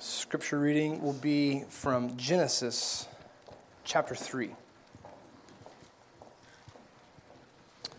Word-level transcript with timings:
scripture 0.00 0.58
reading 0.58 1.02
will 1.02 1.12
be 1.12 1.64
from 1.68 2.16
Genesis 2.16 3.08
chapter 3.84 4.14
3. 4.14 4.50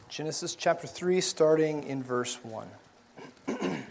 Genesis 0.08 0.56
chapter 0.56 0.88
3, 0.88 1.20
starting 1.20 1.84
in 1.84 2.02
verse 2.02 2.40
1. 2.44 2.68
it 3.48 3.84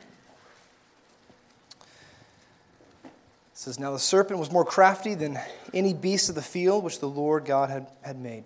says, 3.53 3.79
Now 3.79 3.93
the 3.93 3.99
serpent 3.99 4.41
was 4.41 4.51
more 4.51 4.65
crafty 4.65 5.15
than 5.15 5.39
any 5.75 5.93
beast 5.93 6.29
of 6.29 6.35
the 6.35 6.43
field 6.43 6.85
which 6.85 7.01
the 7.01 7.09
Lord 7.09 7.45
God 7.45 7.69
had, 7.69 7.89
had 8.03 8.19
made. 8.19 8.45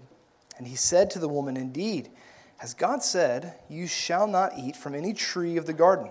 And 0.58 0.66
he 0.66 0.76
said 0.76 1.10
to 1.10 1.18
the 1.18 1.29
woman, 1.29 1.56
Indeed, 1.56 2.10
has 2.56 2.74
God 2.74 3.02
said, 3.02 3.54
You 3.68 3.86
shall 3.86 4.26
not 4.26 4.58
eat 4.58 4.76
from 4.76 4.94
any 4.94 5.12
tree 5.12 5.56
of 5.56 5.66
the 5.66 5.72
garden? 5.72 6.10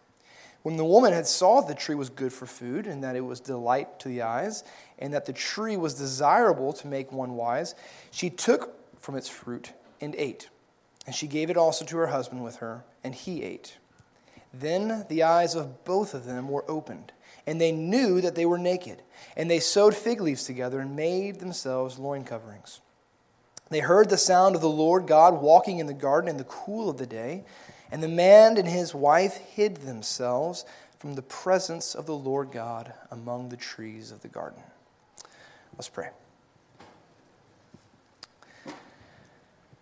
When 0.63 0.77
the 0.77 0.85
woman 0.85 1.13
had 1.13 1.27
saw 1.27 1.61
the 1.61 1.73
tree 1.73 1.95
was 1.95 2.09
good 2.09 2.31
for 2.31 2.45
food, 2.45 2.85
and 2.85 3.03
that 3.03 3.15
it 3.15 3.21
was 3.21 3.39
delight 3.39 3.99
to 3.99 4.07
the 4.07 4.21
eyes, 4.21 4.63
and 4.99 5.13
that 5.13 5.25
the 5.25 5.33
tree 5.33 5.77
was 5.77 5.95
desirable 5.95 6.71
to 6.73 6.87
make 6.87 7.11
one 7.11 7.35
wise, 7.35 7.73
she 8.11 8.29
took 8.29 8.77
from 8.99 9.15
its 9.15 9.27
fruit 9.27 9.73
and 9.99 10.15
ate. 10.17 10.49
And 11.07 11.15
she 11.15 11.27
gave 11.27 11.49
it 11.49 11.57
also 11.57 11.83
to 11.85 11.97
her 11.97 12.07
husband 12.07 12.43
with 12.43 12.57
her, 12.57 12.83
and 13.03 13.15
he 13.15 13.41
ate. 13.41 13.77
Then 14.53 15.05
the 15.09 15.23
eyes 15.23 15.55
of 15.55 15.83
both 15.83 16.13
of 16.13 16.25
them 16.25 16.49
were 16.49 16.69
opened, 16.69 17.11
and 17.47 17.59
they 17.59 17.71
knew 17.71 18.21
that 18.21 18.35
they 18.35 18.45
were 18.45 18.59
naked. 18.59 19.01
And 19.35 19.49
they 19.49 19.59
sewed 19.59 19.95
fig 19.95 20.21
leaves 20.21 20.43
together 20.43 20.79
and 20.79 20.95
made 20.95 21.39
themselves 21.39 21.97
loin 21.97 22.23
coverings. 22.23 22.81
They 23.69 23.79
heard 23.79 24.09
the 24.09 24.17
sound 24.17 24.55
of 24.55 24.61
the 24.61 24.69
Lord 24.69 25.07
God 25.07 25.41
walking 25.41 25.79
in 25.79 25.87
the 25.87 25.93
garden 25.93 26.29
in 26.29 26.37
the 26.37 26.43
cool 26.43 26.89
of 26.89 26.97
the 26.97 27.07
day. 27.07 27.45
And 27.91 28.01
the 28.01 28.07
man 28.07 28.57
and 28.57 28.67
his 28.67 28.95
wife 28.95 29.37
hid 29.37 29.77
themselves 29.77 30.65
from 30.97 31.15
the 31.15 31.21
presence 31.21 31.93
of 31.93 32.05
the 32.05 32.15
Lord 32.15 32.51
God 32.51 32.93
among 33.09 33.49
the 33.49 33.57
trees 33.57 34.11
of 34.11 34.21
the 34.21 34.27
garden. 34.27 34.61
Let's 35.73 35.89
pray. 35.89 36.09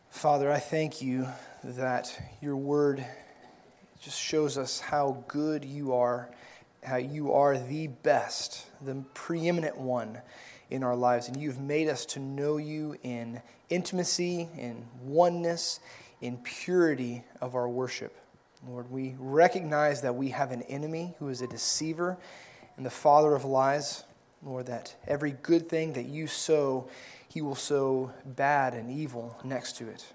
Father, 0.10 0.52
I 0.52 0.60
thank 0.60 1.02
you 1.02 1.28
that 1.64 2.20
your 2.42 2.56
word 2.56 3.06
just 4.02 4.20
shows 4.20 4.58
us 4.58 4.80
how 4.80 5.24
good 5.28 5.64
you 5.64 5.94
are, 5.94 6.30
how 6.84 6.98
you 6.98 7.34
are 7.34 7.58
the 7.58 7.88
best, 7.88 8.66
the 8.82 8.96
preeminent 9.14 9.78
one 9.78 10.20
in 10.70 10.84
our 10.84 10.96
lives. 10.96 11.28
And 11.28 11.40
you've 11.40 11.60
made 11.60 11.88
us 11.90 12.06
to 12.08 12.20
know 12.20 12.58
you 12.58 12.98
in 13.04 13.42
intimacy, 13.70 14.50
in 14.58 14.86
oneness, 15.04 15.80
in 16.22 16.38
purity 16.38 17.24
of 17.42 17.56
our 17.56 17.68
worship. 17.68 18.16
Lord, 18.68 18.92
we 18.92 19.16
recognize 19.18 20.02
that 20.02 20.16
we 20.16 20.30
have 20.30 20.52
an 20.52 20.64
enemy 20.64 21.16
who 21.20 21.30
is 21.30 21.42
a 21.42 21.48
deceiver 21.48 22.18
and 22.78 22.86
the 22.86 22.90
father 22.90 23.34
of 23.34 23.46
lies. 23.46 24.04
Lord, 24.44 24.68
that 24.68 24.96
every 25.08 25.32
good 25.32 25.70
thing 25.70 25.94
that 25.94 26.06
you 26.06 26.28
sow, 26.28 26.90
he 27.30 27.42
will 27.42 27.56
sow 27.56 28.12
bad 28.26 28.74
and 28.74 28.92
evil 28.92 29.38
next 29.44 29.78
to 29.78 29.88
it. 29.90 30.06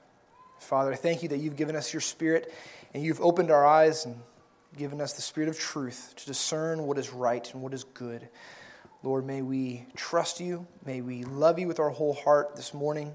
Father, 0.58 0.92
I 0.92 0.97
thank 0.97 1.22
you 1.22 1.28
that 1.30 1.38
you've 1.38 1.56
given 1.56 1.77
us 1.77 1.92
your 1.92 2.00
spirit 2.00 2.52
and 2.94 3.02
you've 3.02 3.20
opened 3.20 3.50
our 3.50 3.66
eyes 3.66 4.06
and 4.06 4.16
given 4.76 5.00
us 5.00 5.12
the 5.12 5.22
spirit 5.22 5.48
of 5.48 5.59
truth 5.59 6.14
to 6.16 6.26
discern 6.26 6.87
what 6.87 6.98
is 6.98 7.12
right 7.12 7.53
and 7.53 7.62
what 7.62 7.75
is 7.75 7.84
good. 7.84 8.28
Lord, 9.03 9.26
may 9.26 9.43
we 9.43 9.84
trust 9.94 10.41
you. 10.41 10.66
May 10.87 11.03
we 11.03 11.25
love 11.25 11.59
you 11.59 11.69
with 11.69 11.81
our 11.81 11.91
whole 11.91 12.14
heart 12.14 12.56
this 12.56 12.72
morning 12.72 13.14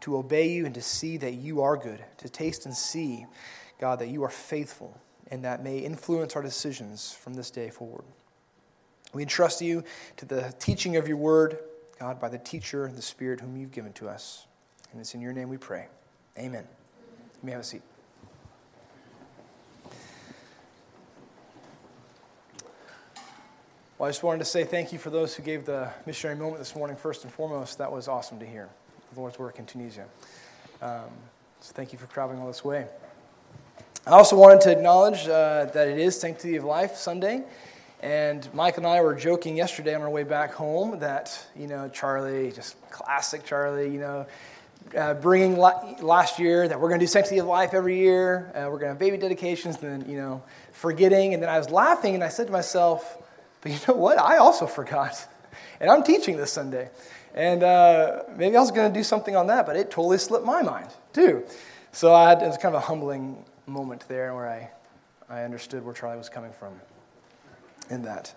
to 0.00 0.16
obey 0.16 0.50
you 0.50 0.66
and 0.66 0.74
to 0.74 0.82
see 0.82 1.16
that 1.16 1.34
you 1.34 1.62
are 1.62 1.76
good, 1.76 2.04
to 2.18 2.28
taste 2.28 2.66
and 2.66 2.74
see, 2.74 3.26
God, 3.80 3.98
that 3.98 4.08
you 4.08 4.22
are 4.24 4.30
faithful, 4.30 5.00
and 5.30 5.44
that 5.44 5.62
may 5.62 5.78
influence 5.78 6.36
our 6.36 6.42
decisions 6.42 7.12
from 7.12 7.34
this 7.34 7.50
day 7.50 7.70
forward. 7.70 8.04
We 9.12 9.22
entrust 9.22 9.60
you 9.60 9.84
to 10.18 10.26
the 10.26 10.54
teaching 10.58 10.96
of 10.96 11.08
your 11.08 11.16
word, 11.16 11.58
God, 11.98 12.20
by 12.20 12.28
the 12.28 12.38
teacher 12.38 12.84
and 12.84 12.96
the 12.96 13.02
Spirit 13.02 13.40
whom 13.40 13.56
you've 13.56 13.72
given 13.72 13.92
to 13.94 14.08
us. 14.08 14.46
And 14.92 15.00
it's 15.00 15.14
in 15.14 15.20
your 15.20 15.32
name 15.32 15.48
we 15.48 15.56
pray. 15.56 15.86
Amen. 16.38 16.64
You 17.42 17.46
may 17.46 17.52
have 17.52 17.60
a 17.60 17.64
seat. 17.64 17.82
Well, 23.98 24.06
I 24.06 24.10
just 24.10 24.22
wanted 24.22 24.38
to 24.38 24.44
say 24.44 24.62
thank 24.62 24.92
you 24.92 24.98
for 24.98 25.10
those 25.10 25.34
who 25.34 25.42
gave 25.42 25.64
the 25.64 25.90
missionary 26.06 26.38
moment 26.38 26.60
this 26.60 26.76
morning, 26.76 26.96
first 26.96 27.24
and 27.24 27.32
foremost. 27.32 27.78
That 27.78 27.90
was 27.90 28.06
awesome 28.06 28.38
to 28.38 28.46
hear 28.46 28.68
the 29.12 29.20
Lord's 29.20 29.38
work 29.38 29.58
in 29.58 29.66
Tunisia. 29.66 30.04
Um, 30.82 31.04
so 31.60 31.72
thank 31.74 31.92
you 31.92 31.98
for 31.98 32.06
traveling 32.06 32.40
all 32.40 32.46
this 32.46 32.64
way. 32.64 32.86
I 34.06 34.12
also 34.12 34.36
wanted 34.36 34.60
to 34.62 34.72
acknowledge 34.72 35.26
uh, 35.26 35.66
that 35.66 35.88
it 35.88 35.98
is 35.98 36.18
Sanctity 36.18 36.56
of 36.56 36.64
Life 36.64 36.96
Sunday. 36.96 37.42
And 38.00 38.48
Mike 38.54 38.76
and 38.76 38.86
I 38.86 39.00
were 39.00 39.14
joking 39.14 39.56
yesterday 39.56 39.94
on 39.94 40.02
our 40.02 40.10
way 40.10 40.22
back 40.22 40.54
home 40.54 41.00
that, 41.00 41.46
you 41.56 41.66
know, 41.66 41.88
Charlie, 41.88 42.52
just 42.52 42.76
classic 42.90 43.44
Charlie, 43.44 43.92
you 43.92 43.98
know, 43.98 44.26
uh, 44.96 45.14
bringing 45.14 45.56
la- 45.56 45.96
last 46.00 46.38
year 46.38 46.68
that 46.68 46.80
we're 46.80 46.88
going 46.88 47.00
to 47.00 47.04
do 47.04 47.08
Sanctity 47.08 47.38
of 47.38 47.46
Life 47.46 47.74
every 47.74 47.98
year. 47.98 48.52
Uh, 48.54 48.70
we're 48.70 48.78
going 48.78 48.82
to 48.82 48.88
have 48.88 48.98
baby 48.98 49.16
dedications, 49.16 49.76
and 49.82 50.02
then, 50.02 50.10
you 50.10 50.16
know, 50.16 50.42
forgetting. 50.72 51.34
And 51.34 51.42
then 51.42 51.50
I 51.50 51.58
was 51.58 51.70
laughing 51.70 52.14
and 52.14 52.22
I 52.22 52.28
said 52.28 52.46
to 52.46 52.52
myself, 52.52 53.18
but 53.60 53.72
you 53.72 53.78
know 53.88 53.94
what? 53.94 54.18
I 54.18 54.36
also 54.36 54.66
forgot. 54.66 55.26
And 55.80 55.90
I'm 55.90 56.02
teaching 56.02 56.36
this 56.36 56.52
Sunday. 56.52 56.90
And 57.34 57.62
uh, 57.62 58.22
maybe 58.36 58.56
I 58.56 58.60
was 58.60 58.70
going 58.70 58.92
to 58.92 58.98
do 58.98 59.04
something 59.04 59.36
on 59.36 59.46
that, 59.48 59.66
but 59.66 59.76
it 59.76 59.90
totally 59.90 60.18
slipped 60.18 60.44
my 60.44 60.62
mind, 60.62 60.88
too. 61.12 61.44
So 61.92 62.14
I 62.14 62.28
had, 62.28 62.42
it 62.42 62.46
was 62.46 62.56
kind 62.56 62.74
of 62.74 62.82
a 62.82 62.86
humbling 62.86 63.44
moment 63.66 64.04
there 64.08 64.34
where 64.34 64.48
I, 64.48 64.70
I 65.28 65.42
understood 65.44 65.84
where 65.84 65.94
Charlie 65.94 66.18
was 66.18 66.28
coming 66.28 66.52
from 66.52 66.74
in 67.90 68.02
that. 68.02 68.34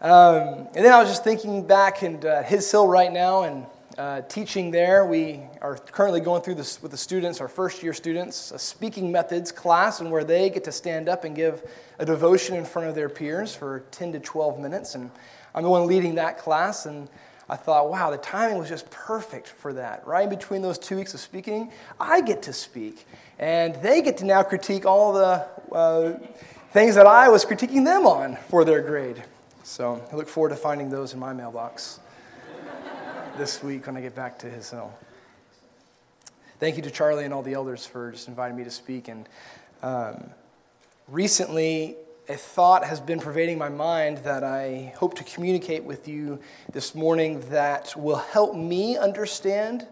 Um, 0.00 0.68
and 0.74 0.84
then 0.84 0.92
I 0.92 1.00
was 1.00 1.08
just 1.08 1.24
thinking 1.24 1.66
back 1.66 2.02
and 2.02 2.24
uh, 2.24 2.42
His 2.42 2.70
Hill 2.70 2.86
right 2.86 3.12
now 3.12 3.44
and 3.44 3.66
uh, 3.96 4.22
teaching 4.22 4.70
there. 4.70 5.06
We 5.06 5.40
are 5.60 5.76
currently 5.76 6.20
going 6.20 6.42
through 6.42 6.56
this 6.56 6.82
with 6.82 6.90
the 6.90 6.96
students, 6.96 7.40
our 7.40 7.48
first 7.48 7.82
year 7.82 7.92
students, 7.92 8.50
a 8.50 8.58
speaking 8.58 9.12
methods 9.12 9.52
class, 9.52 10.00
and 10.00 10.10
where 10.10 10.24
they 10.24 10.50
get 10.50 10.64
to 10.64 10.72
stand 10.72 11.08
up 11.08 11.24
and 11.24 11.34
give 11.36 11.62
a 11.98 12.04
devotion 12.04 12.56
in 12.56 12.64
front 12.64 12.88
of 12.88 12.94
their 12.94 13.08
peers 13.08 13.54
for 13.54 13.84
10 13.92 14.12
to 14.12 14.20
12 14.20 14.58
minutes. 14.58 14.94
And 14.94 15.10
I'm 15.54 15.62
the 15.62 15.70
one 15.70 15.86
leading 15.86 16.16
that 16.16 16.38
class. 16.38 16.86
And 16.86 17.08
I 17.48 17.56
thought, 17.56 17.90
wow, 17.90 18.10
the 18.10 18.16
timing 18.16 18.58
was 18.58 18.68
just 18.68 18.90
perfect 18.90 19.48
for 19.48 19.74
that. 19.74 20.06
Right 20.06 20.24
in 20.24 20.30
between 20.30 20.62
those 20.62 20.78
two 20.78 20.96
weeks 20.96 21.12
of 21.12 21.20
speaking, 21.20 21.72
I 22.00 22.22
get 22.22 22.42
to 22.44 22.52
speak. 22.52 23.06
And 23.38 23.74
they 23.76 24.00
get 24.00 24.18
to 24.18 24.24
now 24.24 24.42
critique 24.42 24.86
all 24.86 25.12
the 25.12 25.46
uh, 25.72 26.18
things 26.72 26.94
that 26.94 27.06
I 27.06 27.28
was 27.28 27.44
critiquing 27.44 27.84
them 27.84 28.06
on 28.06 28.36
for 28.48 28.64
their 28.64 28.80
grade. 28.80 29.22
So 29.62 30.02
I 30.10 30.16
look 30.16 30.28
forward 30.28 30.50
to 30.50 30.56
finding 30.56 30.88
those 30.88 31.12
in 31.12 31.18
my 31.18 31.32
mailbox 31.32 32.00
this 33.36 33.62
week 33.62 33.86
when 33.86 33.96
I 33.96 34.00
get 34.00 34.14
back 34.14 34.38
to 34.40 34.48
his 34.48 34.70
hill. 34.70 34.92
Thank 36.60 36.76
you 36.76 36.82
to 36.82 36.90
Charlie 36.90 37.24
and 37.24 37.34
all 37.34 37.42
the 37.42 37.54
elders 37.54 37.84
for 37.84 38.12
just 38.12 38.28
inviting 38.28 38.56
me 38.56 38.64
to 38.64 38.70
speak. 38.70 39.08
And 39.08 39.28
um, 39.82 40.30
recently, 41.08 41.96
a 42.28 42.36
thought 42.36 42.84
has 42.84 43.00
been 43.00 43.20
pervading 43.20 43.58
my 43.58 43.68
mind 43.68 44.18
that 44.18 44.42
I 44.42 44.94
hope 44.96 45.14
to 45.16 45.24
communicate 45.24 45.84
with 45.84 46.08
you 46.08 46.40
this 46.72 46.94
morning 46.94 47.40
that 47.50 47.94
will 47.96 48.16
help 48.16 48.56
me 48.56 48.96
understand 48.96 49.86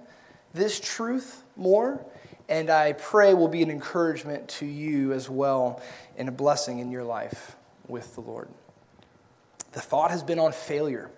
this 0.55 0.81
truth 0.81 1.43
more, 1.57 2.05
and 2.49 2.71
I 2.71 2.95
pray 2.95 3.35
will 3.35 3.49
be 3.49 3.63
an 3.63 3.71
encouragement 3.71 4.49
to 4.49 4.67
you 4.67 5.13
as 5.13 5.29
well 5.29 5.83
and 6.17 6.29
a 6.29 6.33
blessing 6.33 6.79
in 6.79 6.91
your 6.91 7.05
life 7.05 7.57
with 7.87 8.15
the 8.15 8.23
Lord. 8.23 8.49
The 9.73 9.81
thought 9.81 10.11
has 10.11 10.23
been 10.23 10.39
on 10.39 10.53
failure. 10.53 11.11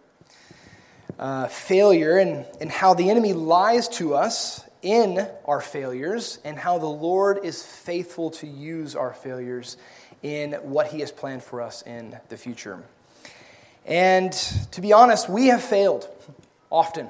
Uh, 1.16 1.46
failure 1.46 2.19
and, 2.19 2.44
and 2.61 2.70
how 2.70 2.94
the 2.94 3.08
enemy 3.08 3.34
lies 3.34 3.87
to 3.88 4.14
us 4.14 4.64
in 4.82 5.26
our 5.46 5.62
failures, 5.62 6.38
and 6.44 6.58
how 6.58 6.76
the 6.76 6.87
Lord 6.87 7.38
is 7.43 7.62
faithful 7.62 8.31
to 8.32 8.46
use 8.46 8.94
our 8.94 9.14
failures 9.14 9.78
in 10.25 10.55
what 10.55 10.88
He 10.88 11.00
has 11.00 11.12
planned 11.12 11.44
for 11.44 11.61
us 11.61 11.82
in 11.82 12.19
the 12.31 12.37
future. 12.37 12.82
And 13.85 14.32
to 14.73 14.81
be 14.81 14.93
honest, 14.93 15.29
we 15.29 15.49
have 15.49 15.62
failed 15.62 16.09
often. 16.71 17.09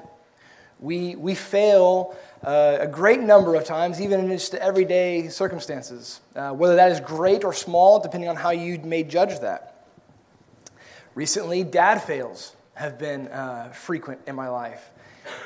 We, 0.81 1.15
we 1.15 1.33
fail 1.33 2.15
uh, 2.43 2.77
a 2.81 2.87
great 2.87 3.21
number 3.21 3.55
of 3.55 3.63
times, 3.63 4.01
even 4.01 4.19
in 4.19 4.29
just 4.31 4.53
everyday 4.53 5.29
circumstances, 5.29 6.19
uh, 6.35 6.51
whether 6.51 6.75
that 6.75 6.91
is 6.91 6.99
great 6.99 7.45
or 7.45 7.53
small, 7.53 7.99
depending 8.01 8.29
on 8.29 8.35
how 8.35 8.49
you 8.49 8.77
may 8.79 9.03
judge 9.03 9.39
that. 9.39 9.87
Recently, 11.15 11.63
dad 11.63 11.99
fails 12.03 12.53
have 12.73 12.99
been 12.99 13.29
uh, 13.29 13.69
frequent 13.69 14.19
in 14.27 14.35
my 14.35 14.49
life. 14.49 14.91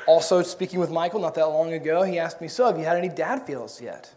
Also, 0.06 0.42
speaking 0.42 0.80
with 0.80 0.90
Michael 0.90 1.20
not 1.20 1.36
that 1.36 1.46
long 1.46 1.72
ago, 1.72 2.02
he 2.02 2.18
asked 2.18 2.40
me, 2.40 2.48
So, 2.48 2.66
have 2.66 2.76
you 2.76 2.84
had 2.84 2.96
any 2.96 3.08
dad 3.08 3.46
fails 3.46 3.80
yet? 3.80 4.12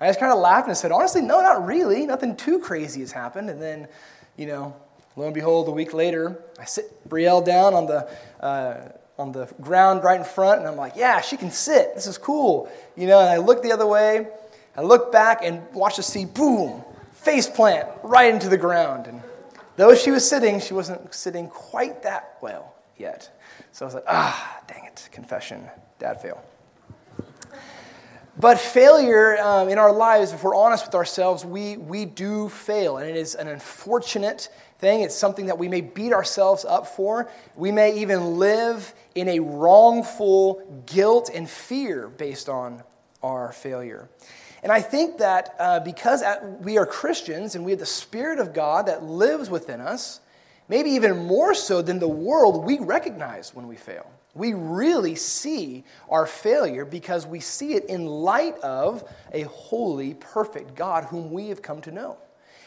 I 0.00 0.08
just 0.08 0.20
kind 0.20 0.32
of 0.32 0.38
laughed 0.38 0.68
and 0.68 0.76
said, 0.76 0.92
Honestly, 0.92 1.22
no, 1.22 1.40
not 1.40 1.64
really. 1.66 2.06
Nothing 2.06 2.36
too 2.36 2.58
crazy 2.58 3.00
has 3.00 3.12
happened. 3.12 3.48
And 3.48 3.60
then, 3.60 3.88
you 4.36 4.46
know, 4.46 4.76
lo 5.16 5.24
and 5.24 5.34
behold, 5.34 5.68
a 5.68 5.70
week 5.70 5.94
later, 5.94 6.42
I 6.58 6.64
sit 6.64 7.08
Brielle 7.08 7.44
down 7.44 7.74
on 7.74 7.86
the, 7.86 8.08
uh, 8.40 8.88
on 9.18 9.32
the 9.32 9.46
ground 9.60 10.04
right 10.04 10.18
in 10.18 10.24
front, 10.24 10.60
and 10.60 10.68
I'm 10.68 10.76
like, 10.76 10.94
Yeah, 10.96 11.20
she 11.20 11.36
can 11.36 11.50
sit. 11.50 11.94
This 11.94 12.06
is 12.06 12.18
cool. 12.18 12.70
You 12.96 13.06
know, 13.06 13.20
and 13.20 13.28
I 13.28 13.38
look 13.38 13.62
the 13.62 13.72
other 13.72 13.86
way, 13.86 14.28
I 14.76 14.82
look 14.82 15.10
back 15.10 15.40
and 15.42 15.62
watch 15.72 15.96
the 15.96 16.02
sea, 16.02 16.26
boom, 16.26 16.84
face 17.12 17.48
plant 17.48 17.88
right 18.02 18.32
into 18.32 18.50
the 18.50 18.58
ground. 18.58 19.06
And 19.06 19.22
though 19.76 19.94
she 19.94 20.10
was 20.10 20.28
sitting, 20.28 20.60
she 20.60 20.74
wasn't 20.74 21.14
sitting 21.14 21.48
quite 21.48 22.02
that 22.02 22.36
well 22.42 22.74
yet. 22.98 23.30
So 23.72 23.84
I 23.84 23.86
was 23.86 23.94
like, 23.94 24.04
ah, 24.06 24.60
dang 24.68 24.84
it, 24.84 25.08
confession, 25.12 25.68
dad 25.98 26.20
fail. 26.20 26.42
But 28.38 28.58
failure 28.58 29.38
um, 29.38 29.70
in 29.70 29.78
our 29.78 29.92
lives, 29.92 30.32
if 30.32 30.42
we're 30.44 30.54
honest 30.54 30.86
with 30.86 30.94
ourselves, 30.94 31.44
we, 31.44 31.78
we 31.78 32.04
do 32.04 32.50
fail. 32.50 32.98
And 32.98 33.08
it 33.08 33.16
is 33.16 33.34
an 33.34 33.48
unfortunate 33.48 34.50
thing. 34.78 35.00
It's 35.00 35.14
something 35.14 35.46
that 35.46 35.58
we 35.58 35.68
may 35.68 35.80
beat 35.80 36.12
ourselves 36.12 36.64
up 36.66 36.86
for. 36.86 37.30
We 37.54 37.72
may 37.72 37.98
even 38.00 38.38
live 38.38 38.92
in 39.14 39.28
a 39.28 39.40
wrongful 39.40 40.82
guilt 40.84 41.30
and 41.32 41.48
fear 41.48 42.08
based 42.08 42.50
on 42.50 42.82
our 43.22 43.52
failure. 43.52 44.10
And 44.62 44.70
I 44.70 44.82
think 44.82 45.18
that 45.18 45.54
uh, 45.58 45.80
because 45.80 46.22
we 46.60 46.76
are 46.76 46.84
Christians 46.84 47.54
and 47.54 47.64
we 47.64 47.70
have 47.70 47.80
the 47.80 47.86
Spirit 47.86 48.38
of 48.38 48.52
God 48.52 48.86
that 48.86 49.02
lives 49.02 49.48
within 49.48 49.80
us, 49.80 50.20
maybe 50.68 50.90
even 50.90 51.24
more 51.24 51.54
so 51.54 51.80
than 51.80 52.00
the 52.00 52.08
world, 52.08 52.64
we 52.64 52.78
recognize 52.78 53.54
when 53.54 53.66
we 53.66 53.76
fail. 53.76 54.10
We 54.36 54.52
really 54.52 55.14
see 55.14 55.84
our 56.10 56.26
failure 56.26 56.84
because 56.84 57.26
we 57.26 57.40
see 57.40 57.72
it 57.72 57.86
in 57.86 58.04
light 58.04 58.58
of 58.58 59.02
a 59.32 59.42
holy, 59.42 60.12
perfect 60.12 60.74
God 60.74 61.04
whom 61.04 61.30
we 61.30 61.48
have 61.48 61.62
come 61.62 61.80
to 61.82 61.90
know. 61.90 62.18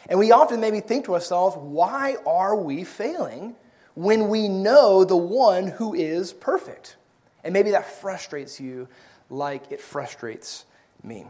And 0.07 0.17
we 0.17 0.31
often 0.31 0.59
maybe 0.59 0.79
think 0.79 1.05
to 1.05 1.13
ourselves, 1.13 1.55
why 1.57 2.15
are 2.25 2.55
we 2.55 2.83
failing 2.83 3.55
when 3.93 4.29
we 4.29 4.47
know 4.47 5.03
the 5.03 5.15
one 5.15 5.67
who 5.67 5.93
is 5.93 6.33
perfect? 6.33 6.95
And 7.43 7.53
maybe 7.53 7.71
that 7.71 7.85
frustrates 7.85 8.59
you 8.59 8.87
like 9.29 9.71
it 9.71 9.79
frustrates 9.79 10.65
me. 11.03 11.27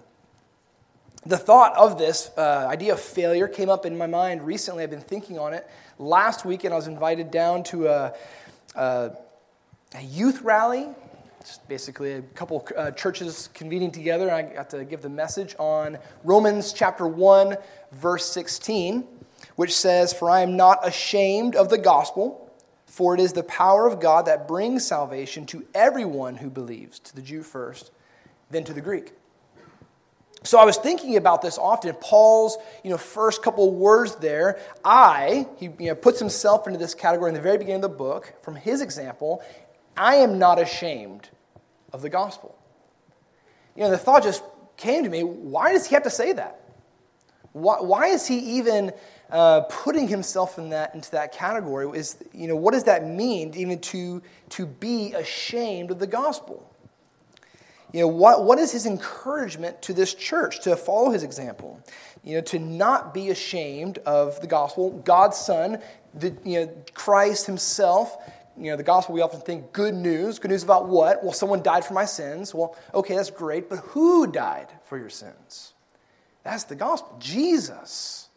The 1.25 1.37
thought 1.37 1.75
of 1.75 1.97
this 1.97 2.31
uh, 2.37 2.65
idea 2.69 2.93
of 2.93 3.01
failure 3.01 3.49
came 3.49 3.69
up 3.69 3.85
in 3.85 3.97
my 3.97 4.07
mind 4.07 4.45
recently. 4.45 4.83
I've 4.83 4.89
been 4.89 5.01
thinking 5.01 5.37
on 5.37 5.53
it. 5.53 5.69
Last 5.97 6.45
weekend, 6.45 6.73
I 6.73 6.77
was 6.77 6.87
invited 6.87 7.29
down 7.29 7.63
to 7.63 7.87
a, 7.87 8.13
a 8.75 9.11
a 9.95 10.01
youth 10.01 10.41
rally. 10.41 10.87
It's 11.41 11.57
basically 11.67 12.13
a 12.13 12.21
couple 12.21 12.67
uh, 12.77 12.91
churches 12.91 13.49
convening 13.53 13.91
together. 13.91 14.31
I 14.31 14.43
got 14.43 14.69
to 14.71 14.83
give 14.85 15.01
the 15.01 15.09
message 15.09 15.55
on 15.57 15.97
Romans 16.23 16.73
chapter 16.73 17.07
1, 17.07 17.57
verse 17.93 18.25
16, 18.29 19.07
which 19.55 19.75
says, 19.75 20.13
For 20.13 20.29
I 20.29 20.41
am 20.41 20.57
not 20.57 20.85
ashamed 20.87 21.55
of 21.55 21.69
the 21.69 21.77
gospel, 21.77 22.51
for 22.85 23.13
it 23.13 23.19
is 23.19 23.33
the 23.33 23.43
power 23.43 23.87
of 23.87 23.99
God 23.99 24.25
that 24.25 24.47
brings 24.47 24.85
salvation 24.85 25.45
to 25.47 25.65
everyone 25.73 26.35
who 26.35 26.49
believes, 26.49 26.99
to 26.99 27.15
the 27.15 27.21
Jew 27.21 27.41
first, 27.41 27.91
then 28.51 28.63
to 28.65 28.73
the 28.73 28.81
Greek. 28.81 29.13
So 30.43 30.57
I 30.57 30.65
was 30.65 30.77
thinking 30.77 31.17
about 31.17 31.41
this 31.41 31.57
often. 31.57 31.93
Paul's, 31.95 32.57
you 32.83 32.89
know, 32.89 32.97
first 32.97 33.41
couple 33.41 33.73
words 33.73 34.15
there, 34.15 34.59
I, 34.85 35.47
he 35.57 35.65
you 35.79 35.87
know, 35.87 35.95
puts 35.95 36.19
himself 36.19 36.65
into 36.65 36.79
this 36.79 36.93
category 36.93 37.29
in 37.29 37.35
the 37.35 37.41
very 37.41 37.57
beginning 37.57 37.83
of 37.83 37.91
the 37.91 37.97
book 37.97 38.33
from 38.41 38.55
his 38.55 38.81
example, 38.81 39.43
I 39.99 40.15
am 40.15 40.39
not 40.39 40.59
ashamed 40.59 41.29
of 41.91 42.01
the 42.01 42.09
gospel. 42.09 42.57
You 43.75 43.83
know, 43.83 43.91
the 43.91 43.97
thought 43.97 44.23
just 44.23 44.41
came 44.77 45.03
to 45.03 45.09
me 45.09 45.23
why 45.23 45.73
does 45.73 45.85
he 45.87 45.93
have 45.93 46.03
to 46.03 46.09
say 46.09 46.31
that? 46.33 46.61
Why, 47.51 47.81
why 47.81 48.07
is 48.07 48.25
he 48.25 48.37
even 48.57 48.93
uh, 49.29 49.61
putting 49.61 50.07
himself 50.07 50.57
in 50.57 50.69
that, 50.69 50.95
into 50.95 51.11
that 51.11 51.33
category? 51.33 51.97
Is, 51.97 52.17
you 52.33 52.47
know, 52.47 52.55
what 52.55 52.73
does 52.73 52.85
that 52.85 53.05
mean, 53.05 53.53
even 53.55 53.79
to, 53.79 54.21
to 54.49 54.65
be 54.65 55.13
ashamed 55.13 55.91
of 55.91 55.99
the 55.99 56.07
gospel? 56.07 56.65
You 57.91 58.01
know, 58.01 58.07
what, 58.07 58.45
what 58.45 58.59
is 58.59 58.71
his 58.71 58.85
encouragement 58.85 59.81
to 59.83 59.93
this 59.93 60.13
church 60.13 60.61
to 60.61 60.77
follow 60.77 61.09
his 61.09 61.23
example? 61.23 61.81
You 62.23 62.35
know, 62.35 62.41
to 62.41 62.59
not 62.59 63.13
be 63.13 63.31
ashamed 63.31 63.97
of 63.99 64.39
the 64.41 64.47
gospel. 64.47 64.91
God's 64.91 65.37
Son, 65.37 65.81
the, 66.13 66.35
you 66.45 66.65
know, 66.65 66.71
Christ 66.93 67.47
himself, 67.47 68.17
you 68.59 68.71
know, 68.71 68.77
the 68.77 68.83
gospel, 68.83 69.15
we 69.15 69.21
often 69.21 69.39
think 69.39 69.71
good 69.71 69.93
news. 69.93 70.37
Good 70.37 70.51
news 70.51 70.63
about 70.63 70.87
what? 70.87 71.23
Well, 71.23 71.31
someone 71.31 71.63
died 71.63 71.85
for 71.85 71.93
my 71.93 72.05
sins. 72.05 72.53
Well, 72.53 72.75
okay, 72.93 73.15
that's 73.15 73.31
great, 73.31 73.69
but 73.69 73.79
who 73.79 74.27
died 74.27 74.67
for 74.83 74.97
your 74.97 75.09
sins? 75.09 75.73
That's 76.43 76.65
the 76.65 76.75
gospel. 76.75 77.15
Jesus 77.19 78.27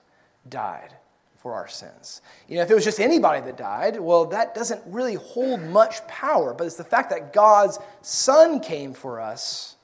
died 0.49 0.95
for 1.39 1.55
our 1.55 1.67
sins. 1.67 2.23
You 2.49 2.57
know, 2.57 2.63
if 2.63 2.71
it 2.71 2.75
was 2.75 2.85
just 2.85 3.01
anybody 3.01 3.41
that 3.41 3.57
died, 3.57 3.99
well, 3.99 4.27
that 4.27 4.55
doesn't 4.55 4.81
really 4.87 5.15
hold 5.15 5.61
much 5.61 6.07
power, 6.07 6.55
but 6.55 6.67
it's 6.67 6.77
the 6.77 6.85
fact 6.85 7.11
that 7.11 7.33
God's 7.33 7.81
Son 8.01 8.61
came 8.61 8.95
for 8.95 9.21
us, 9.21 9.77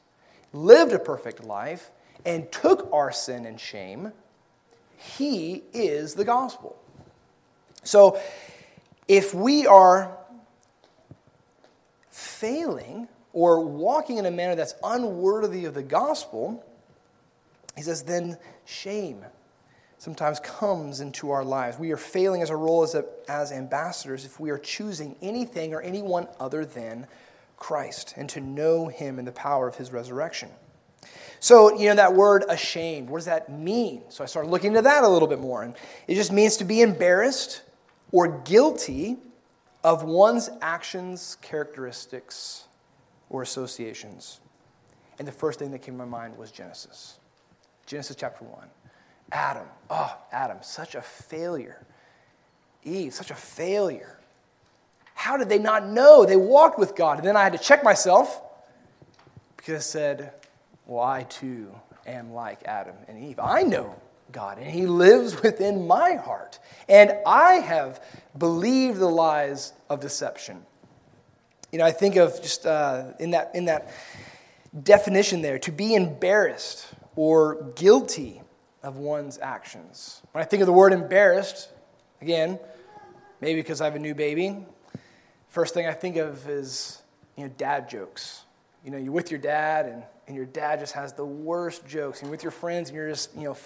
lived 0.52 0.92
a 0.92 1.00
perfect 1.00 1.44
life, 1.44 1.90
and 2.24 2.50
took 2.52 2.88
our 2.92 3.10
sin 3.10 3.44
and 3.44 3.58
shame. 3.58 4.12
He 4.96 5.64
is 5.72 6.14
the 6.14 6.24
gospel. 6.24 6.76
So, 7.82 8.20
if 9.08 9.32
we 9.32 9.66
are 9.66 10.17
failing 12.18 13.08
or 13.32 13.60
walking 13.60 14.18
in 14.18 14.26
a 14.26 14.30
manner 14.30 14.54
that's 14.54 14.74
unworthy 14.82 15.64
of 15.64 15.74
the 15.74 15.82
gospel, 15.82 16.64
he 17.76 17.82
says, 17.82 18.02
then 18.02 18.36
shame 18.64 19.24
sometimes 19.98 20.40
comes 20.40 21.00
into 21.00 21.30
our 21.30 21.44
lives. 21.44 21.78
We 21.78 21.90
are 21.90 21.96
failing 21.96 22.42
as 22.42 22.50
a 22.50 22.56
role 22.56 22.82
as, 22.82 22.94
a, 22.94 23.04
as 23.28 23.52
ambassadors 23.52 24.24
if 24.24 24.38
we 24.38 24.50
are 24.50 24.58
choosing 24.58 25.16
anything 25.20 25.74
or 25.74 25.82
anyone 25.82 26.28
other 26.38 26.64
than 26.64 27.06
Christ 27.56 28.14
and 28.16 28.28
to 28.30 28.40
know 28.40 28.88
him 28.88 29.18
in 29.18 29.24
the 29.24 29.32
power 29.32 29.66
of 29.66 29.76
his 29.76 29.92
resurrection. 29.92 30.50
So, 31.40 31.76
you 31.76 31.88
know, 31.88 31.96
that 31.96 32.14
word 32.14 32.44
ashamed, 32.48 33.10
what 33.10 33.18
does 33.18 33.26
that 33.26 33.50
mean? 33.50 34.02
So 34.08 34.24
I 34.24 34.26
started 34.26 34.50
looking 34.50 34.68
into 34.68 34.82
that 34.82 35.04
a 35.04 35.08
little 35.08 35.28
bit 35.28 35.40
more. 35.40 35.62
And 35.62 35.74
it 36.06 36.14
just 36.14 36.32
means 36.32 36.56
to 36.58 36.64
be 36.64 36.80
embarrassed 36.80 37.62
or 38.10 38.28
guilty 38.42 39.18
of 39.84 40.02
one's 40.02 40.50
actions, 40.60 41.36
characteristics, 41.40 42.64
or 43.30 43.42
associations. 43.42 44.40
And 45.18 45.26
the 45.26 45.32
first 45.32 45.58
thing 45.58 45.70
that 45.72 45.80
came 45.80 45.94
to 45.94 45.98
my 45.98 46.04
mind 46.04 46.36
was 46.36 46.50
Genesis. 46.50 47.18
Genesis 47.86 48.16
chapter 48.16 48.44
1. 48.44 48.68
Adam. 49.32 49.66
Oh, 49.90 50.16
Adam, 50.32 50.58
such 50.62 50.94
a 50.94 51.02
failure. 51.02 51.84
Eve, 52.84 53.12
such 53.12 53.30
a 53.30 53.34
failure. 53.34 54.18
How 55.14 55.36
did 55.36 55.48
they 55.48 55.58
not 55.58 55.88
know? 55.88 56.24
They 56.24 56.36
walked 56.36 56.78
with 56.78 56.94
God. 56.94 57.18
And 57.18 57.26
then 57.26 57.36
I 57.36 57.42
had 57.42 57.52
to 57.52 57.58
check 57.58 57.82
myself 57.82 58.40
because 59.56 59.74
I 59.74 59.80
said, 59.80 60.32
Well, 60.86 61.02
I 61.02 61.24
too 61.24 61.74
am 62.06 62.32
like 62.32 62.62
Adam 62.64 62.94
and 63.08 63.18
Eve. 63.22 63.40
I 63.40 63.62
know 63.62 63.96
God, 64.32 64.58
and 64.58 64.70
He 64.70 64.86
lives 64.86 65.42
within 65.42 65.86
my 65.86 66.14
heart. 66.14 66.58
And 66.88 67.14
I 67.26 67.54
have 67.54 68.02
believed 68.36 68.98
the 68.98 69.08
lies 69.08 69.72
of 69.88 70.00
deception. 70.00 70.64
You 71.72 71.78
know, 71.78 71.84
I 71.84 71.92
think 71.92 72.16
of 72.16 72.40
just 72.40 72.66
uh, 72.66 73.12
in, 73.18 73.32
that, 73.32 73.50
in 73.54 73.66
that 73.66 73.90
definition 74.82 75.42
there 75.42 75.58
to 75.60 75.72
be 75.72 75.94
embarrassed 75.94 76.86
or 77.16 77.72
guilty 77.74 78.42
of 78.82 78.96
one's 78.96 79.38
actions. 79.38 80.22
When 80.32 80.42
I 80.42 80.46
think 80.46 80.62
of 80.62 80.66
the 80.66 80.72
word 80.72 80.92
embarrassed, 80.92 81.68
again, 82.22 82.58
maybe 83.40 83.60
because 83.60 83.80
I 83.80 83.84
have 83.84 83.96
a 83.96 83.98
new 83.98 84.14
baby, 84.14 84.56
first 85.48 85.74
thing 85.74 85.86
I 85.86 85.92
think 85.92 86.16
of 86.16 86.48
is, 86.48 87.02
you 87.36 87.44
know, 87.44 87.52
dad 87.56 87.88
jokes. 87.88 88.44
You 88.84 88.92
know, 88.92 88.98
you're 88.98 89.12
with 89.12 89.30
your 89.30 89.40
dad, 89.40 89.86
and, 89.86 90.02
and 90.26 90.36
your 90.36 90.46
dad 90.46 90.80
just 90.80 90.94
has 90.94 91.12
the 91.12 91.24
worst 91.24 91.86
jokes. 91.86 92.22
And 92.22 92.30
with 92.30 92.42
your 92.42 92.52
friends, 92.52 92.88
and 92.88 92.96
you're 92.96 93.10
just, 93.10 93.34
you 93.36 93.44
know, 93.44 93.56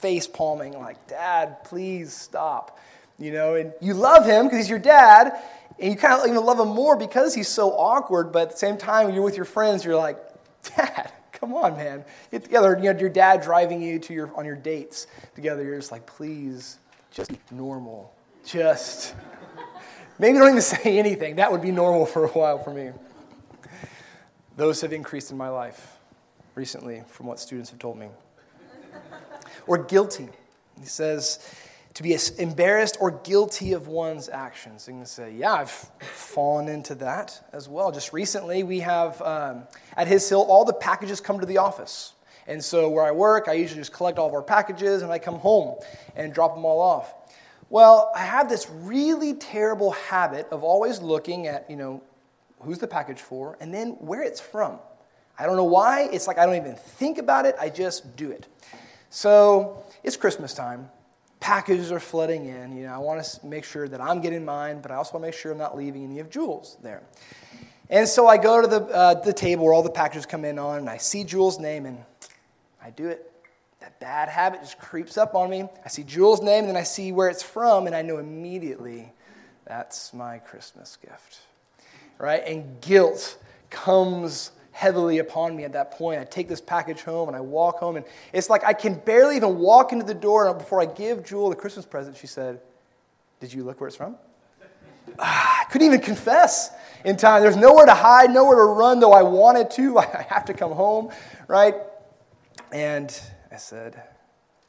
face 0.00 0.26
palming, 0.26 0.72
like, 0.78 1.06
Dad, 1.06 1.64
please 1.64 2.12
stop. 2.12 2.78
You 3.18 3.32
know, 3.32 3.54
and 3.54 3.72
you 3.80 3.94
love 3.94 4.24
him 4.24 4.46
because 4.46 4.58
he's 4.58 4.70
your 4.70 4.78
dad, 4.78 5.38
and 5.78 5.92
you 5.92 5.98
kind 5.98 6.20
of 6.20 6.26
even 6.26 6.42
love 6.44 6.58
him 6.58 6.68
more 6.68 6.96
because 6.96 7.34
he's 7.34 7.48
so 7.48 7.70
awkward, 7.72 8.32
but 8.32 8.42
at 8.42 8.50
the 8.52 8.56
same 8.56 8.78
time, 8.78 9.12
you're 9.14 9.22
with 9.22 9.36
your 9.36 9.44
friends, 9.44 9.84
you're 9.84 9.96
like, 9.96 10.18
Dad, 10.76 11.12
come 11.32 11.54
on, 11.54 11.76
man. 11.76 12.04
Get 12.30 12.44
together. 12.44 12.76
You 12.76 12.92
know, 12.92 12.98
your 12.98 13.08
dad 13.08 13.42
driving 13.42 13.80
you 13.82 13.98
to 13.98 14.14
your, 14.14 14.34
on 14.36 14.44
your 14.44 14.56
dates 14.56 15.06
together. 15.34 15.62
You're 15.64 15.76
just 15.76 15.92
like, 15.92 16.06
please, 16.06 16.78
just 17.10 17.30
normal. 17.50 18.12
Just. 18.44 19.14
Maybe 20.18 20.38
don't 20.38 20.48
even 20.48 20.60
say 20.60 20.98
anything. 20.98 21.36
That 21.36 21.50
would 21.50 21.62
be 21.62 21.72
normal 21.72 22.04
for 22.04 22.24
a 22.24 22.28
while 22.28 22.58
for 22.58 22.72
me. 22.72 22.90
Those 24.56 24.82
have 24.82 24.92
increased 24.92 25.30
in 25.30 25.38
my 25.38 25.48
life 25.48 25.96
recently 26.54 27.02
from 27.08 27.26
what 27.26 27.40
students 27.40 27.70
have 27.70 27.78
told 27.78 27.96
me 27.96 28.08
or 29.66 29.78
guilty. 29.78 30.28
He 30.78 30.86
says 30.86 31.38
to 31.94 32.02
be 32.02 32.16
embarrassed 32.38 32.96
or 33.00 33.10
guilty 33.10 33.72
of 33.72 33.88
one's 33.88 34.28
actions. 34.28 34.86
You 34.86 34.94
can 34.94 35.06
say, 35.06 35.32
Yeah, 35.34 35.52
I've 35.52 35.70
fallen 35.70 36.68
into 36.68 36.94
that 36.96 37.48
as 37.52 37.68
well. 37.68 37.90
Just 37.92 38.12
recently, 38.12 38.62
we 38.62 38.80
have 38.80 39.20
um, 39.22 39.64
at 39.96 40.06
His 40.06 40.28
Hill, 40.28 40.42
all 40.42 40.64
the 40.64 40.72
packages 40.72 41.20
come 41.20 41.40
to 41.40 41.46
the 41.46 41.58
office. 41.58 42.14
And 42.46 42.64
so, 42.64 42.88
where 42.88 43.04
I 43.04 43.10
work, 43.10 43.48
I 43.48 43.52
usually 43.52 43.80
just 43.80 43.92
collect 43.92 44.18
all 44.18 44.26
of 44.26 44.34
our 44.34 44.42
packages 44.42 45.02
and 45.02 45.12
I 45.12 45.18
come 45.18 45.36
home 45.36 45.78
and 46.16 46.32
drop 46.32 46.54
them 46.54 46.64
all 46.64 46.80
off. 46.80 47.14
Well, 47.68 48.10
I 48.16 48.24
have 48.24 48.48
this 48.48 48.68
really 48.68 49.34
terrible 49.34 49.92
habit 49.92 50.48
of 50.50 50.64
always 50.64 51.00
looking 51.00 51.46
at, 51.46 51.70
you 51.70 51.76
know, 51.76 52.02
who's 52.60 52.78
the 52.78 52.88
package 52.88 53.20
for 53.20 53.56
and 53.60 53.72
then 53.72 53.90
where 54.00 54.22
it's 54.22 54.40
from. 54.40 54.78
I 55.38 55.46
don't 55.46 55.56
know 55.56 55.64
why. 55.64 56.08
It's 56.12 56.26
like 56.26 56.38
I 56.38 56.46
don't 56.46 56.56
even 56.56 56.74
think 56.74 57.18
about 57.18 57.46
it, 57.46 57.54
I 57.60 57.68
just 57.68 58.16
do 58.16 58.30
it. 58.30 58.46
So, 59.10 59.82
it's 60.02 60.16
Christmas 60.16 60.54
time 60.54 60.88
packages 61.40 61.90
are 61.90 62.00
flooding 62.00 62.44
in. 62.46 62.76
You 62.76 62.84
know, 62.84 62.94
I 62.94 62.98
want 62.98 63.24
to 63.24 63.46
make 63.46 63.64
sure 63.64 63.88
that 63.88 64.00
I'm 64.00 64.20
getting 64.20 64.44
mine, 64.44 64.80
but 64.80 64.90
I 64.90 64.96
also 64.96 65.14
want 65.14 65.24
to 65.24 65.28
make 65.28 65.34
sure 65.34 65.52
I'm 65.52 65.58
not 65.58 65.76
leaving 65.76 66.04
any 66.04 66.20
of 66.20 66.30
Jules 66.30 66.76
there. 66.82 67.02
And 67.88 68.06
so 68.06 68.28
I 68.28 68.36
go 68.36 68.60
to 68.60 68.68
the, 68.68 68.84
uh, 68.84 69.14
the 69.14 69.32
table 69.32 69.64
where 69.64 69.74
all 69.74 69.82
the 69.82 69.90
packages 69.90 70.26
come 70.26 70.44
in 70.44 70.58
on, 70.58 70.78
and 70.78 70.88
I 70.88 70.98
see 70.98 71.24
Jules' 71.24 71.58
name, 71.58 71.86
and 71.86 71.98
I 72.82 72.90
do 72.90 73.08
it. 73.08 73.26
That 73.80 73.98
bad 73.98 74.28
habit 74.28 74.60
just 74.60 74.78
creeps 74.78 75.16
up 75.16 75.34
on 75.34 75.50
me. 75.50 75.66
I 75.84 75.88
see 75.88 76.04
Jules' 76.04 76.42
name, 76.42 76.64
and 76.64 76.68
then 76.68 76.76
I 76.76 76.82
see 76.82 77.10
where 77.10 77.28
it's 77.28 77.42
from, 77.42 77.86
and 77.86 77.96
I 77.96 78.02
know 78.02 78.18
immediately 78.18 79.12
that's 79.66 80.12
my 80.12 80.38
Christmas 80.38 80.98
gift. 81.02 81.40
Right? 82.18 82.42
And 82.46 82.80
guilt 82.82 83.38
comes 83.70 84.52
heavily 84.72 85.18
upon 85.18 85.56
me 85.56 85.64
at 85.64 85.72
that 85.72 85.92
point. 85.92 86.20
I 86.20 86.24
take 86.24 86.48
this 86.48 86.60
package 86.60 87.02
home 87.02 87.28
and 87.28 87.36
I 87.36 87.40
walk 87.40 87.78
home, 87.78 87.96
and 87.96 88.04
it's 88.32 88.50
like 88.50 88.64
I 88.64 88.72
can 88.72 88.94
barely 88.94 89.36
even 89.36 89.58
walk 89.58 89.92
into 89.92 90.04
the 90.04 90.14
door. 90.14 90.52
before 90.54 90.80
I 90.80 90.86
give 90.86 91.24
Jewel 91.24 91.50
the 91.50 91.56
Christmas 91.56 91.86
present, 91.86 92.16
she 92.16 92.26
said, 92.26 92.60
Did 93.40 93.52
you 93.52 93.64
look 93.64 93.80
where 93.80 93.88
it's 93.88 93.96
from? 93.96 94.16
I 95.18 95.64
couldn't 95.70 95.86
even 95.86 96.00
confess 96.00 96.70
in 97.04 97.16
time. 97.16 97.42
There's 97.42 97.56
nowhere 97.56 97.86
to 97.86 97.94
hide, 97.94 98.30
nowhere 98.30 98.56
to 98.56 98.64
run, 98.64 99.00
though 99.00 99.12
I 99.12 99.22
wanted 99.22 99.70
to. 99.72 99.98
I 100.00 100.26
have 100.28 100.44
to 100.46 100.54
come 100.54 100.72
home, 100.72 101.10
right? 101.48 101.74
And 102.72 103.20
I 103.50 103.56
said, 103.56 104.02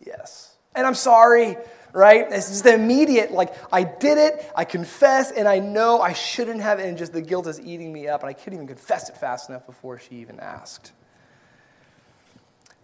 Yes. 0.06 0.56
And 0.74 0.88
I'm 0.88 0.96
sorry 0.96 1.58
right? 1.94 2.26
It's 2.30 2.50
just 2.50 2.64
the 2.64 2.74
immediate, 2.74 3.32
like, 3.32 3.54
I 3.72 3.84
did 3.84 4.18
it, 4.18 4.52
I 4.56 4.66
confess, 4.66 5.32
and 5.32 5.48
I 5.48 5.60
know 5.60 6.02
I 6.02 6.14
shouldn't 6.14 6.62
have, 6.62 6.80
and 6.80 6.98
just 6.98 7.14
the 7.14 7.22
guilt 7.22 7.48
is 7.48 7.60
eating 7.60 7.92
me 7.92 8.08
up, 8.08 8.22
and 8.22 8.30
I 8.30 8.34
couldn't 8.34 8.54
even 8.54 8.68
confess 8.68 9.10
it 9.10 9.18
fast 9.18 9.50
enough 9.50 9.66
before 9.66 10.00
she 10.00 10.16
even 10.16 10.40
asked. 10.40 10.92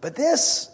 But 0.00 0.14
this, 0.14 0.70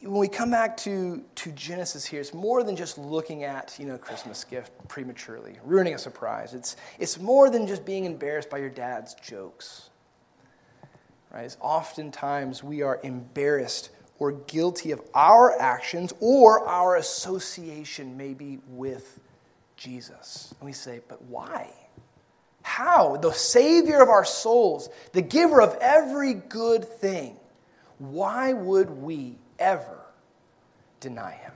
when 0.00 0.18
we 0.18 0.28
come 0.28 0.50
back 0.50 0.76
to, 0.78 1.22
to 1.36 1.52
Genesis 1.52 2.04
here, 2.04 2.20
it's 2.20 2.34
more 2.34 2.62
than 2.62 2.76
just 2.76 2.98
looking 2.98 3.44
at, 3.44 3.76
you 3.78 3.86
know, 3.86 3.98
Christmas 3.98 4.44
gift 4.44 4.72
prematurely, 4.88 5.58
ruining 5.64 5.94
a 5.94 5.98
surprise. 5.98 6.54
It's, 6.54 6.76
it's 6.98 7.18
more 7.18 7.50
than 7.50 7.66
just 7.66 7.84
being 7.84 8.04
embarrassed 8.04 8.50
by 8.50 8.58
your 8.58 8.70
dad's 8.70 9.14
jokes. 9.14 9.90
Right? 11.32 11.44
It's 11.44 11.56
oftentimes 11.60 12.62
we 12.62 12.82
are 12.82 13.00
embarrassed 13.02 13.90
or 14.18 14.32
guilty 14.32 14.92
of 14.92 15.00
our 15.14 15.58
actions 15.60 16.12
or 16.20 16.66
our 16.66 16.96
association 16.96 18.16
maybe 18.16 18.58
with 18.68 19.20
Jesus. 19.76 20.54
And 20.58 20.66
we 20.66 20.72
say, 20.72 21.00
but 21.08 21.22
why? 21.22 21.70
How? 22.62 23.16
The 23.16 23.32
Savior 23.32 24.00
of 24.02 24.08
our 24.08 24.24
souls, 24.24 24.88
the 25.12 25.22
giver 25.22 25.60
of 25.60 25.76
every 25.80 26.34
good 26.34 26.84
thing, 26.84 27.36
why 27.98 28.52
would 28.52 28.90
we 28.90 29.36
ever 29.58 30.00
deny 31.00 31.32
him? 31.32 31.52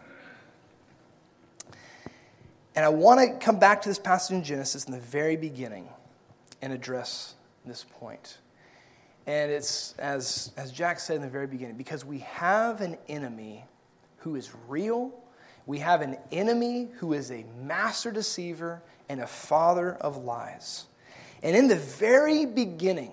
And 2.77 2.85
I 2.85 2.89
want 2.89 3.21
to 3.21 3.45
come 3.45 3.59
back 3.59 3.83
to 3.83 3.89
this 3.89 3.99
passage 3.99 4.37
in 4.37 4.45
Genesis 4.45 4.85
in 4.85 4.93
the 4.93 5.01
very 5.01 5.37
beginning 5.37 5.89
and 6.63 6.73
address 6.73 7.35
this 7.67 7.85
point. 7.85 8.39
And 9.27 9.53
it's, 9.53 9.95
as, 9.99 10.53
as 10.57 10.73
Jack 10.73 10.99
said 10.99 11.17
in 11.17 11.23
the 11.23 11.29
very 11.29 11.47
beginning, 11.47 11.77
because 11.77 12.05
we 12.05 12.21
have 12.21 12.81
an 12.81 12.97
enemy 13.09 13.65
who 14.19 14.35
is 14.35 14.51
real, 14.69 15.13
we 15.67 15.79
have 15.79 16.01
an 16.01 16.17
enemy 16.33 16.89
who 16.99 17.13
is 17.13 17.31
a 17.31 17.45
master 17.63 18.11
deceiver 18.11 18.83
and 19.09 19.21
a 19.21 19.27
father 19.27 19.93
of 19.95 20.17
lies. 20.25 20.87
And 21.43 21.57
in 21.57 21.69
the 21.69 21.77
very 21.77 22.45
beginning, 22.47 23.13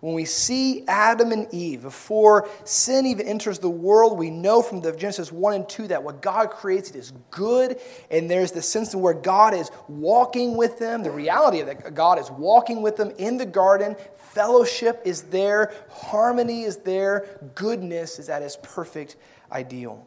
when 0.00 0.14
we 0.14 0.24
see 0.24 0.84
Adam 0.88 1.30
and 1.30 1.52
Eve, 1.52 1.82
before 1.82 2.48
sin 2.64 3.04
even 3.04 3.26
enters 3.26 3.58
the 3.58 3.68
world, 3.68 4.18
we 4.18 4.30
know 4.30 4.62
from 4.62 4.80
the 4.80 4.92
Genesis 4.92 5.30
1 5.30 5.54
and 5.54 5.68
2 5.68 5.88
that 5.88 6.02
what 6.02 6.22
God 6.22 6.50
creates 6.50 6.90
is 6.92 7.12
good, 7.30 7.78
and 8.10 8.30
there's 8.30 8.52
the 8.52 8.62
sense 8.62 8.94
of 8.94 9.00
where 9.00 9.12
God 9.12 9.52
is 9.52 9.70
walking 9.88 10.56
with 10.56 10.78
them, 10.78 11.02
the 11.02 11.10
reality 11.10 11.60
of 11.60 11.66
that 11.66 11.94
God 11.94 12.18
is 12.18 12.30
walking 12.30 12.80
with 12.80 12.96
them 12.96 13.12
in 13.18 13.36
the 13.36 13.44
garden, 13.44 13.94
Fellowship 14.32 15.02
is 15.04 15.22
there, 15.22 15.72
harmony 15.90 16.62
is 16.62 16.76
there, 16.78 17.40
goodness 17.56 18.20
is 18.20 18.28
at 18.28 18.42
its 18.42 18.56
perfect 18.62 19.16
ideal. 19.50 20.06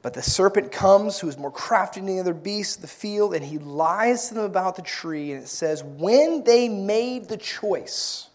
But 0.00 0.14
the 0.14 0.22
serpent 0.22 0.72
comes, 0.72 1.18
who 1.18 1.28
is 1.28 1.36
more 1.36 1.50
crafty 1.50 2.00
than 2.00 2.06
the 2.06 2.20
other 2.20 2.32
beasts 2.32 2.76
of 2.76 2.82
the 2.82 2.88
field, 2.88 3.34
and 3.34 3.44
he 3.44 3.58
lies 3.58 4.28
to 4.28 4.34
them 4.34 4.44
about 4.44 4.76
the 4.76 4.82
tree. 4.82 5.32
And 5.32 5.42
it 5.42 5.48
says, 5.48 5.84
When 5.84 6.44
they 6.44 6.66
made 6.70 7.28
the 7.28 7.36
choice, 7.36 8.30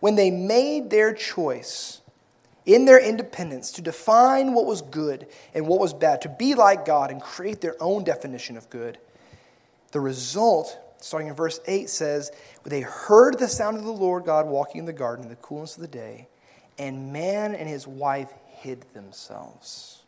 when 0.00 0.16
they 0.16 0.30
made 0.30 0.90
their 0.90 1.14
choice 1.14 2.02
in 2.66 2.84
their 2.84 3.02
independence 3.02 3.72
to 3.72 3.80
define 3.80 4.52
what 4.52 4.66
was 4.66 4.82
good 4.82 5.26
and 5.54 5.66
what 5.66 5.80
was 5.80 5.94
bad, 5.94 6.20
to 6.20 6.28
be 6.28 6.54
like 6.54 6.84
God 6.84 7.10
and 7.10 7.22
create 7.22 7.62
their 7.62 7.80
own 7.80 8.04
definition 8.04 8.58
of 8.58 8.68
good, 8.68 8.98
the 9.92 10.00
result 10.00 10.78
starting 11.00 11.28
in 11.28 11.34
verse 11.34 11.60
8, 11.66 11.88
says, 11.88 12.30
They 12.64 12.80
heard 12.80 13.38
the 13.38 13.48
sound 13.48 13.76
of 13.76 13.84
the 13.84 13.90
Lord 13.90 14.24
God 14.24 14.46
walking 14.46 14.80
in 14.80 14.84
the 14.84 14.92
garden 14.92 15.24
in 15.24 15.30
the 15.30 15.36
coolness 15.36 15.76
of 15.76 15.82
the 15.82 15.88
day, 15.88 16.28
and 16.78 17.12
man 17.12 17.54
and 17.54 17.68
his 17.68 17.86
wife 17.86 18.32
hid 18.46 18.84
themselves 18.92 20.04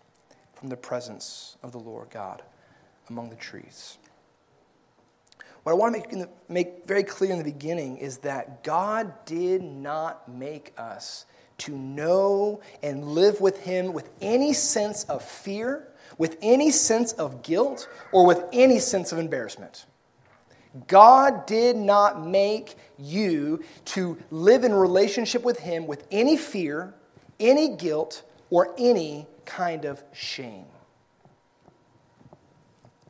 from 0.54 0.68
the 0.68 0.76
presence 0.76 1.57
of 1.62 1.73
the 1.73 1.78
Lord 1.78 2.11
God 2.11 2.42
among 3.09 3.30
the 3.30 3.37
trees. 3.37 3.99
What 5.62 5.73
I 5.73 5.75
want 5.75 5.95
to 5.95 6.16
make, 6.16 6.28
make 6.49 6.87
very 6.87 7.02
clear 7.02 7.33
in 7.33 7.38
the 7.38 7.45
beginning 7.45 7.99
is 7.99 8.18
that 8.18 8.64
God 8.64 9.12
did 9.25 9.62
not 9.62 10.28
make 10.28 10.73
us 10.78 11.26
to 11.59 11.76
know 11.76 12.61
and 12.83 13.04
live 13.04 13.40
with 13.40 13.64
Him 13.64 13.92
with 13.92 14.09
any 14.21 14.52
sense 14.52 15.04
of 15.04 15.23
fear, 15.23 15.88
with 16.16 16.37
any 16.40 16.71
sense 16.71 17.12
of 17.12 17.42
guilt, 17.42 17.88
or 18.12 18.26
with 18.26 18.45
any 18.52 18.78
sense 18.78 19.12
of 19.12 19.18
embarrassment. 19.18 19.87
God 20.87 21.46
did 21.46 21.76
not 21.76 22.26
make 22.26 22.76
you 22.98 23.64
to 23.87 24.18
live 24.30 24.64
in 24.64 24.72
relationship 24.75 25.42
with 25.42 25.60
Him 25.60 25.87
with 25.87 26.06
any 26.10 26.37
fear, 26.37 26.94
any 27.40 27.76
guilt, 27.76 28.22
or 28.50 28.75
any 28.78 29.26
kind 29.44 29.84
of 29.84 30.02
shame. 30.12 30.66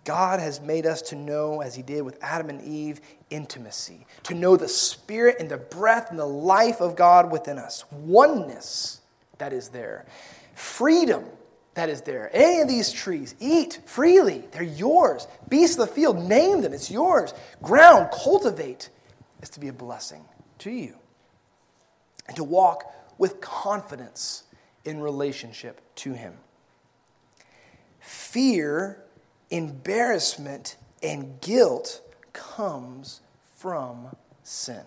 God 0.04 0.40
has 0.40 0.60
made 0.60 0.86
us 0.86 1.02
to 1.02 1.16
know, 1.16 1.60
as 1.60 1.74
He 1.74 1.82
did 1.82 2.02
with 2.02 2.18
Adam 2.22 2.48
and 2.48 2.62
Eve, 2.62 3.00
intimacy, 3.28 4.06
to 4.22 4.34
know 4.34 4.56
the 4.56 4.68
spirit 4.68 5.36
and 5.38 5.50
the 5.50 5.58
breath 5.58 6.10
and 6.10 6.18
the 6.18 6.24
life 6.24 6.80
of 6.80 6.96
God 6.96 7.30
within 7.30 7.58
us, 7.58 7.84
oneness 7.90 9.00
that 9.36 9.52
is 9.52 9.68
there, 9.68 10.06
freedom 10.54 11.24
that 11.78 11.88
is 11.88 12.02
there. 12.02 12.28
Any 12.32 12.60
of 12.60 12.68
these 12.68 12.90
trees, 12.90 13.36
eat 13.38 13.80
freely. 13.86 14.44
They're 14.50 14.62
yours. 14.62 15.28
Beasts 15.48 15.78
of 15.78 15.88
the 15.88 15.94
field, 15.94 16.28
name 16.28 16.60
them. 16.60 16.72
It's 16.72 16.90
yours. 16.90 17.32
Ground, 17.62 18.10
cultivate. 18.10 18.90
Is 19.40 19.50
to 19.50 19.60
be 19.60 19.68
a 19.68 19.72
blessing 19.72 20.24
to 20.58 20.70
you. 20.70 20.96
And 22.26 22.36
to 22.36 22.42
walk 22.42 22.92
with 23.16 23.40
confidence 23.40 24.42
in 24.84 25.00
relationship 25.00 25.80
to 25.96 26.14
Him. 26.14 26.34
Fear, 28.00 29.04
embarrassment, 29.50 30.76
and 31.02 31.40
guilt 31.40 32.02
comes 32.32 33.20
from 33.56 34.08
sin. 34.42 34.82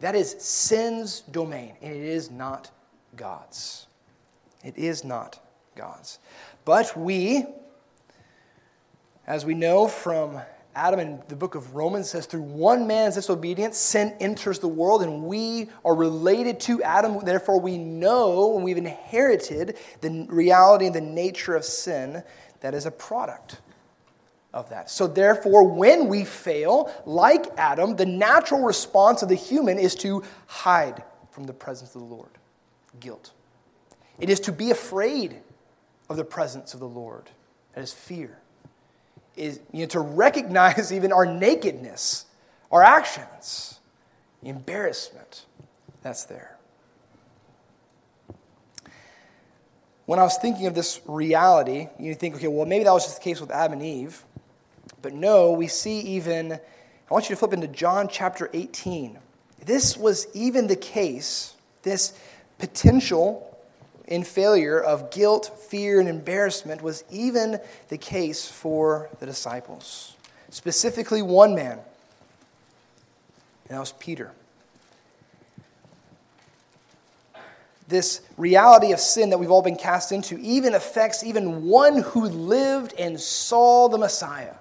That 0.00 0.16
is 0.16 0.34
sin's 0.40 1.20
domain, 1.20 1.76
and 1.80 1.94
it 1.94 2.02
is 2.02 2.32
not 2.32 2.72
God's. 3.14 3.86
It 4.64 4.76
is 4.76 5.04
not 5.04 5.38
God's. 5.74 6.18
But 6.64 6.96
we, 6.96 7.44
as 9.26 9.44
we 9.44 9.54
know 9.54 9.88
from 9.88 10.40
Adam 10.74 11.00
in 11.00 11.22
the 11.28 11.36
book 11.36 11.54
of 11.54 11.74
Romans 11.74 12.08
says, 12.08 12.26
through 12.26 12.42
one 12.42 12.86
man's 12.86 13.16
disobedience, 13.16 13.76
sin 13.76 14.16
enters 14.20 14.58
the 14.58 14.68
world, 14.68 15.02
and 15.02 15.24
we 15.24 15.68
are 15.84 15.94
related 15.94 16.60
to 16.60 16.82
Adam. 16.82 17.22
Therefore, 17.24 17.60
we 17.60 17.76
know 17.76 18.54
and 18.54 18.64
we've 18.64 18.78
inherited 18.78 19.76
the 20.00 20.26
reality 20.28 20.86
and 20.86 20.94
the 20.94 21.00
nature 21.00 21.54
of 21.54 21.64
sin 21.64 22.22
that 22.60 22.74
is 22.74 22.86
a 22.86 22.90
product 22.90 23.60
of 24.54 24.70
that. 24.70 24.90
So, 24.90 25.06
therefore, 25.06 25.64
when 25.64 26.08
we 26.08 26.24
fail, 26.24 26.92
like 27.04 27.46
Adam, 27.58 27.96
the 27.96 28.06
natural 28.06 28.62
response 28.62 29.22
of 29.22 29.28
the 29.28 29.34
human 29.34 29.78
is 29.78 29.94
to 29.96 30.22
hide 30.46 31.02
from 31.30 31.44
the 31.44 31.52
presence 31.52 31.94
of 31.94 32.00
the 32.00 32.08
Lord 32.08 32.30
guilt. 33.00 33.32
It 34.18 34.30
is 34.30 34.40
to 34.40 34.52
be 34.52 34.70
afraid 34.70 35.40
of 36.08 36.16
the 36.16 36.24
presence 36.24 36.74
of 36.74 36.80
the 36.80 36.88
Lord. 36.88 37.30
That 37.74 37.82
is 37.82 37.92
fear. 37.92 38.38
Is 39.36 39.60
you 39.72 39.80
know, 39.80 39.86
to 39.86 40.00
recognize 40.00 40.92
even 40.92 41.12
our 41.12 41.26
nakedness, 41.26 42.26
our 42.70 42.82
actions, 42.82 43.80
the 44.42 44.48
embarrassment 44.48 45.46
that's 46.02 46.24
there. 46.24 46.56
When 50.04 50.18
I 50.18 50.24
was 50.24 50.36
thinking 50.36 50.66
of 50.66 50.74
this 50.74 51.00
reality, 51.06 51.88
you 51.98 52.14
think, 52.14 52.34
okay, 52.34 52.48
well, 52.48 52.66
maybe 52.66 52.84
that 52.84 52.92
was 52.92 53.04
just 53.04 53.18
the 53.18 53.24
case 53.24 53.40
with 53.40 53.50
Adam 53.50 53.74
and 53.74 53.82
Eve. 53.82 54.24
But 55.00 55.14
no, 55.14 55.52
we 55.52 55.68
see 55.68 56.00
even, 56.00 56.52
I 56.52 56.58
want 57.08 57.28
you 57.28 57.34
to 57.34 57.38
flip 57.38 57.52
into 57.52 57.68
John 57.68 58.08
chapter 58.08 58.50
18. 58.52 59.18
This 59.64 59.96
was 59.96 60.26
even 60.34 60.66
the 60.66 60.76
case, 60.76 61.54
this 61.82 62.18
potential 62.58 63.51
in 64.06 64.24
failure 64.24 64.80
of 64.80 65.10
guilt, 65.10 65.58
fear, 65.68 66.00
and 66.00 66.08
embarrassment 66.08 66.82
was 66.82 67.04
even 67.10 67.60
the 67.88 67.98
case 67.98 68.46
for 68.48 69.08
the 69.20 69.26
disciples. 69.26 70.16
Specifically, 70.50 71.22
one 71.22 71.54
man, 71.54 71.78
and 73.68 73.76
that 73.76 73.80
was 73.80 73.92
Peter. 73.92 74.32
This 77.88 78.20
reality 78.36 78.92
of 78.92 79.00
sin 79.00 79.30
that 79.30 79.38
we've 79.38 79.50
all 79.50 79.62
been 79.62 79.76
cast 79.76 80.12
into 80.12 80.38
even 80.38 80.74
affects 80.74 81.24
even 81.24 81.66
one 81.66 82.02
who 82.02 82.24
lived 82.26 82.94
and 82.98 83.20
saw 83.20 83.88
the 83.88 83.98
Messiah. 83.98 84.54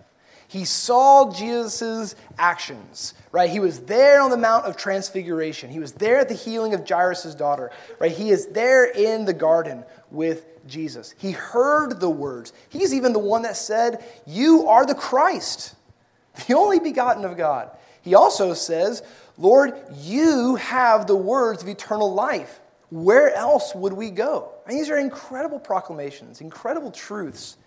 He 0.47 0.65
saw 0.65 1.31
Jesus' 1.31 2.15
actions, 2.37 3.13
right? 3.31 3.49
He 3.49 3.59
was 3.59 3.81
there 3.81 4.21
on 4.21 4.29
the 4.29 4.37
Mount 4.37 4.65
of 4.65 4.75
Transfiguration. 4.75 5.69
He 5.69 5.79
was 5.79 5.93
there 5.93 6.19
at 6.19 6.27
the 6.27 6.35
healing 6.35 6.73
of 6.73 6.87
Jairus' 6.87 7.33
daughter, 7.35 7.71
right? 7.99 8.11
He 8.11 8.29
is 8.29 8.47
there 8.47 8.85
in 8.85 9.25
the 9.25 9.33
garden 9.33 9.85
with 10.09 10.45
Jesus. 10.67 11.15
He 11.17 11.31
heard 11.31 11.99
the 11.99 12.09
words. 12.09 12.53
He's 12.69 12.93
even 12.93 13.13
the 13.13 13.19
one 13.19 13.43
that 13.43 13.55
said, 13.55 14.03
You 14.25 14.67
are 14.67 14.85
the 14.85 14.95
Christ, 14.95 15.75
the 16.47 16.55
only 16.55 16.79
begotten 16.79 17.25
of 17.25 17.37
God. 17.37 17.71
He 18.01 18.15
also 18.15 18.53
says, 18.53 19.03
Lord, 19.37 19.73
you 19.95 20.55
have 20.55 21.07
the 21.07 21.15
words 21.15 21.63
of 21.63 21.69
eternal 21.69 22.13
life. 22.13 22.59
Where 22.89 23.33
else 23.33 23.73
would 23.73 23.93
we 23.93 24.09
go? 24.09 24.51
And 24.67 24.77
these 24.77 24.89
are 24.89 24.97
incredible 24.97 25.59
proclamations, 25.59 26.41
incredible 26.41 26.91
truths 26.91 27.57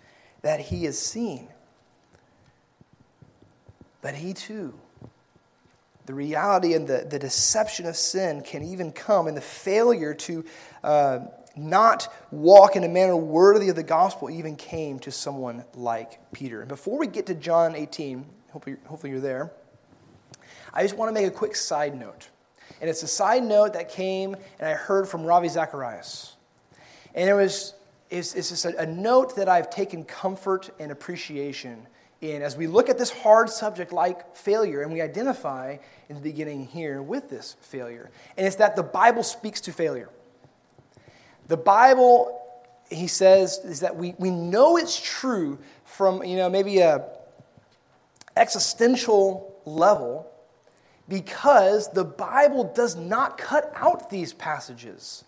that 0.43 0.59
he 0.59 0.83
has 0.83 0.99
seen. 0.99 1.47
But 4.01 4.13
he 4.13 4.33
too, 4.33 4.75
the 6.05 6.13
reality 6.13 6.73
and 6.73 6.87
the, 6.87 7.05
the 7.09 7.19
deception 7.19 7.85
of 7.85 7.95
sin 7.95 8.41
can 8.41 8.63
even 8.63 8.91
come, 8.91 9.27
and 9.27 9.35
the 9.35 9.41
failure 9.41 10.13
to 10.13 10.45
uh, 10.83 11.19
not 11.55 12.13
walk 12.31 12.75
in 12.75 12.83
a 12.83 12.89
manner 12.89 13.15
worthy 13.15 13.69
of 13.69 13.75
the 13.75 13.83
gospel 13.83 14.29
even 14.29 14.55
came 14.55 14.99
to 14.99 15.11
someone 15.11 15.63
like 15.73 16.19
Peter. 16.31 16.59
And 16.61 16.67
before 16.67 16.99
we 16.99 17.07
get 17.07 17.27
to 17.27 17.35
John 17.35 17.75
18, 17.75 18.25
hopefully, 18.51 18.75
hopefully 18.85 19.11
you're 19.11 19.21
there, 19.21 19.51
I 20.73 20.83
just 20.83 20.97
want 20.97 21.09
to 21.09 21.13
make 21.13 21.27
a 21.27 21.35
quick 21.35 21.55
side 21.55 21.97
note. 21.97 22.29
And 22.81 22.89
it's 22.89 23.03
a 23.03 23.07
side 23.07 23.43
note 23.43 23.73
that 23.73 23.89
came 23.89 24.35
and 24.59 24.67
I 24.67 24.73
heard 24.73 25.07
from 25.07 25.23
Ravi 25.23 25.47
Zacharias. 25.47 26.35
And 27.13 27.29
it 27.29 27.33
was 27.33 27.73
it's, 28.09 28.35
it's 28.35 28.49
just 28.49 28.65
a, 28.65 28.77
a 28.79 28.85
note 28.85 29.35
that 29.37 29.49
I've 29.49 29.69
taken 29.69 30.03
comfort 30.03 30.69
and 30.79 30.91
appreciation 30.91 31.87
in 32.31 32.41
as 32.41 32.57
we 32.57 32.67
look 32.67 32.89
at 32.89 32.97
this 32.97 33.11
hard 33.11 33.49
subject 33.49 33.91
like 33.91 34.35
failure 34.35 34.81
and 34.81 34.91
we 34.91 35.01
identify 35.01 35.77
in 36.09 36.15
the 36.15 36.21
beginning 36.21 36.65
here 36.65 37.01
with 37.01 37.29
this 37.29 37.55
failure. 37.61 38.09
And 38.37 38.45
it's 38.45 38.57
that 38.57 38.75
the 38.75 38.83
Bible 38.83 39.23
speaks 39.23 39.61
to 39.61 39.71
failure. 39.71 40.09
The 41.47 41.57
Bible, 41.57 42.41
he 42.89 43.07
says, 43.07 43.59
is 43.63 43.81
that 43.81 43.95
we, 43.95 44.15
we 44.17 44.31
know 44.31 44.77
it's 44.77 44.99
true 44.99 45.59
from, 45.83 46.23
you 46.23 46.37
know, 46.37 46.49
maybe 46.49 46.79
a 46.79 47.05
existential 48.35 49.55
level 49.65 50.31
because 51.07 51.89
the 51.91 52.03
Bible 52.03 52.63
does 52.63 52.95
not 52.95 53.37
cut 53.37 53.71
out 53.75 54.09
these 54.09 54.33
passages. 54.33 55.23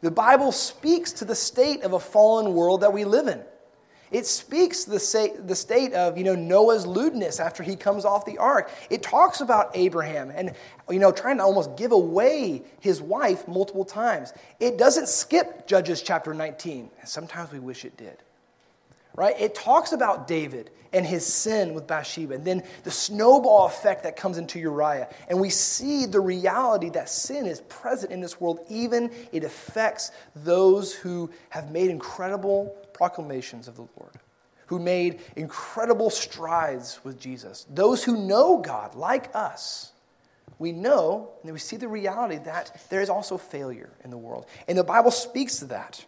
The 0.00 0.10
Bible 0.10 0.52
speaks 0.52 1.12
to 1.12 1.24
the 1.24 1.34
state 1.34 1.82
of 1.82 1.92
a 1.92 2.00
fallen 2.00 2.54
world 2.54 2.80
that 2.80 2.92
we 2.92 3.04
live 3.04 3.28
in. 3.28 3.42
It 4.10 4.26
speaks 4.26 4.84
the, 4.84 4.98
state 4.98 5.92
of 5.92 6.16
you 6.16 6.24
know, 6.24 6.34
Noah's 6.34 6.86
lewdness 6.86 7.40
after 7.40 7.62
he 7.62 7.76
comes 7.76 8.04
off 8.04 8.24
the 8.24 8.38
ark. 8.38 8.70
It 8.90 9.02
talks 9.02 9.40
about 9.40 9.70
Abraham 9.74 10.30
and 10.30 10.54
you 10.90 10.98
know, 10.98 11.12
trying 11.12 11.38
to 11.38 11.42
almost 11.42 11.76
give 11.76 11.92
away 11.92 12.62
his 12.80 13.02
wife 13.02 13.46
multiple 13.46 13.84
times. 13.84 14.32
It 14.60 14.78
doesn't 14.78 15.08
skip 15.08 15.66
Judges 15.66 16.02
chapter 16.02 16.32
19. 16.32 16.90
and 17.00 17.08
Sometimes 17.08 17.52
we 17.52 17.58
wish 17.58 17.84
it 17.84 17.96
did 17.96 18.16
right? 19.18 19.34
It 19.40 19.52
talks 19.52 19.90
about 19.90 20.28
David 20.28 20.70
and 20.92 21.04
his 21.04 21.26
sin 21.26 21.74
with 21.74 21.88
Bathsheba, 21.88 22.34
and 22.34 22.44
then 22.44 22.62
the 22.84 22.90
snowball 22.90 23.66
effect 23.66 24.04
that 24.04 24.16
comes 24.16 24.38
into 24.38 24.60
Uriah. 24.60 25.08
And 25.28 25.40
we 25.40 25.50
see 25.50 26.06
the 26.06 26.20
reality 26.20 26.88
that 26.90 27.08
sin 27.08 27.44
is 27.44 27.60
present 27.62 28.12
in 28.12 28.20
this 28.20 28.40
world, 28.40 28.60
even 28.70 29.10
it 29.32 29.42
affects 29.42 30.12
those 30.36 30.94
who 30.94 31.30
have 31.50 31.72
made 31.72 31.90
incredible 31.90 32.74
proclamations 32.98 33.68
of 33.68 33.76
the 33.76 33.86
Lord, 33.96 34.14
who 34.66 34.80
made 34.80 35.20
incredible 35.36 36.10
strides 36.10 36.98
with 37.04 37.18
Jesus. 37.18 37.64
Those 37.70 38.02
who 38.02 38.26
know 38.26 38.58
God, 38.58 38.96
like 38.96 39.30
us, 39.34 39.92
we 40.58 40.72
know 40.72 41.30
and 41.44 41.52
we 41.52 41.60
see 41.60 41.76
the 41.76 41.86
reality 41.86 42.38
that 42.44 42.82
there 42.90 43.00
is 43.00 43.08
also 43.08 43.38
failure 43.38 43.90
in 44.02 44.10
the 44.10 44.18
world. 44.18 44.46
And 44.66 44.76
the 44.76 44.82
Bible 44.82 45.12
speaks 45.12 45.58
to 45.58 45.66
that. 45.66 46.04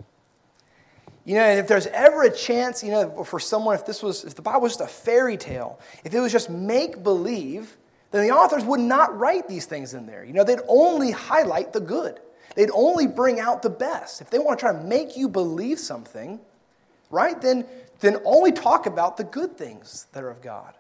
You 1.25 1.37
know, 1.37 1.43
and 1.43 1.61
if 1.61 1.69
there's 1.69 1.87
ever 1.87 2.25
a 2.25 2.35
chance, 2.35 2.83
you 2.83 2.91
know, 2.91 3.23
for 3.23 3.39
someone, 3.39 3.77
if 3.77 3.87
this 3.87 4.03
was, 4.03 4.25
if 4.25 4.35
the 4.35 4.43
Bible 4.43 4.63
was 4.63 4.77
just 4.77 4.81
a 4.81 4.93
fairy 4.93 5.37
tale, 5.37 5.79
if 6.05 6.13
it 6.13 6.19
was 6.19 6.33
just 6.33 6.51
make 6.51 7.05
believe, 7.05 7.77
then 8.11 8.27
the 8.27 8.35
authors 8.35 8.65
would 8.65 8.81
not 8.81 9.17
write 9.17 9.47
these 9.47 9.67
things 9.67 9.95
in 9.95 10.07
there. 10.07 10.25
You 10.25 10.33
know, 10.33 10.43
they'd 10.43 10.59
only 10.67 11.13
highlight 11.13 11.73
the 11.73 11.81
good. 11.81 12.19
They'd 12.57 12.71
only 12.75 13.07
bring 13.07 13.39
out 13.39 13.63
the 13.63 13.71
best. 13.71 14.21
If 14.21 14.31
they 14.31 14.41
want 14.41 14.59
to 14.59 14.67
try 14.67 14.73
to 14.73 14.83
make 14.83 15.17
you 15.17 15.29
believe 15.29 15.79
something, 15.79 16.41
right, 17.11 17.41
then, 17.41 17.67
then 18.01 18.19
only 18.25 18.53
talk 18.53 18.87
about 18.87 19.17
the 19.17 19.25
good 19.25 19.57
things 19.57 20.07
that 20.13 20.23
are 20.23 20.31
of 20.31 20.41
God. 20.41 20.75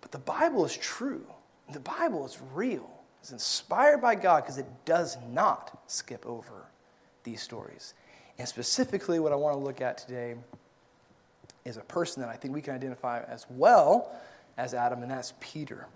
But 0.00 0.12
the 0.12 0.18
Bible 0.18 0.64
is 0.64 0.76
true. 0.76 1.26
The 1.72 1.80
Bible 1.80 2.24
is 2.24 2.38
real. 2.54 2.90
It's 3.20 3.32
inspired 3.32 4.00
by 4.00 4.14
God 4.14 4.42
because 4.42 4.58
it 4.58 4.66
does 4.84 5.16
not 5.30 5.82
skip 5.86 6.24
over 6.24 6.66
these 7.24 7.42
stories. 7.42 7.94
And 8.38 8.48
specifically, 8.48 9.18
what 9.18 9.32
I 9.32 9.36
want 9.36 9.56
to 9.56 9.62
look 9.62 9.80
at 9.80 9.98
today 9.98 10.36
is 11.64 11.76
a 11.76 11.82
person 11.82 12.22
that 12.22 12.30
I 12.30 12.36
think 12.36 12.54
we 12.54 12.62
can 12.62 12.74
identify 12.74 13.22
as 13.24 13.46
well 13.50 14.12
as 14.56 14.74
Adam, 14.74 15.02
and 15.02 15.10
that's 15.10 15.34
Peter 15.40 15.86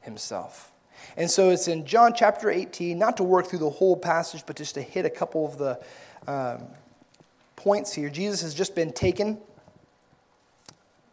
himself. 0.00 0.72
And 1.16 1.30
so 1.30 1.50
it's 1.50 1.68
in 1.68 1.86
John 1.86 2.12
chapter 2.14 2.50
18, 2.50 2.98
not 2.98 3.16
to 3.18 3.22
work 3.22 3.46
through 3.46 3.60
the 3.60 3.70
whole 3.70 3.96
passage, 3.96 4.42
but 4.46 4.56
just 4.56 4.74
to 4.74 4.82
hit 4.82 5.04
a 5.04 5.10
couple 5.10 5.46
of 5.46 5.58
the 5.58 5.80
um, 6.26 6.66
points 7.58 7.92
here. 7.92 8.08
Jesus 8.08 8.40
has 8.42 8.54
just 8.54 8.74
been 8.74 8.92
taken 8.92 9.38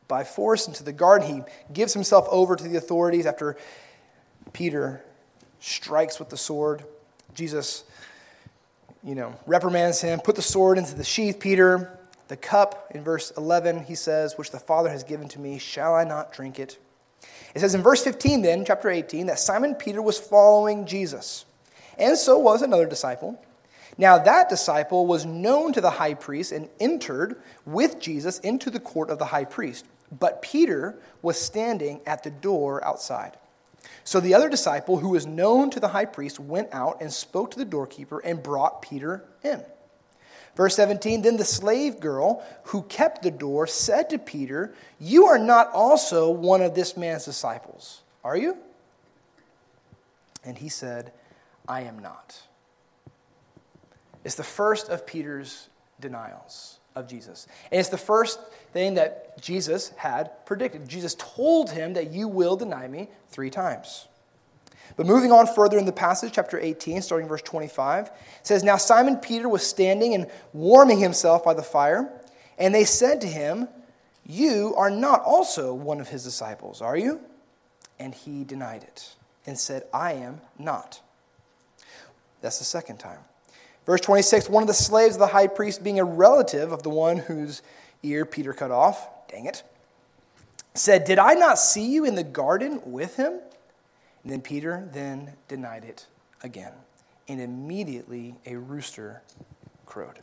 by 0.07 0.23
force 0.23 0.67
into 0.67 0.83
the 0.83 0.93
garden. 0.93 1.27
He 1.27 1.73
gives 1.73 1.93
himself 1.93 2.27
over 2.29 2.55
to 2.55 2.63
the 2.63 2.77
authorities 2.77 3.25
after 3.25 3.57
Peter 4.53 5.03
strikes 5.59 6.19
with 6.19 6.29
the 6.29 6.37
sword. 6.37 6.85
Jesus 7.33 7.83
you 9.03 9.13
know, 9.13 9.35
reprimands 9.45 10.01
him, 10.01 10.19
put 10.19 10.35
the 10.35 10.41
sword 10.41 10.77
into 10.77 10.95
the 10.95 11.03
sheath, 11.03 11.39
Peter. 11.39 11.99
The 12.27 12.37
cup, 12.37 12.91
in 12.95 13.03
verse 13.03 13.31
11, 13.37 13.83
he 13.83 13.93
says, 13.93 14.35
which 14.35 14.49
the 14.49 14.59
Father 14.59 14.89
has 14.89 15.03
given 15.03 15.27
to 15.29 15.39
me, 15.39 15.59
shall 15.59 15.93
I 15.93 16.03
not 16.03 16.33
drink 16.33 16.59
it? 16.59 16.79
It 17.53 17.59
says 17.59 17.75
in 17.75 17.83
verse 17.83 18.03
15, 18.03 18.41
then, 18.41 18.65
chapter 18.65 18.89
18, 18.89 19.27
that 19.27 19.37
Simon 19.37 19.75
Peter 19.75 20.01
was 20.01 20.17
following 20.17 20.87
Jesus, 20.87 21.45
and 21.99 22.17
so 22.17 22.39
was 22.39 22.63
another 22.63 22.87
disciple. 22.87 23.39
Now, 23.97 24.17
that 24.17 24.49
disciple 24.49 25.05
was 25.05 25.25
known 25.25 25.71
to 25.73 25.81
the 25.81 25.91
high 25.91 26.15
priest 26.15 26.51
and 26.51 26.69
entered 26.79 27.41
with 27.65 27.99
Jesus 27.99 28.39
into 28.39 28.69
the 28.69 28.79
court 28.79 29.09
of 29.09 29.19
the 29.19 29.25
high 29.25 29.45
priest. 29.45 29.85
But 30.11 30.41
Peter 30.41 30.99
was 31.21 31.39
standing 31.39 32.01
at 32.05 32.23
the 32.23 32.29
door 32.29 32.83
outside. 32.85 33.37
So 34.03 34.19
the 34.19 34.33
other 34.33 34.49
disciple, 34.49 34.97
who 34.97 35.09
was 35.09 35.25
known 35.25 35.69
to 35.71 35.79
the 35.79 35.87
high 35.89 36.05
priest, 36.05 36.39
went 36.39 36.69
out 36.73 37.01
and 37.01 37.11
spoke 37.11 37.51
to 37.51 37.57
the 37.57 37.65
doorkeeper 37.65 38.19
and 38.19 38.41
brought 38.43 38.81
Peter 38.81 39.23
in. 39.43 39.63
Verse 40.55 40.75
17 40.75 41.21
Then 41.21 41.37
the 41.37 41.45
slave 41.45 41.99
girl 41.99 42.43
who 42.65 42.83
kept 42.83 43.23
the 43.23 43.31
door 43.31 43.67
said 43.67 44.09
to 44.09 44.19
Peter, 44.19 44.73
You 44.99 45.25
are 45.25 45.39
not 45.39 45.71
also 45.71 46.29
one 46.29 46.61
of 46.61 46.75
this 46.75 46.95
man's 46.97 47.25
disciples, 47.25 48.01
are 48.23 48.37
you? 48.37 48.57
And 50.43 50.57
he 50.57 50.69
said, 50.69 51.11
I 51.67 51.81
am 51.81 51.99
not. 51.99 52.41
It's 54.25 54.35
the 54.35 54.43
first 54.43 54.89
of 54.89 55.05
Peter's 55.05 55.69
denials 56.01 56.79
of 56.95 57.07
Jesus. 57.07 57.47
And 57.71 57.79
it's 57.79 57.89
the 57.89 57.97
first 57.97 58.39
thing 58.73 58.95
that 58.95 59.39
Jesus 59.39 59.89
had 59.97 60.45
predicted. 60.45 60.89
Jesus 60.89 61.15
told 61.15 61.69
him 61.69 61.93
that 61.93 62.11
you 62.11 62.27
will 62.27 62.55
deny 62.55 62.87
me 62.87 63.09
three 63.29 63.51
times. 63.51 64.07
But 64.97 65.05
moving 65.05 65.31
on 65.31 65.45
further 65.45 65.77
in 65.77 65.85
the 65.85 65.91
passage, 65.91 66.33
chapter 66.33 66.59
18, 66.59 67.03
starting 67.03 67.27
verse 67.27 67.43
25, 67.43 68.09
says, 68.41 68.63
Now 68.63 68.77
Simon 68.77 69.17
Peter 69.17 69.47
was 69.47 69.65
standing 69.65 70.15
and 70.15 70.27
warming 70.53 70.99
himself 70.99 71.43
by 71.43 71.53
the 71.53 71.63
fire, 71.63 72.11
And 72.57 72.73
they 72.73 72.85
said 72.85 73.21
to 73.21 73.27
him, 73.27 73.67
You 74.25 74.73
are 74.75 74.89
not 74.89 75.21
also 75.21 75.73
one 75.73 75.99
of 75.99 76.07
his 76.07 76.23
disciples, 76.23 76.81
are 76.81 76.97
you? 76.97 77.19
And 77.99 78.15
he 78.15 78.43
denied 78.43 78.83
it 78.83 79.15
and 79.45 79.57
said, 79.59 79.83
I 79.93 80.13
am 80.13 80.41
not. 80.57 81.01
That's 82.41 82.57
the 82.57 82.65
second 82.65 82.97
time. 82.97 83.19
Verse 83.85 84.01
26 84.01 84.49
One 84.49 84.63
of 84.63 84.67
the 84.67 84.73
slaves 84.73 85.15
of 85.15 85.19
the 85.19 85.27
high 85.27 85.47
priest, 85.47 85.83
being 85.83 85.99
a 85.99 86.03
relative 86.03 86.71
of 86.71 86.83
the 86.83 86.89
one 86.89 87.17
whose 87.17 87.61
ear 88.03 88.25
Peter 88.25 88.53
cut 88.53 88.71
off, 88.71 89.07
dang 89.27 89.45
it, 89.45 89.63
said, 90.73 91.05
Did 91.05 91.19
I 91.19 91.33
not 91.33 91.59
see 91.59 91.91
you 91.91 92.05
in 92.05 92.15
the 92.15 92.23
garden 92.23 92.81
with 92.85 93.15
him? 93.17 93.39
And 94.23 94.31
then 94.31 94.41
Peter 94.41 94.89
then 94.91 95.33
denied 95.47 95.85
it 95.85 96.07
again. 96.43 96.73
And 97.27 97.41
immediately 97.41 98.35
a 98.45 98.55
rooster 98.55 99.21
crowed 99.85 100.19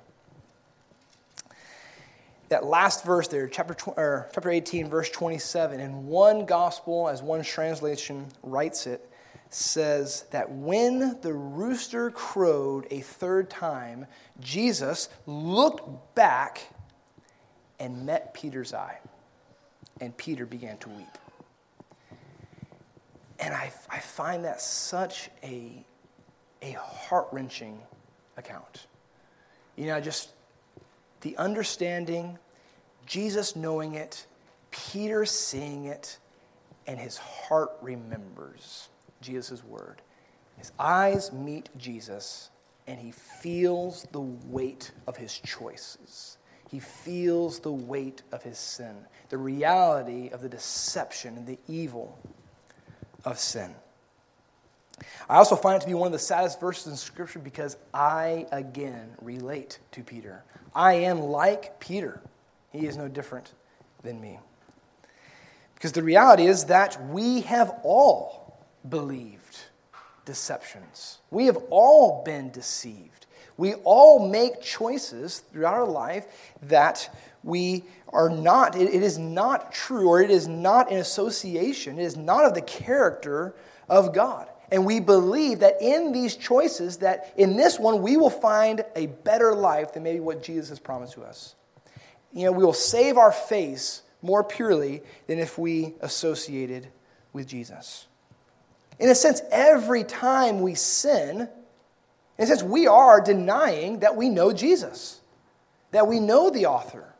that 2.52 2.66
last 2.66 3.02
verse 3.02 3.28
there, 3.28 3.48
chapter, 3.48 3.74
or 3.96 4.28
chapter 4.34 4.50
18, 4.50 4.86
verse 4.86 5.08
27, 5.08 5.80
in 5.80 6.06
one 6.06 6.44
gospel, 6.44 7.08
as 7.08 7.22
one 7.22 7.42
translation 7.42 8.26
writes 8.42 8.86
it, 8.86 9.10
says 9.54 10.24
that 10.30 10.50
when 10.50 11.20
the 11.20 11.32
rooster 11.32 12.10
crowed 12.10 12.86
a 12.90 13.00
third 13.00 13.50
time, 13.50 14.06
Jesus 14.40 15.10
looked 15.26 16.14
back 16.14 16.72
and 17.78 18.06
met 18.06 18.32
Peter's 18.32 18.72
eye, 18.72 18.98
and 20.00 20.16
Peter 20.16 20.46
began 20.46 20.78
to 20.78 20.88
weep. 20.88 21.18
And 23.40 23.52
I, 23.52 23.72
I 23.90 23.98
find 23.98 24.44
that 24.44 24.60
such 24.62 25.28
a, 25.42 25.84
a 26.62 26.72
heart 26.72 27.28
wrenching 27.32 27.78
account. 28.36 28.86
You 29.76 29.86
know, 29.86 30.00
just 30.00 30.32
the 31.20 31.36
understanding, 31.36 32.38
Jesus 33.04 33.54
knowing 33.54 33.94
it, 33.94 34.26
Peter 34.70 35.26
seeing 35.26 35.86
it, 35.86 36.18
and 36.86 36.98
his 36.98 37.18
heart 37.18 37.72
remembers 37.82 38.88
Jesus' 39.22 39.64
word. 39.64 40.02
His 40.56 40.72
eyes 40.78 41.32
meet 41.32 41.70
Jesus, 41.78 42.50
and 42.86 43.00
he 43.00 43.10
feels 43.10 44.06
the 44.12 44.20
weight 44.20 44.92
of 45.06 45.16
his 45.16 45.38
choices. 45.38 46.36
He 46.70 46.80
feels 46.80 47.60
the 47.60 47.72
weight 47.72 48.22
of 48.32 48.42
his 48.42 48.58
sin, 48.58 48.96
the 49.28 49.38
reality 49.38 50.28
of 50.28 50.40
the 50.40 50.48
deception 50.48 51.36
and 51.36 51.46
the 51.46 51.58
evil 51.68 52.18
of 53.24 53.38
sin. 53.38 53.74
I 55.28 55.36
also 55.36 55.56
find 55.56 55.76
it 55.76 55.80
to 55.80 55.86
be 55.86 55.94
one 55.94 56.06
of 56.06 56.12
the 56.12 56.18
saddest 56.18 56.60
verses 56.60 56.86
in 56.86 56.96
Scripture 56.96 57.38
because 57.38 57.76
I, 57.92 58.46
again, 58.52 59.16
relate 59.20 59.78
to 59.92 60.02
Peter. 60.02 60.44
I 60.74 60.94
am 60.94 61.20
like 61.20 61.80
Peter. 61.80 62.20
He 62.70 62.86
is 62.86 62.96
no 62.96 63.08
different 63.08 63.52
than 64.02 64.20
me. 64.20 64.38
Because 65.74 65.92
the 65.92 66.02
reality 66.02 66.46
is 66.46 66.66
that 66.66 67.04
we 67.08 67.42
have 67.42 67.74
all 67.82 68.41
believed 68.88 69.58
deceptions. 70.24 71.18
We 71.30 71.46
have 71.46 71.58
all 71.70 72.22
been 72.24 72.50
deceived. 72.50 73.26
We 73.56 73.74
all 73.84 74.28
make 74.28 74.62
choices 74.62 75.40
throughout 75.52 75.74
our 75.74 75.86
life 75.86 76.26
that 76.62 77.14
we 77.42 77.84
are 78.08 78.28
not, 78.28 78.76
it 78.76 78.88
is 78.90 79.18
not 79.18 79.72
true, 79.72 80.08
or 80.08 80.22
it 80.22 80.30
is 80.30 80.46
not 80.48 80.90
in 80.90 80.98
association, 80.98 81.98
it 81.98 82.04
is 82.04 82.16
not 82.16 82.44
of 82.44 82.54
the 82.54 82.62
character 82.62 83.54
of 83.88 84.14
God. 84.14 84.48
And 84.70 84.86
we 84.86 85.00
believe 85.00 85.60
that 85.60 85.82
in 85.82 86.12
these 86.12 86.34
choices, 86.34 86.98
that 86.98 87.34
in 87.36 87.56
this 87.56 87.78
one, 87.78 88.00
we 88.00 88.16
will 88.16 88.30
find 88.30 88.84
a 88.96 89.06
better 89.06 89.54
life 89.54 89.92
than 89.92 90.02
maybe 90.02 90.20
what 90.20 90.42
Jesus 90.42 90.70
has 90.70 90.78
promised 90.78 91.12
to 91.14 91.22
us. 91.22 91.54
You 92.32 92.46
know, 92.46 92.52
we 92.52 92.64
will 92.64 92.72
save 92.72 93.18
our 93.18 93.32
face 93.32 94.02
more 94.22 94.42
purely 94.42 95.02
than 95.26 95.38
if 95.38 95.58
we 95.58 95.94
associated 96.00 96.88
with 97.34 97.46
Jesus. 97.46 98.06
In 99.02 99.10
a 99.10 99.16
sense, 99.16 99.42
every 99.50 100.04
time 100.04 100.60
we 100.60 100.76
sin, 100.76 101.48
in 102.38 102.44
a 102.44 102.46
sense, 102.46 102.62
we 102.62 102.86
are 102.86 103.20
denying 103.20 103.98
that 103.98 104.14
we 104.14 104.28
know 104.28 104.52
Jesus, 104.52 105.20
that 105.90 106.06
we 106.06 106.20
know 106.20 106.50
the 106.50 106.66
author 106.66 107.12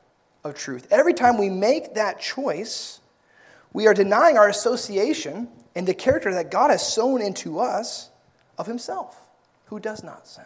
of 0.45 0.55
truth. 0.55 0.87
Every 0.93 1.13
time 1.13 1.39
we 1.39 1.51
make 1.51 1.95
that 1.95 2.21
choice, 2.21 3.01
we 3.73 3.89
are 3.89 3.95
denying 3.95 4.39
our 4.39 4.49
association 4.49 5.49
and 5.75 5.85
the 5.85 5.93
character 5.93 6.33
that 6.35 6.53
God 6.53 6.71
has 6.71 6.87
sown 6.87 7.21
into 7.21 7.59
us 7.59 8.11
of 8.57 8.69
Himself, 8.69 9.19
who 9.65 9.81
does 9.81 10.05
not 10.05 10.29
sin. 10.29 10.45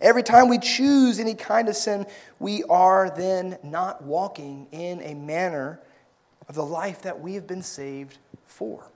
Every 0.00 0.22
time 0.22 0.48
we 0.48 0.58
choose 0.60 1.20
any 1.20 1.34
kind 1.34 1.68
of 1.68 1.76
sin, 1.76 2.06
we 2.38 2.62
are 2.70 3.10
then 3.14 3.58
not 3.62 4.02
walking 4.02 4.66
in 4.72 5.02
a 5.02 5.12
manner 5.12 5.78
of 6.48 6.54
the 6.54 6.64
life 6.64 7.02
that 7.02 7.20
we 7.20 7.34
have 7.34 7.46
been 7.46 7.62
saved 7.62 8.16
for. 8.46 8.88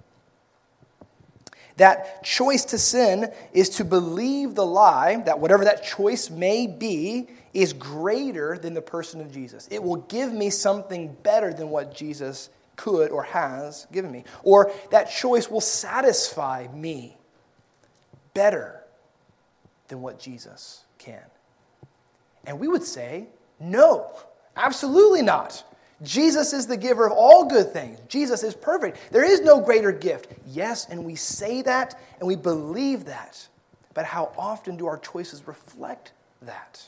That 1.78 2.24
choice 2.24 2.64
to 2.66 2.78
sin 2.78 3.32
is 3.52 3.70
to 3.70 3.84
believe 3.84 4.54
the 4.54 4.66
lie 4.66 5.22
that 5.24 5.38
whatever 5.38 5.64
that 5.64 5.84
choice 5.84 6.28
may 6.28 6.66
be 6.66 7.28
is 7.54 7.72
greater 7.72 8.58
than 8.58 8.74
the 8.74 8.82
person 8.82 9.20
of 9.20 9.32
Jesus. 9.32 9.68
It 9.70 9.82
will 9.82 9.96
give 9.96 10.32
me 10.32 10.50
something 10.50 11.16
better 11.22 11.52
than 11.52 11.70
what 11.70 11.94
Jesus 11.94 12.50
could 12.76 13.10
or 13.10 13.22
has 13.22 13.86
given 13.92 14.10
me. 14.10 14.24
Or 14.42 14.72
that 14.90 15.10
choice 15.10 15.48
will 15.48 15.60
satisfy 15.60 16.66
me 16.72 17.16
better 18.34 18.82
than 19.86 20.00
what 20.02 20.18
Jesus 20.18 20.84
can. 20.98 21.22
And 22.44 22.58
we 22.58 22.66
would 22.66 22.84
say, 22.84 23.28
no, 23.60 24.10
absolutely 24.56 25.22
not. 25.22 25.64
Jesus 26.02 26.52
is 26.52 26.66
the 26.66 26.76
giver 26.76 27.06
of 27.06 27.12
all 27.12 27.46
good 27.46 27.72
things. 27.72 27.98
Jesus 28.08 28.44
is 28.44 28.54
perfect. 28.54 28.98
There 29.10 29.24
is 29.24 29.40
no 29.40 29.60
greater 29.60 29.90
gift. 29.90 30.28
Yes, 30.46 30.86
and 30.88 31.04
we 31.04 31.16
say 31.16 31.62
that 31.62 32.00
and 32.18 32.28
we 32.28 32.36
believe 32.36 33.06
that. 33.06 33.46
But 33.94 34.04
how 34.04 34.32
often 34.38 34.76
do 34.76 34.86
our 34.86 34.98
choices 34.98 35.46
reflect 35.46 36.12
that? 36.42 36.82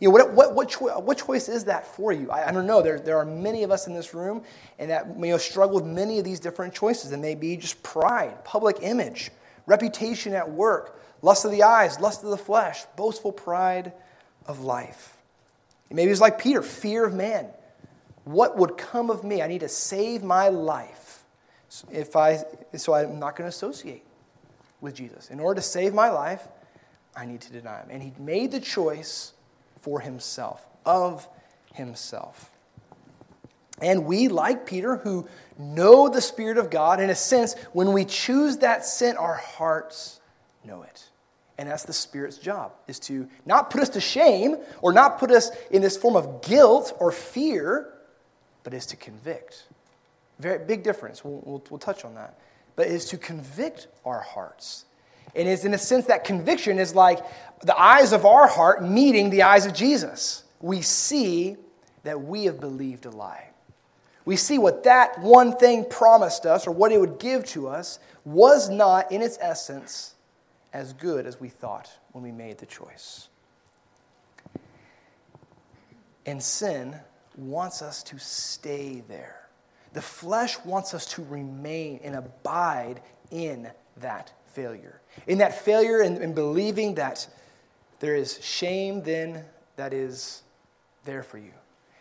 You 0.00 0.08
know, 0.08 0.12
what, 0.12 0.32
what, 0.32 0.54
what, 0.54 0.68
cho- 0.68 0.98
what 1.00 1.18
choice 1.18 1.48
is 1.48 1.64
that 1.64 1.86
for 1.86 2.12
you? 2.12 2.30
I, 2.30 2.48
I, 2.48 2.52
don't 2.52 2.66
know. 2.66 2.80
There, 2.80 3.00
there 3.00 3.18
are 3.18 3.24
many 3.24 3.62
of 3.64 3.70
us 3.70 3.88
in 3.88 3.94
this 3.94 4.14
room 4.14 4.42
and 4.78 4.90
that 4.90 5.06
you 5.18 5.26
know, 5.26 5.38
struggle 5.38 5.74
with 5.76 5.84
many 5.84 6.18
of 6.18 6.24
these 6.24 6.40
different 6.40 6.72
choices. 6.72 7.10
It 7.12 7.18
may 7.18 7.34
be 7.34 7.56
just 7.56 7.82
pride, 7.82 8.44
public 8.44 8.78
image, 8.80 9.30
reputation 9.66 10.34
at 10.34 10.50
work, 10.50 11.02
lust 11.20 11.44
of 11.44 11.50
the 11.50 11.64
eyes, 11.64 11.98
lust 11.98 12.22
of 12.22 12.30
the 12.30 12.38
flesh, 12.38 12.84
boastful 12.96 13.32
pride 13.32 13.92
of 14.46 14.60
life. 14.60 15.16
Maybe 15.90 16.10
it's 16.10 16.20
like 16.20 16.38
Peter, 16.38 16.62
fear 16.62 17.04
of 17.04 17.14
man. 17.14 17.48
What 18.28 18.58
would 18.58 18.76
come 18.76 19.08
of 19.08 19.24
me? 19.24 19.40
I 19.40 19.46
need 19.46 19.60
to 19.60 19.70
save 19.70 20.22
my 20.22 20.50
life. 20.50 21.24
If 21.90 22.14
I, 22.14 22.44
so 22.76 22.92
I'm 22.92 23.18
not 23.18 23.36
going 23.36 23.46
to 23.46 23.48
associate 23.48 24.04
with 24.82 24.94
Jesus. 24.94 25.30
In 25.30 25.40
order 25.40 25.62
to 25.62 25.66
save 25.66 25.94
my 25.94 26.10
life, 26.10 26.46
I 27.16 27.24
need 27.24 27.40
to 27.40 27.52
deny 27.52 27.80
him. 27.80 27.88
And 27.90 28.02
he 28.02 28.12
made 28.18 28.52
the 28.52 28.60
choice 28.60 29.32
for 29.80 30.00
himself, 30.00 30.62
of 30.84 31.26
himself. 31.72 32.50
And 33.80 34.04
we, 34.04 34.28
like 34.28 34.66
Peter, 34.66 34.96
who 34.96 35.26
know 35.58 36.10
the 36.10 36.20
Spirit 36.20 36.58
of 36.58 36.68
God, 36.68 37.00
in 37.00 37.08
a 37.08 37.14
sense, 37.14 37.54
when 37.72 37.94
we 37.94 38.04
choose 38.04 38.58
that 38.58 38.84
sin, 38.84 39.16
our 39.16 39.36
hearts 39.36 40.20
know 40.66 40.82
it. 40.82 41.02
And 41.56 41.70
that's 41.70 41.84
the 41.84 41.94
Spirit's 41.94 42.36
job, 42.36 42.72
is 42.88 42.98
to 43.00 43.26
not 43.46 43.70
put 43.70 43.80
us 43.80 43.88
to 43.90 44.02
shame 44.02 44.58
or 44.82 44.92
not 44.92 45.18
put 45.18 45.30
us 45.30 45.50
in 45.70 45.80
this 45.80 45.96
form 45.96 46.14
of 46.14 46.42
guilt 46.42 46.94
or 47.00 47.10
fear, 47.10 47.94
but 48.68 48.76
is 48.76 48.84
to 48.84 48.96
convict. 48.96 49.64
Very 50.38 50.62
big 50.62 50.82
difference. 50.82 51.24
We'll, 51.24 51.40
we'll, 51.42 51.64
we'll 51.70 51.78
touch 51.78 52.04
on 52.04 52.16
that. 52.16 52.38
But 52.76 52.88
is 52.88 53.06
to 53.06 53.16
convict 53.16 53.86
our 54.04 54.20
hearts. 54.20 54.84
And 55.34 55.48
is 55.48 55.64
in 55.64 55.72
a 55.72 55.78
sense 55.78 56.04
that 56.04 56.24
conviction 56.24 56.78
is 56.78 56.94
like 56.94 57.20
the 57.62 57.74
eyes 57.80 58.12
of 58.12 58.26
our 58.26 58.46
heart 58.46 58.84
meeting 58.84 59.30
the 59.30 59.44
eyes 59.44 59.64
of 59.64 59.72
Jesus. 59.72 60.44
We 60.60 60.82
see 60.82 61.56
that 62.02 62.20
we 62.20 62.44
have 62.44 62.60
believed 62.60 63.06
a 63.06 63.10
lie. 63.10 63.48
We 64.26 64.36
see 64.36 64.58
what 64.58 64.84
that 64.84 65.18
one 65.18 65.56
thing 65.56 65.86
promised 65.88 66.44
us 66.44 66.66
or 66.66 66.72
what 66.72 66.92
it 66.92 67.00
would 67.00 67.18
give 67.18 67.46
to 67.46 67.68
us 67.68 67.98
was 68.26 68.68
not, 68.68 69.10
in 69.10 69.22
its 69.22 69.38
essence, 69.40 70.14
as 70.74 70.92
good 70.92 71.24
as 71.24 71.40
we 71.40 71.48
thought 71.48 71.90
when 72.12 72.22
we 72.22 72.32
made 72.32 72.58
the 72.58 72.66
choice. 72.66 73.28
And 76.26 76.42
sin 76.42 77.00
wants 77.38 77.82
us 77.82 78.02
to 78.04 78.18
stay 78.18 79.02
there. 79.08 79.48
The 79.92 80.02
flesh 80.02 80.58
wants 80.64 80.92
us 80.92 81.06
to 81.14 81.24
remain 81.24 82.00
and 82.02 82.14
abide 82.14 83.00
in 83.30 83.70
that 83.98 84.32
failure. 84.52 85.00
In 85.26 85.38
that 85.38 85.64
failure 85.64 86.00
and, 86.00 86.18
in 86.18 86.34
believing 86.34 86.96
that 86.96 87.26
there 88.00 88.14
is 88.14 88.42
shame 88.44 89.02
then 89.02 89.44
that 89.76 89.92
is 89.92 90.42
there 91.04 91.22
for 91.22 91.38
you. 91.38 91.52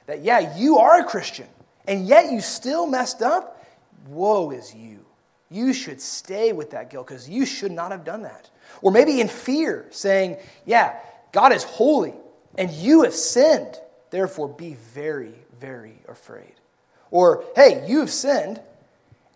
That, 0.07 0.23
yeah, 0.23 0.57
you 0.57 0.77
are 0.77 0.99
a 0.99 1.03
Christian, 1.03 1.47
and 1.87 2.07
yet 2.07 2.31
you 2.31 2.41
still 2.41 2.87
messed 2.87 3.21
up. 3.21 3.65
Woe 4.07 4.51
is 4.51 4.73
you. 4.73 5.05
You 5.49 5.73
should 5.73 6.01
stay 6.01 6.51
with 6.51 6.71
that 6.71 6.89
guilt 6.89 7.07
because 7.07 7.29
you 7.29 7.45
should 7.45 7.71
not 7.71 7.91
have 7.91 8.03
done 8.03 8.23
that. 8.23 8.49
Or 8.81 8.91
maybe 8.91 9.21
in 9.21 9.27
fear, 9.27 9.85
saying, 9.91 10.37
yeah, 10.65 10.99
God 11.31 11.53
is 11.53 11.63
holy, 11.63 12.13
and 12.57 12.69
you 12.71 13.03
have 13.03 13.13
sinned. 13.13 13.79
Therefore 14.11 14.47
be 14.47 14.75
very, 14.93 15.33
very 15.59 16.01
afraid. 16.07 16.53
Or, 17.11 17.43
hey, 17.55 17.85
you've 17.87 18.09
sinned 18.09 18.61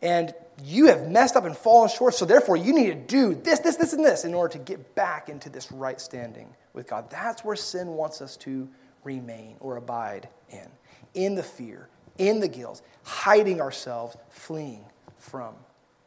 and 0.02 0.34
you 0.64 0.88
have 0.88 1.10
messed 1.10 1.36
up 1.36 1.46
and 1.46 1.56
fallen 1.56 1.90
short, 1.90 2.14
so 2.14 2.26
therefore 2.26 2.58
you 2.58 2.74
need 2.74 2.88
to 2.88 2.96
do 2.96 3.36
this, 3.36 3.60
this, 3.60 3.78
this, 3.78 3.94
and 3.94 4.04
this 4.04 4.26
in 4.26 4.34
order 4.34 4.54
to 4.54 4.60
get 4.60 4.96
back 4.96 5.30
into 5.30 5.50
this 5.50 5.72
right 5.72 6.00
standing 6.00 6.54
with 6.74 6.88
God. 6.88 7.10
That's 7.10 7.44
where 7.44 7.56
sin 7.56 7.90
wants 7.90 8.22
us 8.22 8.38
to 8.38 8.68
remain 9.04 9.56
or 9.60 9.78
abide 9.78 10.30
in. 10.50 10.68
In 11.14 11.36
the 11.36 11.44
fear, 11.44 11.88
in 12.18 12.40
the 12.40 12.48
guilt, 12.48 12.82
hiding 13.04 13.62
ourselves, 13.62 14.16
fleeing 14.30 14.86
from 15.18 15.56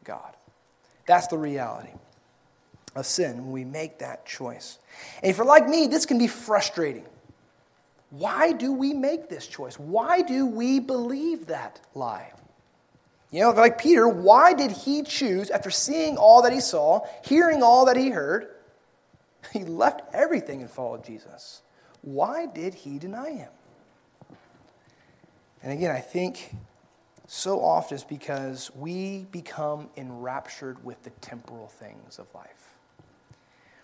God. 0.03 0.35
That's 1.05 1.27
the 1.27 1.37
reality 1.37 1.91
of 2.95 3.05
sin 3.05 3.37
when 3.37 3.51
we 3.51 3.65
make 3.65 3.99
that 3.99 4.25
choice. 4.25 4.79
And 5.21 5.29
if 5.29 5.37
you're 5.37 5.45
like 5.45 5.67
me, 5.67 5.87
this 5.87 6.05
can 6.05 6.17
be 6.17 6.27
frustrating. 6.27 7.05
Why 8.09 8.51
do 8.51 8.71
we 8.71 8.93
make 8.93 9.29
this 9.29 9.47
choice? 9.47 9.77
Why 9.77 10.21
do 10.21 10.45
we 10.45 10.79
believe 10.79 11.47
that 11.47 11.79
lie? 11.93 12.31
You 13.31 13.41
know, 13.41 13.51
like 13.51 13.77
Peter, 13.77 14.07
why 14.07 14.53
did 14.53 14.71
he 14.71 15.03
choose, 15.03 15.49
after 15.49 15.69
seeing 15.69 16.17
all 16.17 16.41
that 16.43 16.53
he 16.53 16.59
saw, 16.59 17.01
hearing 17.23 17.63
all 17.63 17.85
that 17.85 17.97
he 17.97 18.09
heard, 18.09 18.47
he 19.53 19.63
left 19.65 20.01
everything 20.13 20.61
and 20.61 20.69
followed 20.69 21.03
Jesus? 21.03 21.61
Why 22.01 22.45
did 22.45 22.73
he 22.73 22.99
deny 22.99 23.31
him? 23.31 23.49
And 25.63 25.73
again, 25.73 25.89
I 25.89 25.99
think 25.99 26.55
so 27.27 27.59
often 27.59 27.95
it's 27.95 28.03
because 28.03 28.69
we 28.75 29.25
become 29.31 29.89
enraptured 29.97 30.83
with 30.85 31.01
the 31.03 31.09
temporal 31.09 31.67
things 31.67 32.19
of 32.19 32.27
life. 32.35 32.74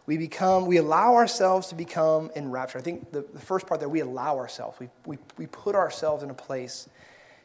We 0.05 0.17
become, 0.17 0.65
we 0.65 0.77
allow 0.77 1.15
ourselves 1.15 1.67
to 1.67 1.75
become 1.75 2.31
enraptured. 2.35 2.81
I 2.81 2.83
think 2.83 3.11
the, 3.11 3.25
the 3.33 3.39
first 3.39 3.67
part 3.67 3.79
that 3.81 3.89
we 3.89 3.99
allow 3.99 4.37
ourselves, 4.37 4.79
we, 4.79 4.89
we, 5.05 5.17
we 5.37 5.47
put 5.47 5.75
ourselves 5.75 6.23
in 6.23 6.29
a 6.29 6.33
place 6.33 6.89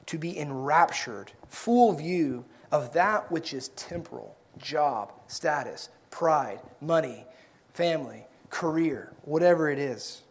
to 0.06 0.18
be 0.18 0.38
enraptured, 0.38 1.32
full 1.48 1.92
view 1.92 2.44
of 2.72 2.92
that 2.94 3.30
which 3.30 3.52
is 3.52 3.68
temporal 3.68 4.36
job, 4.58 5.12
status, 5.26 5.90
pride, 6.10 6.60
money, 6.80 7.26
family, 7.74 8.24
career, 8.50 9.12
whatever 9.22 9.68
it 9.68 9.78
is. 9.78 10.22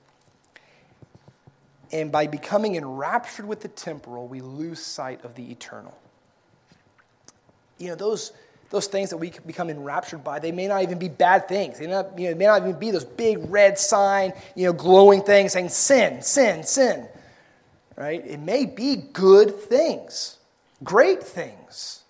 And 1.91 2.11
by 2.11 2.27
becoming 2.27 2.75
enraptured 2.75 3.45
with 3.45 3.61
the 3.61 3.67
temporal, 3.67 4.27
we 4.27 4.41
lose 4.41 4.79
sight 4.79 5.23
of 5.23 5.35
the 5.35 5.51
eternal. 5.51 5.97
You 7.77 7.89
know, 7.89 7.95
those, 7.95 8.31
those 8.69 8.87
things 8.87 9.09
that 9.11 9.17
we 9.17 9.31
become 9.45 9.69
enraptured 9.69 10.23
by, 10.23 10.39
they 10.39 10.51
may 10.51 10.67
not 10.67 10.81
even 10.83 10.97
be 10.97 11.09
bad 11.09 11.47
things. 11.47 11.79
They, 11.79 11.87
not, 11.87 12.17
you 12.17 12.29
know, 12.29 12.35
may 12.35 12.45
not 12.45 12.61
even 12.61 12.79
be 12.79 12.91
those 12.91 13.05
big 13.05 13.49
red 13.49 13.77
sign, 13.77 14.33
you 14.55 14.65
know, 14.65 14.73
glowing 14.73 15.21
things 15.21 15.53
saying 15.53 15.69
sin, 15.69 16.21
sin, 16.21 16.63
sin. 16.63 17.07
Right? 17.95 18.25
It 18.25 18.39
may 18.39 18.65
be 18.65 18.95
good 18.95 19.55
things, 19.55 20.37
great 20.83 21.23
things, 21.23 22.03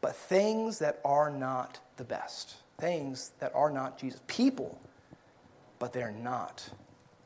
but 0.00 0.14
things 0.14 0.80
that 0.80 1.00
are 1.04 1.30
not 1.30 1.78
the 1.96 2.04
best. 2.04 2.56
Things 2.78 3.30
that 3.38 3.54
are 3.54 3.70
not 3.70 3.98
Jesus. 3.98 4.20
People, 4.26 4.78
but 5.78 5.92
they're 5.92 6.10
not 6.10 6.68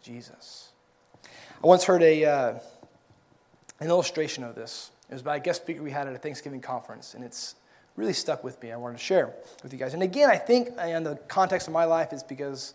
Jesus. 0.02 0.70
I 1.24 1.66
once 1.66 1.84
heard 1.84 2.02
a, 2.02 2.24
uh, 2.24 2.58
an 3.80 3.88
illustration 3.88 4.44
of 4.44 4.54
this. 4.54 4.90
It 5.08 5.14
was 5.14 5.22
by 5.22 5.36
a 5.36 5.40
guest 5.40 5.62
speaker 5.62 5.82
we 5.82 5.90
had 5.90 6.06
at 6.06 6.14
a 6.14 6.18
Thanksgiving 6.18 6.60
conference, 6.60 7.14
and 7.14 7.24
it's 7.24 7.54
really 7.96 8.12
stuck 8.12 8.44
with 8.44 8.62
me. 8.62 8.72
I 8.72 8.76
wanted 8.76 8.98
to 8.98 9.04
share 9.04 9.34
with 9.62 9.72
you 9.72 9.78
guys. 9.78 9.94
And 9.94 10.02
again, 10.02 10.30
I 10.30 10.36
think 10.36 10.68
in 10.78 11.04
the 11.04 11.16
context 11.28 11.66
of 11.66 11.72
my 11.72 11.84
life 11.84 12.12
is 12.12 12.22
because 12.22 12.74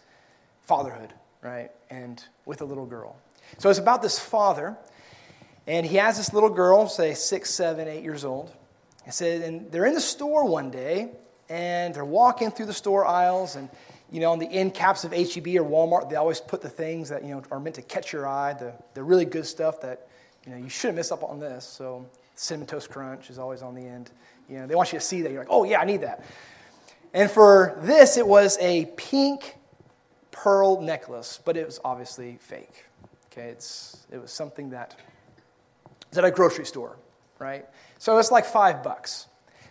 fatherhood, 0.64 1.14
right? 1.42 1.72
And 1.90 2.24
with 2.46 2.62
a 2.62 2.66
little 2.66 2.86
girl. 2.86 3.16
So 3.58 3.70
it's 3.70 3.80
about 3.80 4.02
this 4.02 4.18
father, 4.18 4.78
and 5.68 5.86
he 5.86 5.98
has 5.98 6.18
this 6.18 6.34
little 6.34 6.50
girl, 6.50 6.88
say 6.88 7.14
six, 7.14 7.50
seven, 7.52 7.88
eight 7.88 8.04
years 8.04 8.26
old. 8.26 8.52
He 9.06 9.12
said, 9.12 9.42
and 9.42 9.72
they're 9.72 9.86
in 9.86 9.94
the 9.94 10.02
store 10.02 10.46
one 10.46 10.72
day, 10.72 11.12
and 11.50 11.94
they're 11.94 12.06
walking 12.06 12.52
through 12.52 12.68
the 12.68 12.74
store 12.74 13.06
aisles, 13.06 13.56
and 13.56 13.70
you 14.12 14.20
know, 14.20 14.32
on 14.32 14.40
the 14.40 14.52
end 14.52 14.74
caps 14.74 15.06
of 15.06 15.14
HEB 15.14 15.48
or 15.48 15.64
Walmart, 15.64 16.10
they 16.10 16.18
always 16.18 16.42
put 16.42 16.62
the 16.62 16.70
things 16.70 17.10
that, 17.10 17.24
you 17.24 17.30
know, 17.30 17.42
are 17.50 17.62
meant 17.62 17.76
to 17.78 17.82
catch 17.82 18.12
your 18.12 18.28
eye, 18.28 18.54
the, 18.54 18.74
the 18.94 19.02
really 19.02 19.24
good 19.24 19.46
stuff 19.46 19.80
that, 19.82 20.08
you 20.46 20.52
know, 20.52 20.58
you 20.58 20.68
shouldn't 20.68 20.98
miss 20.98 21.14
up 21.14 21.24
on 21.24 21.40
this. 21.40 21.64
So 21.64 22.06
Cinnamon 22.36 22.68
Toast 22.68 22.90
Crunch 22.90 23.30
is 23.30 23.40
always 23.40 23.62
on 23.62 23.74
the 23.74 23.82
end. 23.82 24.12
You 24.52 24.60
know, 24.60 24.68
they 24.68 24.76
want 24.76 24.92
you 24.92 25.00
to 25.00 25.06
see 25.06 25.22
that. 25.22 25.32
You're 25.32 25.42
like, 25.42 25.52
oh, 25.52 25.64
yeah, 25.64 25.80
I 25.80 25.86
need 25.86 26.02
that. 26.02 26.26
And 27.14 27.32
for 27.32 27.80
this, 27.84 28.18
it 28.18 28.28
was 28.28 28.58
a 28.60 28.86
pink 28.98 29.56
pearl 30.32 30.82
necklace, 30.82 31.40
but 31.44 31.56
it 31.56 31.66
was 31.66 31.80
obviously 31.86 32.38
fake. 32.42 32.86
Okay, 33.32 33.48
it's, 33.48 34.06
it 34.12 34.22
was 34.22 34.32
something 34.32 34.72
that 34.72 34.98
is 36.12 36.18
at 36.18 36.26
a 36.26 36.32
grocery 36.32 36.66
store, 36.66 36.98
right? 37.40 37.66
So 37.98 38.18
it's 38.18 38.32
like 38.32 38.46
five 38.46 38.84
bucks. 38.84 39.28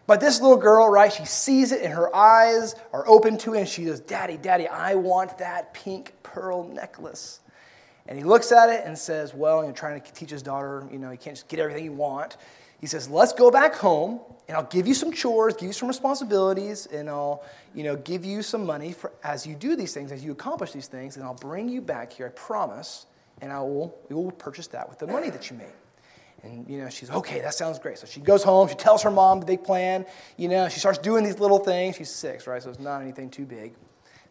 But 0.06 0.20
this 0.20 0.40
little 0.40 0.56
girl, 0.56 0.88
right, 0.88 1.12
she 1.12 1.26
sees 1.26 1.72
it 1.72 1.82
and 1.82 1.92
her 1.92 2.14
eyes 2.14 2.74
are 2.92 3.06
open 3.06 3.36
to 3.38 3.54
it 3.54 3.60
and 3.60 3.68
she 3.68 3.84
goes, 3.84 4.00
Daddy, 4.00 4.38
Daddy, 4.38 4.66
I 4.66 4.94
want 4.94 5.38
that 5.38 5.74
pink 5.74 6.14
pearl 6.22 6.66
necklace. 6.66 7.40
And 8.06 8.18
he 8.18 8.24
looks 8.24 8.50
at 8.50 8.70
it 8.70 8.82
and 8.84 8.98
says, 8.98 9.34
Well, 9.34 9.62
you're 9.62 9.72
trying 9.72 10.00
to 10.00 10.12
teach 10.12 10.30
his 10.30 10.42
daughter, 10.42 10.88
you 10.90 10.98
know, 10.98 11.10
you 11.10 11.18
can't 11.18 11.36
just 11.36 11.48
get 11.48 11.60
everything 11.60 11.84
you 11.84 11.92
want. 11.92 12.38
He 12.80 12.86
says, 12.86 13.08
Let's 13.08 13.32
go 13.32 13.50
back 13.50 13.74
home 13.74 14.20
and 14.48 14.56
I'll 14.56 14.64
give 14.64 14.88
you 14.88 14.94
some 14.94 15.12
chores, 15.12 15.54
give 15.54 15.68
you 15.68 15.72
some 15.72 15.86
responsibilities, 15.86 16.86
and 16.86 17.08
I'll, 17.08 17.44
you 17.72 17.84
know, 17.84 17.94
give 17.94 18.24
you 18.24 18.42
some 18.42 18.66
money 18.66 18.90
for, 18.90 19.12
as 19.22 19.46
you 19.46 19.54
do 19.54 19.76
these 19.76 19.94
things, 19.94 20.10
as 20.10 20.24
you 20.24 20.32
accomplish 20.32 20.72
these 20.72 20.88
things, 20.88 21.16
and 21.16 21.24
I'll 21.24 21.34
bring 21.34 21.68
you 21.68 21.80
back 21.80 22.12
here, 22.12 22.26
I 22.26 22.30
promise, 22.30 23.06
and 23.40 23.52
I 23.52 23.60
will, 23.60 23.96
we 24.08 24.16
will 24.16 24.32
purchase 24.32 24.66
that 24.68 24.88
with 24.88 24.98
the 24.98 25.06
money 25.06 25.30
that 25.30 25.50
you 25.50 25.56
made. 25.56 25.72
And, 26.42 26.68
you 26.68 26.78
know, 26.78 26.88
she's, 26.88 27.10
okay, 27.10 27.40
that 27.42 27.54
sounds 27.54 27.78
great. 27.78 27.98
So 27.98 28.08
she 28.08 28.20
goes 28.20 28.42
home, 28.42 28.66
she 28.66 28.74
tells 28.74 29.02
her 29.02 29.10
mom 29.12 29.38
the 29.38 29.46
big 29.46 29.62
plan. 29.62 30.04
You 30.36 30.48
know, 30.48 30.68
she 30.68 30.80
starts 30.80 30.98
doing 30.98 31.22
these 31.22 31.38
little 31.38 31.60
things. 31.60 31.94
She's 31.94 32.10
six, 32.10 32.48
right? 32.48 32.60
So 32.60 32.70
it's 32.70 32.80
not 32.80 33.02
anything 33.02 33.30
too 33.30 33.44
big. 33.44 33.74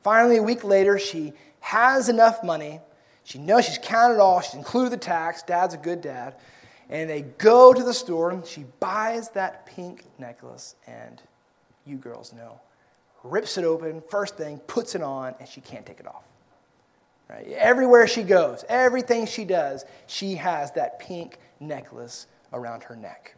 Finally, 0.03 0.38
a 0.38 0.43
week 0.43 0.65
later, 0.65 0.99
she 0.99 1.31
has 1.62 2.09
enough 2.09 2.43
money. 2.43 2.81
She 3.23 3.38
knows 3.38 3.65
she's 3.65 3.77
counted 3.77 4.19
all. 4.19 4.41
She's 4.41 4.55
included 4.55 4.91
the 4.91 4.97
tax. 4.97 5.43
Dad's 5.43 5.75
a 5.75 5.77
good 5.77 6.01
dad. 6.01 6.35
And 6.89 7.10
they 7.10 7.21
go 7.21 7.73
to 7.73 7.84
the 7.84 7.93
store. 7.93 8.41
She 8.45 8.65
buys 8.80 9.30
that 9.32 9.65
pink 9.65 10.06
necklace. 10.17 10.75
And 10.88 11.21
you 11.86 11.97
girls 11.97 12.34
know, 12.34 12.60
rips 13.23 13.58
it 13.58 13.65
open, 13.65 14.02
first 14.02 14.38
thing, 14.38 14.60
puts 14.60 14.95
it 14.95 15.02
on, 15.02 15.36
and 15.39 15.47
she 15.47 15.62
can't 15.62 15.86
take 15.86 15.99
it 15.99 16.08
off. 16.08 16.23
Right? 17.30 17.47
Everywhere 17.49 18.08
she 18.08 18.23
goes, 18.23 18.65
everything 18.69 19.28
she 19.28 19.45
does, 19.45 19.86
she 20.08 20.36
has 20.36 20.71
that 20.71 20.99
pink 20.99 21.38
necklace 21.60 22.28
around 22.54 22.84
her 22.84 22.95
neck. 22.95 23.36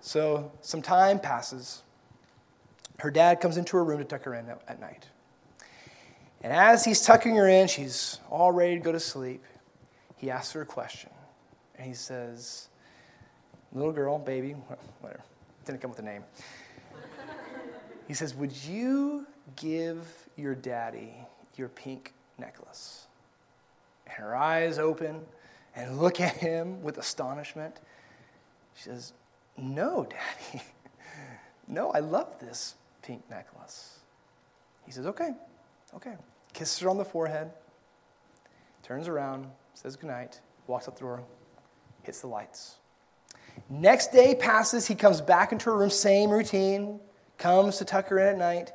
So 0.00 0.50
some 0.60 0.80
time 0.80 1.18
passes. 1.18 1.82
Her 3.00 3.10
dad 3.10 3.40
comes 3.40 3.56
into 3.56 3.76
her 3.76 3.84
room 3.84 3.98
to 3.98 4.04
tuck 4.04 4.24
her 4.24 4.34
in 4.34 4.46
at 4.68 4.80
night. 4.80 5.08
And 6.42 6.52
as 6.52 6.84
he's 6.84 7.02
tucking 7.02 7.36
her 7.36 7.48
in, 7.48 7.68
she's 7.68 8.20
all 8.30 8.52
ready 8.52 8.76
to 8.76 8.80
go 8.80 8.92
to 8.92 9.00
sleep. 9.00 9.42
He 10.16 10.30
asks 10.30 10.52
her 10.52 10.62
a 10.62 10.66
question. 10.66 11.10
And 11.78 11.86
he 11.86 11.94
says, 11.94 12.68
Little 13.72 13.92
girl, 13.92 14.18
baby, 14.18 14.52
whatever, 15.00 15.22
didn't 15.64 15.80
come 15.80 15.90
with 15.90 15.98
a 15.98 16.02
name. 16.02 16.24
he 18.06 18.14
says, 18.14 18.34
Would 18.34 18.56
you 18.64 19.26
give 19.56 20.06
your 20.36 20.54
daddy 20.54 21.14
your 21.56 21.68
pink 21.68 22.12
necklace? 22.38 23.06
And 24.06 24.14
her 24.16 24.36
eyes 24.36 24.78
open 24.78 25.20
and 25.74 25.98
look 25.98 26.20
at 26.20 26.36
him 26.36 26.82
with 26.82 26.98
astonishment. 26.98 27.80
She 28.74 28.84
says, 28.84 29.12
No, 29.56 30.04
Daddy. 30.04 30.62
no, 31.68 31.90
I 31.90 32.00
love 32.00 32.38
this 32.38 32.74
pink 33.02 33.28
necklace. 33.30 33.98
He 34.86 34.92
says, 34.92 35.06
Okay, 35.06 35.30
okay. 35.94 36.14
Kisses 36.52 36.78
her 36.80 36.88
on 36.88 36.98
the 36.98 37.04
forehead, 37.04 37.50
turns 38.84 39.08
around, 39.08 39.46
says 39.74 39.96
goodnight, 39.96 40.40
walks 40.68 40.86
out 40.86 40.94
the 40.94 41.00
door, 41.00 41.24
hits 42.06 42.20
the 42.20 42.26
lights. 42.26 42.76
Next 43.68 44.12
day 44.12 44.34
passes, 44.34 44.86
he 44.86 44.94
comes 44.94 45.20
back 45.20 45.52
into 45.52 45.66
her 45.66 45.76
room, 45.76 45.90
same 45.90 46.30
routine, 46.30 47.00
comes 47.38 47.78
to 47.78 47.84
tuck 47.84 48.08
her 48.08 48.18
in 48.18 48.26
at 48.26 48.38
night, 48.38 48.72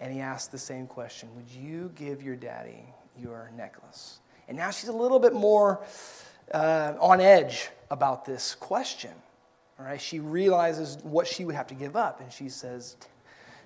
and 0.00 0.12
he 0.12 0.20
asks 0.20 0.48
the 0.48 0.58
same 0.58 0.86
question 0.86 1.28
Would 1.36 1.50
you 1.50 1.92
give 1.94 2.22
your 2.22 2.36
daddy 2.36 2.84
your 3.18 3.50
necklace? 3.56 4.20
And 4.48 4.56
now 4.56 4.70
she's 4.70 4.88
a 4.88 4.92
little 4.92 5.18
bit 5.18 5.32
more 5.32 5.84
uh, 6.52 6.94
on 7.00 7.20
edge 7.20 7.70
about 7.90 8.24
this 8.24 8.54
question. 8.54 9.12
All 9.78 9.86
right, 9.86 10.00
she 10.00 10.20
realizes 10.20 10.98
what 11.02 11.26
she 11.26 11.44
would 11.44 11.54
have 11.54 11.66
to 11.68 11.74
give 11.74 11.96
up, 11.96 12.20
and 12.20 12.32
she 12.32 12.48
says, 12.48 12.96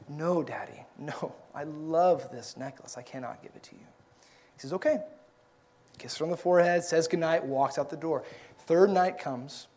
No, 0.08 0.42
Daddy, 0.42 0.84
no, 0.98 1.34
I 1.54 1.64
love 1.64 2.30
this 2.30 2.56
necklace. 2.56 2.96
I 2.96 3.02
cannot 3.02 3.42
give 3.42 3.52
it 3.54 3.62
to 3.64 3.74
you. 3.74 3.86
He 4.54 4.60
says, 4.60 4.72
Okay. 4.72 4.98
Kisses 5.98 6.18
her 6.18 6.24
on 6.26 6.30
the 6.30 6.36
forehead, 6.36 6.84
says 6.84 7.08
goodnight, 7.08 7.44
walks 7.44 7.78
out 7.78 7.88
the 7.88 7.96
door. 7.96 8.22
Third 8.66 8.90
night 8.90 9.18
comes. 9.18 9.68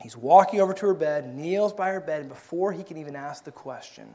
He's 0.00 0.16
walking 0.16 0.60
over 0.60 0.74
to 0.74 0.86
her 0.86 0.94
bed, 0.94 1.34
kneels 1.34 1.72
by 1.72 1.90
her 1.90 2.00
bed, 2.00 2.20
and 2.20 2.28
before 2.28 2.72
he 2.72 2.82
can 2.82 2.96
even 2.96 3.16
ask 3.16 3.44
the 3.44 3.52
question, 3.52 4.08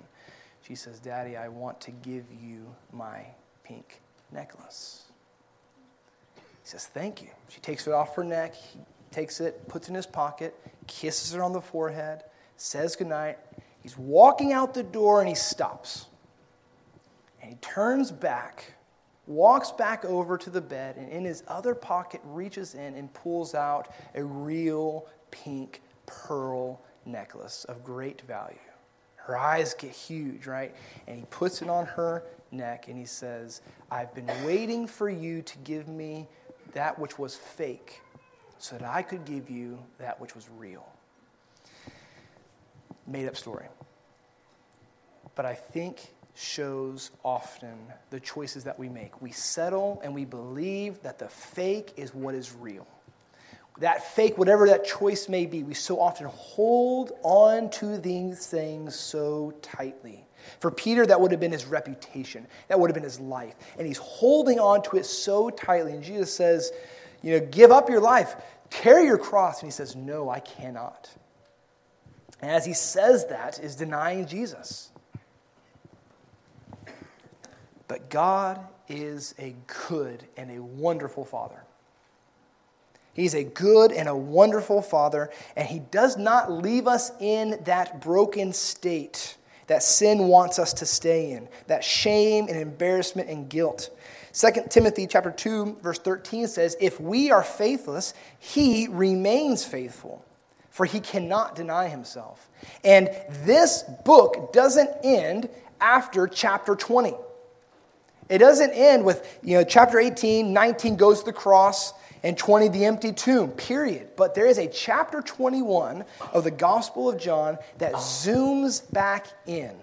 she 0.62 0.76
says, 0.76 1.00
Daddy, 1.00 1.36
I 1.36 1.48
want 1.48 1.82
to 1.82 1.92
give 1.92 2.26
you 2.42 2.66
my 2.94 3.26
pink 3.64 4.02
necklace. 4.32 5.04
He 6.36 6.42
says, 6.64 6.86
Thank 6.88 7.22
you. 7.22 7.30
She 7.48 7.60
takes 7.60 7.88
it 7.88 7.94
off 7.94 8.16
her 8.16 8.24
neck. 8.24 8.56
He 8.56 8.80
takes 9.12 9.40
it, 9.40 9.68
puts 9.68 9.88
it 9.88 9.92
in 9.92 9.96
his 9.96 10.06
pocket, 10.06 10.56
kisses 10.86 11.34
her 11.34 11.44
on 11.44 11.54
the 11.54 11.62
forehead, 11.62 12.24
says 12.58 12.96
goodnight. 12.96 13.40
He's 13.82 13.98
walking 13.98 14.54
out 14.54 14.74
the 14.74 14.84
door 14.84 15.22
and 15.22 15.30
he 15.30 15.36
stops. 15.36 16.06
And 17.42 17.50
he 17.50 17.58
turns 17.58 18.12
back, 18.12 18.74
walks 19.30 19.72
back 19.72 20.04
over 20.04 20.38
to 20.38 20.50
the 20.50 20.60
bed, 20.60 20.98
and 20.98 21.08
in 21.10 21.24
his 21.24 21.44
other 21.48 21.76
pocket 21.76 22.20
reaches 22.26 22.74
in 22.74 22.96
and 22.96 23.14
pulls 23.14 23.54
out 23.54 23.94
a 24.16 24.24
real 24.24 25.08
pink 25.32 25.82
pearl 26.06 26.82
necklace 27.06 27.64
of 27.66 27.84
great 27.84 28.22
value. 28.22 28.58
Her 29.16 29.38
eyes 29.38 29.76
get 29.76 29.92
huge, 29.92 30.48
right? 30.48 30.76
And 31.08 31.20
he 31.20 31.26
puts 31.30 31.62
it 31.62 31.70
on 31.70 31.86
her 31.86 32.24
neck 32.52 32.88
and 32.88 32.98
he 32.98 33.06
says, 33.06 33.62
I've 33.92 34.14
been 34.16 34.30
waiting 34.44 34.88
for 34.88 35.08
you 35.08 35.44
to 35.44 35.58
give 35.60 35.88
me 35.88 36.28
that 36.74 36.98
which 36.98 37.20
was 37.20 37.36
fake 37.36 38.02
so 38.58 38.76
that 38.78 38.88
I 38.88 39.04
could 39.04 39.26
give 39.26 39.50
you 39.50 39.78
that 40.00 40.20
which 40.20 40.34
was 40.34 40.50
real. 40.58 40.88
Made 43.06 43.28
up 43.28 43.38
story. 43.38 43.68
But 45.36 45.46
I 45.46 45.54
think 45.54 46.12
shows 46.40 47.12
often 47.24 47.78
the 48.10 48.20
choices 48.20 48.64
that 48.64 48.80
we 48.80 48.90
make. 48.90 49.22
We 49.22 49.32
settle 49.32 50.00
and 50.04 50.16
we 50.16 50.26
believe 50.26 51.02
that 51.04 51.20
the 51.20 51.28
fake 51.28 51.94
is 51.98 52.14
what 52.14 52.34
is 52.34 52.54
real 52.54 52.88
that 53.80 54.14
fake, 54.14 54.38
whatever 54.38 54.68
that 54.68 54.86
choice 54.86 55.30
may 55.30 55.46
be, 55.46 55.64
we 55.64 55.74
so 55.74 56.00
often 56.00 56.28
hold 56.28 57.14
on 57.24 57.70
to 57.72 57.98
these 57.98 58.46
things 58.46 58.96
so 58.96 59.54
tightly. 59.62 60.26
For 60.60 60.72
Peter, 60.72 61.06
that 61.06 61.20
would 61.20 61.32
have 61.32 61.40
been 61.40 61.52
his 61.52 61.66
reputation, 61.66 62.48
that 62.68 62.80
would 62.80 62.90
have 62.90 62.96
been 62.96 63.04
his 63.04 63.20
life. 63.20 63.56
And 63.78 63.88
he's 63.88 63.98
holding 63.98 64.60
on 64.60 64.82
to 64.84 64.98
it 64.98 65.06
so 65.06 65.50
tightly. 65.50 65.94
And 65.94 66.04
Jesus 66.04 66.34
says, 66.34 66.72
You 67.22 67.40
know, 67.40 67.46
give 67.48 67.72
up 67.72 67.90
your 67.90 68.02
life, 68.02 68.36
carry 68.70 69.06
your 69.06 69.18
cross. 69.18 69.62
And 69.62 69.68
he 69.68 69.72
says, 69.72 69.96
No, 69.96 70.30
I 70.30 70.40
cannot. 70.40 71.10
And 72.42 72.52
as 72.52 72.66
he 72.66 72.74
says 72.74 73.28
that, 73.28 73.60
is 73.60 73.76
denying 73.76 74.26
Jesus. 74.26 74.89
But 77.90 78.10
God 78.10 78.62
is 78.88 79.36
a 79.38 79.56
good 79.90 80.24
and 80.38 80.50
a 80.56 80.64
wonderful 80.64 81.26
Father. 81.26 81.62
He's 83.14 83.34
a 83.34 83.44
good 83.44 83.92
and 83.92 84.08
a 84.08 84.16
wonderful 84.16 84.82
Father, 84.82 85.30
and 85.58 85.68
He 85.68 85.80
does 85.80 86.16
not 86.16 86.50
leave 86.50 86.88
us 86.88 87.12
in 87.20 87.60
that 87.66 88.00
broken 88.00 88.54
state 88.54 89.36
that 89.68 89.84
sin 89.84 90.28
wants 90.30 90.58
us 90.58 90.74
to 90.74 90.86
stay 90.86 91.32
in, 91.32 91.48
that 91.68 91.84
shame 91.84 92.48
and 92.48 92.58
embarrassment 92.58 93.28
and 93.28 93.50
guilt. 93.50 93.90
2 94.34 94.52
Timothy 94.70 95.06
chapter 95.06 95.32
2 95.32 95.80
verse 95.82 96.00
13 96.00 96.48
says, 96.48 96.78
"If 96.80 97.02
we 97.02 97.32
are 97.32 97.44
faithless, 97.44 98.14
he 98.38 98.88
remains 98.88 99.66
faithful, 99.66 100.24
for 100.70 100.86
he 100.86 101.00
cannot 101.00 101.56
deny 101.56 101.88
himself." 101.88 102.50
And 102.84 103.10
this 103.44 103.84
book 104.06 104.54
doesn't 104.54 104.92
end 105.04 105.50
after 105.82 106.28
chapter 106.28 106.76
20. 106.76 107.16
It 108.30 108.38
doesn't 108.38 108.72
end 108.72 109.04
with, 109.04 109.40
you 109.44 109.58
know, 109.58 109.64
chapter 109.64 110.00
18, 110.00 110.54
19 110.54 110.96
goes 110.96 111.20
to 111.20 111.26
the 111.26 111.34
cross, 111.34 111.94
and 112.24 112.38
20 112.38 112.68
the 112.70 112.86
empty 112.86 113.12
tomb 113.12 113.50
period. 113.52 114.10
But 114.16 114.36
there 114.36 114.48
is 114.48 114.58
a 114.58 114.68
chapter 114.68 115.22
21 115.22 116.06
of 116.34 116.44
the 116.44 116.52
gospel 116.52 117.10
of 117.10 117.20
john 117.20 117.58
that 117.78 117.94
zooms 117.94 118.92
back 118.92 119.28
in 119.46 119.76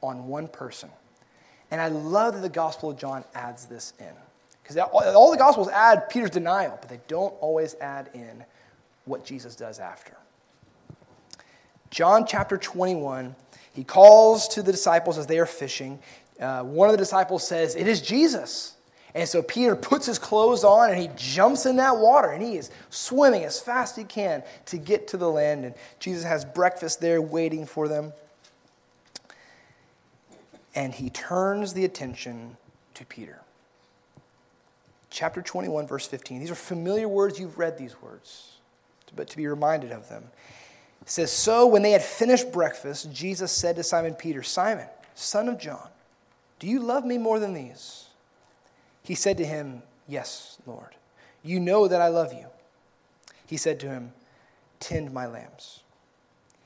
on 0.00 0.28
one 0.28 0.48
person. 0.48 0.90
And 1.70 1.80
i 1.80 1.88
love 1.88 2.34
that 2.34 2.40
the 2.40 2.48
gospel 2.48 2.90
of 2.90 2.98
john 2.98 3.24
adds 3.34 3.66
this 3.66 3.92
in 3.98 4.06
because 4.62 4.76
all 4.76 5.30
the 5.30 5.36
gospels 5.36 5.68
add 5.68 6.08
peter's 6.08 6.30
denial 6.30 6.76
but 6.80 6.88
they 6.88 7.00
don't 7.08 7.34
always 7.40 7.74
add 7.80 8.10
in 8.14 8.44
what 9.04 9.24
jesus 9.24 9.56
does 9.56 9.78
after. 9.78 10.16
John 11.90 12.26
chapter 12.26 12.56
21 12.56 13.34
he 13.72 13.84
calls 13.84 14.48
to 14.48 14.62
the 14.62 14.72
disciples 14.72 15.18
as 15.18 15.26
they 15.26 15.38
are 15.38 15.46
fishing 15.46 16.00
uh, 16.40 16.62
one 16.62 16.88
of 16.88 16.92
the 16.92 16.98
disciples 16.98 17.46
says 17.46 17.74
it 17.74 17.86
is 17.86 18.00
jesus 18.00 18.74
and 19.14 19.28
so 19.28 19.42
Peter 19.42 19.74
puts 19.74 20.06
his 20.06 20.18
clothes 20.18 20.64
on 20.64 20.90
and 20.90 21.00
he 21.00 21.08
jumps 21.16 21.66
in 21.66 21.76
that 21.76 21.98
water 21.98 22.30
and 22.30 22.42
he 22.42 22.56
is 22.56 22.70
swimming 22.90 23.44
as 23.44 23.58
fast 23.58 23.94
as 23.94 24.02
he 24.02 24.04
can 24.04 24.42
to 24.66 24.78
get 24.78 25.08
to 25.08 25.16
the 25.16 25.30
land. 25.30 25.64
And 25.64 25.74
Jesus 25.98 26.24
has 26.24 26.44
breakfast 26.44 27.00
there 27.00 27.20
waiting 27.20 27.66
for 27.66 27.88
them. 27.88 28.12
And 30.74 30.94
he 30.94 31.10
turns 31.10 31.72
the 31.72 31.84
attention 31.84 32.56
to 32.94 33.04
Peter. 33.04 33.40
Chapter 35.10 35.40
21, 35.40 35.86
verse 35.86 36.06
15. 36.06 36.38
These 36.38 36.50
are 36.50 36.54
familiar 36.54 37.08
words. 37.08 37.40
You've 37.40 37.58
read 37.58 37.78
these 37.78 38.00
words, 38.02 38.58
but 39.16 39.28
to 39.30 39.36
be 39.36 39.46
reminded 39.46 39.90
of 39.90 40.08
them. 40.10 40.24
It 41.00 41.08
says, 41.08 41.32
So 41.32 41.66
when 41.66 41.82
they 41.82 41.92
had 41.92 42.04
finished 42.04 42.52
breakfast, 42.52 43.10
Jesus 43.10 43.50
said 43.50 43.76
to 43.76 43.82
Simon 43.82 44.14
Peter, 44.14 44.42
Simon, 44.42 44.86
son 45.14 45.48
of 45.48 45.58
John, 45.58 45.88
do 46.58 46.66
you 46.66 46.80
love 46.80 47.04
me 47.04 47.18
more 47.18 47.38
than 47.38 47.54
these? 47.54 48.06
He 49.02 49.14
said 49.14 49.36
to 49.38 49.44
him, 49.44 49.82
Yes, 50.06 50.58
Lord. 50.66 50.94
You 51.42 51.60
know 51.60 51.88
that 51.88 52.00
I 52.00 52.08
love 52.08 52.32
you. 52.32 52.46
He 53.46 53.56
said 53.56 53.80
to 53.80 53.88
him, 53.88 54.12
Tend 54.80 55.12
my 55.12 55.26
lambs. 55.26 55.82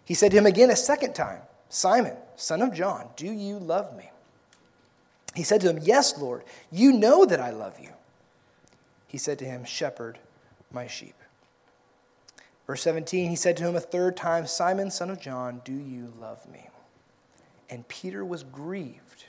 He 0.04 0.14
said 0.14 0.32
to 0.32 0.38
him 0.38 0.46
again 0.46 0.70
a 0.70 0.76
second 0.76 1.14
time, 1.14 1.42
Simon, 1.68 2.16
son 2.36 2.62
of 2.62 2.74
John, 2.74 3.08
do 3.16 3.26
you 3.26 3.58
love 3.58 3.96
me? 3.96 4.10
He 5.34 5.42
said 5.42 5.60
to 5.62 5.70
him, 5.70 5.78
Yes, 5.82 6.18
Lord. 6.18 6.42
You 6.70 6.92
know 6.92 7.24
that 7.24 7.40
I 7.40 7.50
love 7.50 7.78
you. 7.80 7.90
He 9.06 9.18
said 9.18 9.38
to 9.40 9.44
him, 9.44 9.64
Shepherd 9.64 10.18
my 10.70 10.86
sheep. 10.86 11.14
Verse 12.66 12.82
17, 12.82 13.28
he 13.28 13.36
said 13.36 13.56
to 13.58 13.64
him 13.64 13.76
a 13.76 13.80
third 13.80 14.16
time, 14.16 14.46
Simon, 14.46 14.90
son 14.90 15.10
of 15.10 15.20
John, 15.20 15.60
do 15.64 15.72
you 15.72 16.12
love 16.18 16.48
me? 16.50 16.68
And 17.68 17.86
Peter 17.88 18.24
was 18.24 18.42
grieved 18.42 19.26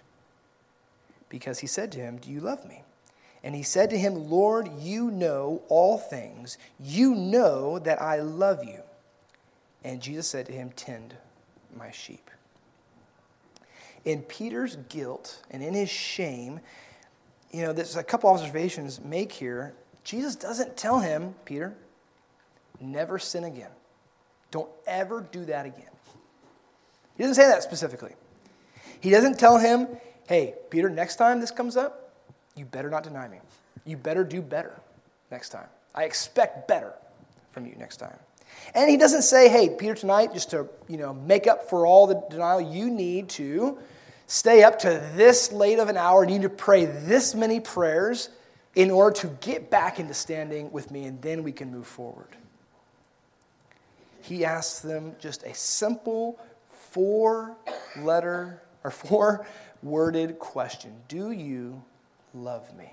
because 1.33 1.57
he 1.57 1.67
said 1.67 1.91
to 1.91 1.99
him, 1.99 2.17
Do 2.17 2.29
you 2.29 2.39
love 2.39 2.63
me? 2.63 2.83
And 3.43 3.55
he 3.55 3.63
said 3.63 3.89
to 3.89 3.97
him, 3.97 4.29
Lord, 4.29 4.69
you 4.77 5.09
know 5.09 5.63
all 5.67 5.97
things. 5.97 6.59
You 6.79 7.15
know 7.15 7.79
that 7.79 7.99
I 7.99 8.19
love 8.19 8.63
you. 8.63 8.81
And 9.83 9.99
Jesus 9.99 10.27
said 10.27 10.45
to 10.45 10.51
him, 10.51 10.69
Tend 10.75 11.15
my 11.75 11.89
sheep. 11.89 12.29
In 14.05 14.21
Peter's 14.21 14.75
guilt 14.89 15.41
and 15.49 15.63
in 15.63 15.73
his 15.73 15.89
shame, 15.89 16.59
you 17.49 17.63
know, 17.63 17.73
there's 17.73 17.95
a 17.95 18.03
couple 18.03 18.29
observations 18.29 19.01
make 19.03 19.31
here. 19.31 19.73
Jesus 20.03 20.35
doesn't 20.35 20.77
tell 20.77 20.99
him, 20.99 21.33
Peter, 21.45 21.73
never 22.79 23.17
sin 23.17 23.43
again. 23.43 23.71
Don't 24.51 24.69
ever 24.85 25.25
do 25.31 25.45
that 25.45 25.65
again. 25.65 25.89
He 27.17 27.23
doesn't 27.23 27.35
say 27.35 27.47
that 27.47 27.63
specifically. 27.63 28.13
He 28.99 29.09
doesn't 29.09 29.39
tell 29.39 29.57
him, 29.57 29.87
hey, 30.27 30.55
Peter, 30.69 30.89
next 30.89 31.15
time 31.17 31.39
this 31.39 31.51
comes 31.51 31.77
up, 31.77 32.11
you 32.55 32.65
better 32.65 32.89
not 32.89 33.03
deny 33.03 33.27
me. 33.27 33.39
You 33.85 33.97
better 33.97 34.23
do 34.23 34.41
better 34.41 34.79
next 35.31 35.49
time. 35.49 35.67
I 35.95 36.03
expect 36.03 36.67
better 36.67 36.93
from 37.51 37.65
you 37.65 37.75
next 37.77 37.97
time. 37.97 38.17
And 38.75 38.89
he 38.89 38.97
doesn't 38.97 39.23
say, 39.23 39.49
hey, 39.49 39.69
Peter, 39.69 39.95
tonight, 39.95 40.33
just 40.33 40.51
to 40.51 40.67
you 40.87 40.97
know, 40.97 41.13
make 41.13 41.47
up 41.47 41.69
for 41.69 41.85
all 41.85 42.07
the 42.07 42.23
denial, 42.29 42.61
you 42.61 42.89
need 42.89 43.29
to 43.29 43.79
stay 44.27 44.63
up 44.63 44.79
to 44.79 45.11
this 45.15 45.51
late 45.51 45.79
of 45.79 45.89
an 45.89 45.97
hour, 45.97 46.23
you 46.23 46.31
need 46.31 46.43
to 46.43 46.49
pray 46.49 46.85
this 46.85 47.35
many 47.35 47.59
prayers 47.59 48.29
in 48.75 48.89
order 48.89 49.15
to 49.21 49.27
get 49.41 49.69
back 49.69 49.99
into 49.99 50.13
standing 50.13 50.71
with 50.71 50.89
me, 50.89 51.05
and 51.05 51.21
then 51.21 51.43
we 51.43 51.51
can 51.51 51.71
move 51.71 51.85
forward. 51.85 52.29
He 54.21 54.45
asks 54.45 54.79
them 54.79 55.15
just 55.19 55.43
a 55.43 55.53
simple 55.53 56.39
four 56.89 57.55
letter 57.99 58.61
or 58.83 58.91
four 58.91 59.45
worded 59.83 60.39
question 60.39 60.93
Do 61.07 61.31
you 61.31 61.83
love 62.33 62.75
me? 62.77 62.89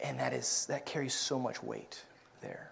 And 0.00 0.18
that 0.20 0.32
is 0.32 0.66
that 0.68 0.86
carries 0.86 1.14
so 1.14 1.38
much 1.38 1.62
weight 1.62 2.02
there. 2.40 2.70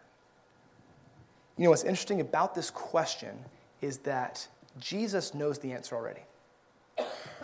You 1.57 1.65
know 1.65 1.71
what's 1.71 1.85
interesting 1.85 2.21
about 2.21 2.55
this 2.55 2.71
question 2.71 3.37
is 3.81 3.99
that 3.99 4.47
Jesus 4.79 5.35
knows 5.35 5.59
the 5.59 5.73
answer 5.73 5.95
already. 5.95 6.23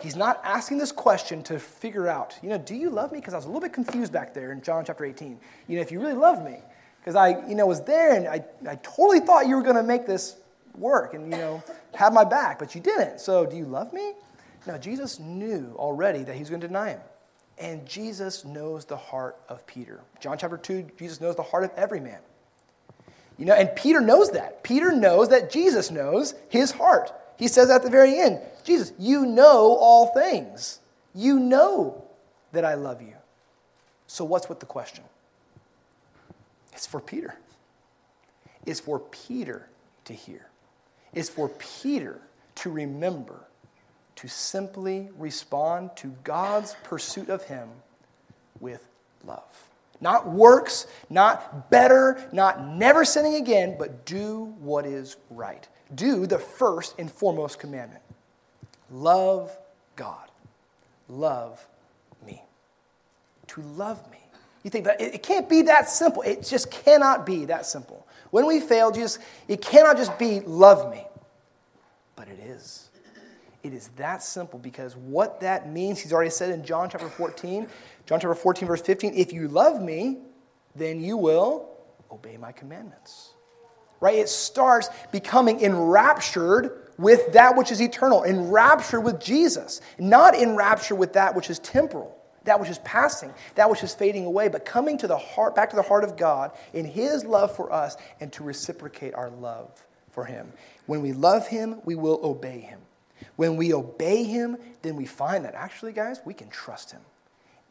He's 0.01 0.15
not 0.15 0.41
asking 0.43 0.79
this 0.79 0.91
question 0.91 1.43
to 1.43 1.59
figure 1.59 2.07
out, 2.07 2.37
you 2.41 2.49
know, 2.49 2.57
do 2.57 2.73
you 2.73 2.89
love 2.89 3.11
me? 3.11 3.19
Because 3.19 3.33
I 3.33 3.37
was 3.37 3.45
a 3.45 3.47
little 3.47 3.61
bit 3.61 3.73
confused 3.73 4.11
back 4.11 4.33
there 4.33 4.51
in 4.51 4.61
John 4.61 4.83
chapter 4.83 5.05
18. 5.05 5.39
You 5.67 5.75
know, 5.75 5.81
if 5.81 5.91
you 5.91 5.99
really 5.99 6.13
love 6.13 6.43
me, 6.43 6.57
because 6.99 7.15
I, 7.15 7.47
you 7.47 7.55
know, 7.55 7.65
was 7.65 7.81
there 7.83 8.15
and 8.15 8.27
I, 8.27 8.43
I 8.67 8.75
totally 8.77 9.19
thought 9.19 9.47
you 9.47 9.55
were 9.55 9.61
going 9.61 9.75
to 9.75 9.83
make 9.83 10.07
this 10.07 10.37
work 10.75 11.13
and, 11.13 11.25
you 11.25 11.37
know, 11.37 11.63
have 11.95 12.13
my 12.13 12.23
back, 12.23 12.59
but 12.59 12.73
you 12.73 12.81
didn't. 12.81 13.19
So 13.19 13.45
do 13.45 13.55
you 13.55 13.65
love 13.65 13.93
me? 13.93 14.13
No, 14.67 14.77
Jesus 14.77 15.19
knew 15.19 15.75
already 15.77 16.23
that 16.23 16.33
he 16.33 16.39
was 16.39 16.49
going 16.49 16.61
to 16.61 16.67
deny 16.67 16.89
him. 16.91 17.01
And 17.57 17.85
Jesus 17.87 18.45
knows 18.45 18.85
the 18.85 18.97
heart 18.97 19.37
of 19.49 19.65
Peter. 19.67 20.01
John 20.19 20.37
chapter 20.37 20.57
2, 20.57 20.91
Jesus 20.97 21.21
knows 21.21 21.35
the 21.35 21.43
heart 21.43 21.63
of 21.63 21.71
every 21.75 21.99
man. 21.99 22.19
You 23.37 23.45
know, 23.45 23.53
and 23.53 23.75
Peter 23.75 24.01
knows 24.01 24.31
that. 24.31 24.63
Peter 24.63 24.91
knows 24.91 25.29
that 25.29 25.51
Jesus 25.51 25.89
knows 25.89 26.35
his 26.49 26.71
heart. 26.71 27.11
He 27.37 27.47
says 27.47 27.69
at 27.69 27.83
the 27.83 27.89
very 27.89 28.19
end, 28.19 28.39
Jesus, 28.63 28.93
you 28.99 29.25
know 29.25 29.75
all 29.79 30.13
things. 30.13 30.79
You 31.13 31.39
know 31.39 32.03
that 32.51 32.65
I 32.65 32.75
love 32.75 33.01
you. 33.01 33.15
So, 34.07 34.25
what's 34.25 34.47
with 34.49 34.59
the 34.59 34.65
question? 34.65 35.03
It's 36.73 36.85
for 36.85 36.99
Peter. 36.99 37.35
It's 38.65 38.79
for 38.79 38.99
Peter 38.99 39.67
to 40.05 40.13
hear. 40.13 40.47
It's 41.13 41.29
for 41.29 41.49
Peter 41.49 42.21
to 42.55 42.69
remember 42.69 43.45
to 44.21 44.27
simply 44.27 45.09
respond 45.17 45.89
to 45.95 46.13
God's 46.23 46.75
pursuit 46.83 47.27
of 47.29 47.43
him 47.45 47.67
with 48.59 48.87
love. 49.25 49.67
Not 49.99 50.29
works, 50.29 50.85
not 51.09 51.71
better, 51.71 52.29
not 52.31 52.63
never 52.63 53.03
sinning 53.03 53.33
again, 53.33 53.77
but 53.79 54.05
do 54.05 54.53
what 54.59 54.85
is 54.85 55.17
right. 55.31 55.67
Do 55.95 56.27
the 56.27 56.37
first 56.37 56.93
and 56.99 57.11
foremost 57.11 57.57
commandment 57.57 58.03
love 58.91 59.57
God. 59.95 60.29
Love 61.09 61.65
me. 62.23 62.43
To 63.47 63.61
love 63.61 63.99
me. 64.11 64.19
You 64.61 64.69
think 64.69 64.85
that 64.85 65.01
it 65.01 65.23
can't 65.23 65.49
be 65.49 65.63
that 65.63 65.89
simple. 65.89 66.21
It 66.21 66.45
just 66.45 66.69
cannot 66.69 67.25
be 67.25 67.45
that 67.45 67.65
simple. 67.65 68.05
When 68.29 68.45
we 68.45 68.59
fail, 68.59 68.91
Jesus, 68.91 69.17
it 69.47 69.63
cannot 69.63 69.97
just 69.97 70.19
be 70.19 70.41
love 70.41 70.91
me. 70.91 71.07
But 72.15 72.27
it 72.27 72.37
is. 72.37 72.90
It 73.63 73.73
is 73.73 73.89
that 73.97 74.23
simple 74.23 74.57
because 74.57 74.95
what 74.95 75.41
that 75.41 75.69
means, 75.69 75.99
he's 75.99 76.13
already 76.13 76.31
said 76.31 76.49
in 76.49 76.63
John 76.63 76.89
chapter 76.89 77.09
14, 77.09 77.67
John 78.05 78.19
chapter 78.19 78.33
14, 78.33 78.67
verse 78.67 78.81
15, 78.81 79.13
if 79.15 79.31
you 79.31 79.47
love 79.47 79.81
me, 79.81 80.17
then 80.75 80.99
you 80.99 81.17
will 81.17 81.69
obey 82.11 82.37
my 82.37 82.51
commandments. 82.51 83.31
Right? 83.99 84.15
It 84.15 84.29
starts 84.29 84.89
becoming 85.11 85.61
enraptured 85.61 86.89
with 86.97 87.33
that 87.33 87.55
which 87.55 87.71
is 87.71 87.81
eternal, 87.81 88.23
enraptured 88.23 89.03
with 89.03 89.19
Jesus, 89.19 89.81
not 89.99 90.35
enraptured 90.35 90.97
with 90.97 91.13
that 91.13 91.35
which 91.35 91.49
is 91.49 91.59
temporal, 91.59 92.17
that 92.45 92.59
which 92.59 92.69
is 92.69 92.79
passing, 92.79 93.33
that 93.55 93.69
which 93.69 93.83
is 93.83 93.93
fading 93.93 94.25
away, 94.25 94.47
but 94.47 94.65
coming 94.65 94.97
to 94.97 95.07
the 95.07 95.17
heart, 95.17 95.55
back 95.55 95.69
to 95.69 95.75
the 95.75 95.81
heart 95.83 96.03
of 96.03 96.17
God 96.17 96.51
in 96.73 96.85
His 96.85 97.23
love 97.23 97.55
for 97.55 97.71
us 97.71 97.95
and 98.19 98.33
to 98.33 98.43
reciprocate 98.43 99.13
our 99.13 99.29
love 99.29 99.85
for 100.09 100.25
Him. 100.25 100.51
When 100.87 101.01
we 101.01 101.13
love 101.13 101.47
Him, 101.47 101.81
we 101.85 101.95
will 101.95 102.19
obey 102.23 102.59
Him. 102.59 102.79
When 103.35 103.55
we 103.55 103.73
obey 103.73 104.23
Him, 104.23 104.57
then 104.81 104.95
we 104.95 105.05
find 105.05 105.45
that 105.45 105.55
actually, 105.55 105.93
guys, 105.93 106.21
we 106.25 106.33
can 106.33 106.49
trust 106.49 106.91
Him 106.91 107.01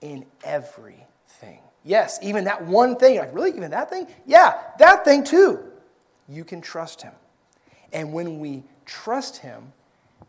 in 0.00 0.26
everything. 0.44 1.60
Yes, 1.84 2.18
even 2.22 2.44
that 2.44 2.64
one 2.64 2.96
thing. 2.96 3.18
Like, 3.18 3.34
really? 3.34 3.50
Even 3.50 3.70
that 3.70 3.90
thing? 3.90 4.06
Yeah, 4.26 4.58
that 4.78 5.04
thing 5.04 5.24
too. 5.24 5.60
You 6.28 6.44
can 6.44 6.60
trust 6.60 7.02
Him. 7.02 7.12
And 7.92 8.12
when 8.12 8.38
we 8.38 8.64
trust 8.84 9.38
Him, 9.38 9.72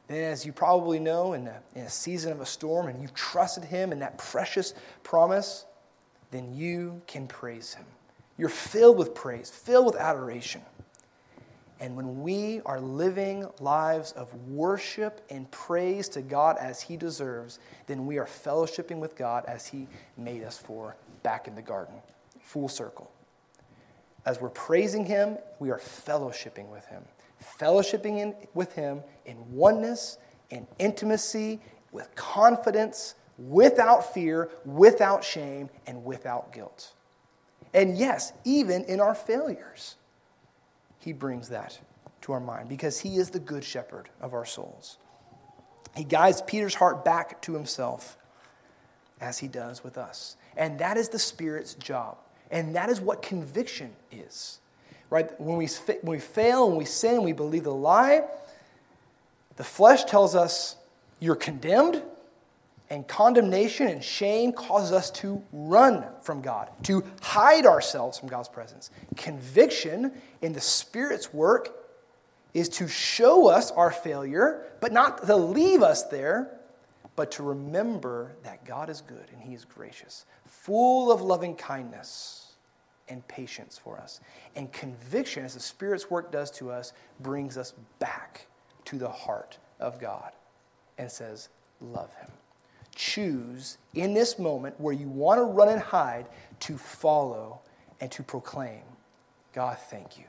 then, 0.07 0.31
as 0.31 0.45
you 0.45 0.51
probably 0.51 0.99
know, 0.99 1.33
in 1.33 1.47
a, 1.47 1.61
in 1.75 1.83
a 1.83 1.89
season 1.89 2.31
of 2.31 2.41
a 2.41 2.45
storm, 2.45 2.87
and 2.87 3.01
you've 3.01 3.13
trusted 3.13 3.63
Him 3.63 3.91
in 3.91 3.99
that 3.99 4.17
precious 4.17 4.73
promise, 5.03 5.65
then 6.31 6.53
you 6.53 7.01
can 7.07 7.27
praise 7.27 7.73
Him. 7.73 7.85
You're 8.37 8.49
filled 8.49 8.97
with 8.97 9.13
praise, 9.13 9.49
filled 9.49 9.85
with 9.85 9.95
adoration. 9.95 10.61
And 11.81 11.95
when 11.95 12.21
we 12.21 12.61
are 12.63 12.79
living 12.79 13.47
lives 13.59 14.11
of 14.11 14.31
worship 14.47 15.25
and 15.31 15.49
praise 15.49 16.07
to 16.09 16.21
God 16.21 16.57
as 16.59 16.79
He 16.79 16.95
deserves, 16.95 17.57
then 17.87 18.05
we 18.05 18.19
are 18.19 18.27
fellowshipping 18.27 18.99
with 18.99 19.17
God 19.17 19.45
as 19.47 19.65
He 19.65 19.87
made 20.15 20.43
us 20.43 20.59
for 20.59 20.95
back 21.23 21.47
in 21.47 21.55
the 21.55 21.61
garden. 21.63 21.95
Full 22.39 22.69
circle. 22.69 23.11
As 24.27 24.39
we're 24.39 24.49
praising 24.49 25.05
Him, 25.05 25.39
we 25.57 25.71
are 25.71 25.79
fellowshipping 25.79 26.69
with 26.69 26.85
Him. 26.85 27.03
Fellowshipping 27.59 28.19
in, 28.19 28.35
with 28.53 28.75
Him 28.75 29.01
in 29.25 29.37
oneness, 29.51 30.19
in 30.51 30.67
intimacy, 30.77 31.59
with 31.91 32.13
confidence, 32.13 33.15
without 33.39 34.13
fear, 34.13 34.51
without 34.65 35.23
shame, 35.23 35.67
and 35.87 36.05
without 36.05 36.53
guilt. 36.53 36.93
And 37.73 37.97
yes, 37.97 38.33
even 38.45 38.83
in 38.83 38.99
our 38.99 39.15
failures 39.15 39.95
he 41.01 41.13
brings 41.13 41.49
that 41.49 41.79
to 42.21 42.31
our 42.31 42.39
mind 42.39 42.69
because 42.69 42.99
he 42.99 43.17
is 43.17 43.31
the 43.31 43.39
good 43.39 43.63
shepherd 43.63 44.09
of 44.21 44.33
our 44.33 44.45
souls. 44.45 44.97
He 45.95 46.03
guides 46.03 46.41
Peter's 46.43 46.75
heart 46.75 47.03
back 47.03 47.41
to 47.41 47.53
himself 47.53 48.17
as 49.19 49.39
he 49.39 49.47
does 49.47 49.83
with 49.83 49.97
us. 49.97 50.37
And 50.55 50.79
that 50.79 50.97
is 50.97 51.09
the 51.09 51.19
Spirit's 51.19 51.73
job. 51.73 52.17
And 52.51 52.75
that 52.75 52.89
is 52.89 53.01
what 53.01 53.21
conviction 53.21 53.93
is. 54.11 54.59
Right? 55.09 55.39
When 55.41 55.57
we, 55.57 55.67
when 55.67 56.17
we 56.17 56.19
fail 56.19 56.67
and 56.67 56.77
we 56.77 56.85
sin, 56.85 57.23
we 57.23 57.33
believe 57.33 57.63
the 57.63 57.73
lie, 57.73 58.23
the 59.57 59.63
flesh 59.63 60.05
tells 60.05 60.35
us 60.35 60.75
you're 61.19 61.35
condemned, 61.35 62.03
and 62.91 63.07
condemnation 63.07 63.87
and 63.87 64.03
shame 64.03 64.51
causes 64.51 64.91
us 64.91 65.09
to 65.09 65.41
run 65.53 66.03
from 66.21 66.41
God, 66.41 66.69
to 66.83 67.05
hide 67.21 67.65
ourselves 67.65 68.19
from 68.19 68.27
God's 68.27 68.49
presence. 68.49 68.91
Conviction 69.15 70.11
in 70.41 70.51
the 70.51 70.59
Spirit's 70.59 71.33
work 71.33 71.73
is 72.53 72.67
to 72.67 72.89
show 72.89 73.47
us 73.47 73.71
our 73.71 73.91
failure, 73.91 74.65
but 74.81 74.91
not 74.91 75.25
to 75.25 75.37
leave 75.37 75.81
us 75.81 76.03
there, 76.07 76.59
but 77.15 77.31
to 77.31 77.43
remember 77.43 78.33
that 78.43 78.65
God 78.65 78.89
is 78.89 78.99
good 78.99 79.25
and 79.31 79.41
He 79.41 79.53
is 79.53 79.63
gracious, 79.63 80.25
full 80.45 81.13
of 81.13 81.21
loving 81.21 81.55
kindness 81.55 82.55
and 83.07 83.25
patience 83.29 83.77
for 83.77 83.99
us. 83.99 84.19
And 84.57 84.69
conviction, 84.73 85.45
as 85.45 85.53
the 85.53 85.61
Spirit's 85.61 86.09
work 86.09 86.29
does 86.29 86.51
to 86.51 86.69
us, 86.69 86.91
brings 87.21 87.57
us 87.57 87.73
back 87.99 88.47
to 88.83 88.97
the 88.97 89.09
heart 89.09 89.59
of 89.79 89.97
God 89.97 90.33
and 90.97 91.09
says, 91.09 91.47
Love 91.79 92.13
Him 92.15 92.27
choose 92.95 93.77
in 93.93 94.13
this 94.13 94.37
moment 94.37 94.79
where 94.79 94.93
you 94.93 95.07
want 95.07 95.39
to 95.39 95.43
run 95.43 95.69
and 95.69 95.81
hide 95.81 96.27
to 96.61 96.77
follow 96.77 97.61
and 97.99 98.11
to 98.11 98.23
proclaim 98.23 98.81
God, 99.53 99.77
thank 99.89 100.17
you. 100.17 100.25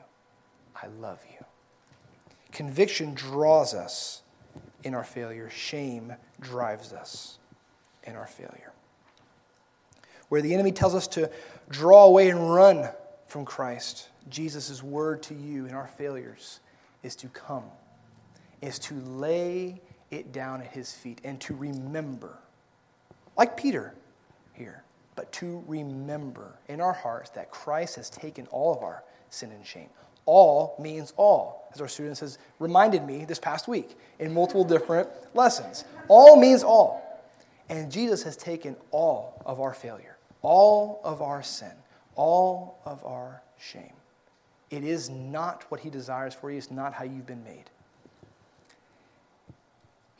I 0.75 0.87
love 0.99 1.19
you. 1.31 1.45
Conviction 2.51 3.13
draws 3.13 3.73
us 3.73 4.21
in 4.83 4.93
our 4.93 5.03
failure, 5.03 5.49
shame 5.49 6.13
drives 6.41 6.91
us 6.91 7.39
in 8.03 8.15
our 8.15 8.27
failure. 8.27 8.73
Where 10.27 10.41
the 10.41 10.53
enemy 10.53 10.71
tells 10.71 10.93
us 10.93 11.07
to 11.09 11.31
draw 11.69 12.05
away 12.05 12.29
and 12.29 12.53
run 12.53 12.89
from 13.27 13.45
Christ, 13.45 14.09
Jesus' 14.29 14.83
word 14.83 15.23
to 15.23 15.33
you 15.33 15.65
in 15.65 15.73
our 15.73 15.87
failures 15.87 16.59
is 17.01 17.15
to 17.17 17.27
come, 17.29 17.63
is 18.61 18.77
to 18.79 18.95
lay 18.95 19.81
it 20.11 20.31
down 20.31 20.61
at 20.61 20.67
his 20.67 20.91
feet 20.91 21.21
and 21.23 21.39
to 21.41 21.55
remember 21.55 22.37
like 23.37 23.57
Peter 23.57 23.93
here, 24.53 24.83
but 25.15 25.31
to 25.33 25.63
remember 25.67 26.59
in 26.67 26.81
our 26.81 26.93
hearts 26.93 27.29
that 27.31 27.51
Christ 27.51 27.95
has 27.95 28.09
taken 28.09 28.47
all 28.47 28.73
of 28.75 28.83
our 28.83 29.03
sin 29.29 29.51
and 29.51 29.65
shame. 29.65 29.89
All 30.25 30.75
means 30.79 31.13
all, 31.17 31.67
as 31.73 31.81
our 31.81 31.87
students 31.87 32.21
has 32.21 32.37
reminded 32.59 33.05
me 33.05 33.25
this 33.25 33.39
past 33.39 33.67
week 33.67 33.97
in 34.19 34.33
multiple 34.33 34.63
different 34.63 35.09
lessons. 35.33 35.83
All 36.07 36.39
means 36.39 36.63
all. 36.63 37.01
And 37.69 37.91
Jesus 37.91 38.23
has 38.23 38.37
taken 38.37 38.75
all 38.91 39.41
of 39.45 39.59
our 39.59 39.73
failure, 39.73 40.17
all 40.41 41.01
of 41.03 41.21
our 41.21 41.43
sin, 41.43 41.71
all 42.15 42.79
of 42.85 43.03
our 43.05 43.41
shame. 43.59 43.93
It 44.69 44.83
is 44.83 45.09
not 45.09 45.65
what 45.69 45.81
he 45.81 45.89
desires 45.89 46.33
for 46.33 46.51
you, 46.51 46.57
it's 46.57 46.71
not 46.71 46.93
how 46.93 47.03
you've 47.03 47.27
been 47.27 47.43
made. 47.43 47.69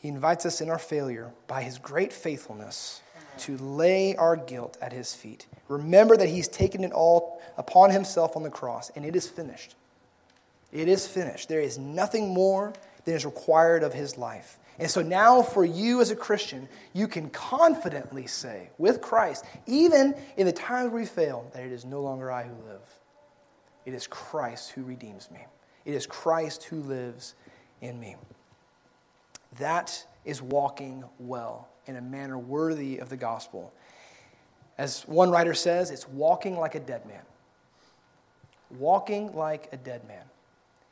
He 0.03 0.09
invites 0.09 0.45
us 0.45 0.59
in 0.59 0.69
our 0.69 0.77
failure 0.77 1.31
by 1.47 1.63
his 1.63 1.79
great 1.79 2.11
faithfulness 2.11 3.01
to 3.37 3.55
lay 3.57 4.17
our 4.17 4.35
guilt 4.35 4.77
at 4.81 4.91
his 4.91 5.15
feet. 5.15 5.47
Remember 5.69 6.17
that 6.17 6.27
he's 6.27 6.49
taken 6.49 6.83
it 6.83 6.91
all 6.91 7.41
upon 7.57 7.89
himself 7.89 8.35
on 8.35 8.43
the 8.43 8.49
cross, 8.49 8.91
and 8.97 9.05
it 9.05 9.15
is 9.15 9.29
finished. 9.29 9.75
It 10.73 10.89
is 10.89 11.07
finished. 11.07 11.47
There 11.47 11.61
is 11.61 11.77
nothing 11.77 12.33
more 12.33 12.73
than 13.05 13.15
is 13.15 13.23
required 13.23 13.81
of 13.81 13.93
his 13.93 14.17
life. 14.17 14.59
And 14.77 14.91
so 14.91 15.01
now, 15.01 15.41
for 15.41 15.63
you 15.63 16.01
as 16.01 16.11
a 16.11 16.17
Christian, 16.17 16.67
you 16.91 17.07
can 17.07 17.29
confidently 17.29 18.27
say, 18.27 18.71
with 18.77 18.99
Christ, 18.99 19.45
even 19.67 20.15
in 20.35 20.45
the 20.45 20.51
times 20.51 20.91
we 20.91 21.05
fail, 21.05 21.49
that 21.53 21.63
it 21.63 21.71
is 21.71 21.85
no 21.85 22.01
longer 22.01 22.29
I 22.29 22.43
who 22.43 22.55
live. 22.67 22.81
It 23.85 23.93
is 23.93 24.05
Christ 24.07 24.71
who 24.71 24.83
redeems 24.83 25.31
me. 25.31 25.45
It 25.85 25.93
is 25.93 26.05
Christ 26.05 26.65
who 26.65 26.81
lives 26.81 27.35
in 27.79 28.01
me. 28.01 28.17
That 29.59 30.05
is 30.25 30.41
walking 30.41 31.03
well 31.19 31.67
in 31.85 31.95
a 31.95 32.01
manner 32.01 32.37
worthy 32.37 32.99
of 32.99 33.09
the 33.09 33.17
gospel. 33.17 33.73
As 34.77 35.03
one 35.03 35.29
writer 35.29 35.53
says, 35.53 35.91
it's 35.91 36.07
walking 36.07 36.57
like 36.57 36.75
a 36.75 36.79
dead 36.79 37.05
man. 37.05 37.21
Walking 38.77 39.35
like 39.35 39.69
a 39.71 39.77
dead 39.77 40.07
man 40.07 40.23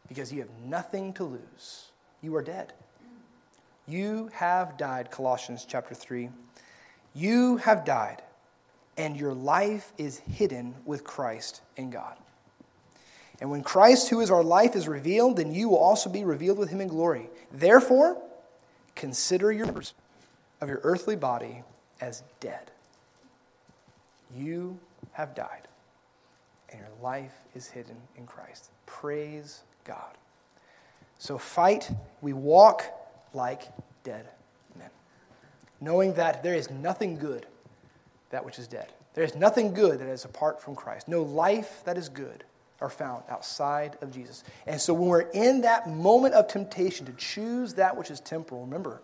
because 0.08 0.32
you 0.32 0.40
have 0.40 0.50
nothing 0.66 1.14
to 1.14 1.24
lose. 1.24 1.92
You 2.22 2.36
are 2.36 2.44
dead. 2.44 2.74
You 3.88 4.30
have 4.34 4.78
died, 4.78 5.10
Colossians 5.10 5.66
chapter 5.68 5.96
3. 5.96 6.30
You 7.14 7.58
have 7.58 7.84
died, 7.84 8.22
and 8.98 9.18
your 9.18 9.34
life 9.34 9.92
is 9.98 10.20
hidden 10.20 10.76
with 10.86 11.04
Christ 11.04 11.62
in 11.76 11.90
God. 11.90 12.16
And 13.40 13.50
when 13.50 13.64
Christ, 13.64 14.10
who 14.10 14.20
is 14.20 14.30
our 14.30 14.44
life, 14.44 14.76
is 14.76 14.88
revealed, 14.88 15.38
then 15.38 15.52
you 15.52 15.70
will 15.70 15.80
also 15.80 16.10
be 16.10 16.24
revealed 16.24 16.60
with 16.60 16.70
him 16.70 16.80
in 16.80 16.88
glory. 16.88 17.30
Therefore, 17.52 18.22
Consider 18.96 19.52
your 19.52 19.66
members 19.66 19.94
of 20.60 20.70
your 20.70 20.80
earthly 20.84 21.16
body 21.16 21.64
as 22.00 22.24
dead. 22.40 22.72
You 24.36 24.80
have 25.14 25.36
died, 25.36 25.68
and 26.70 26.80
your 26.80 26.90
life 27.02 27.34
is 27.56 27.68
hidden 27.68 27.98
in 28.18 28.26
Christ. 28.26 28.70
Praise 28.86 29.64
God. 29.84 30.18
So 31.18 31.38
fight, 31.38 31.90
we 32.22 32.34
walk 32.34 32.84
like 33.34 33.64
dead 34.04 34.28
men, 34.78 34.90
knowing 35.80 36.14
that 36.14 36.44
there 36.44 36.56
is 36.56 36.70
nothing 36.70 37.18
good 37.18 37.46
that 38.30 38.46
which 38.46 38.58
is 38.58 38.68
dead. 38.68 38.88
There 39.14 39.24
is 39.24 39.36
nothing 39.36 39.74
good 39.74 40.00
that 40.00 40.08
is 40.08 40.26
apart 40.26 40.62
from 40.62 40.76
Christ. 40.76 41.08
No 41.08 41.22
life 41.22 41.82
that 41.86 41.98
is 41.98 42.08
good 42.08 42.46
are 42.82 42.90
found 42.90 43.24
outside 43.30 43.98
of 44.02 44.12
Jesus. 44.12 44.44
And 44.66 44.82
so 44.82 44.94
when 44.94 45.08
we're 45.08 45.30
in 45.32 45.62
that 45.62 45.88
moment 45.88 46.34
of 46.34 46.48
temptation 46.48 47.06
to 47.06 47.14
choose 47.14 47.76
that 47.76 47.96
which 47.96 48.10
is 48.10 48.20
temporal, 48.20 48.66
remember, 48.66 49.02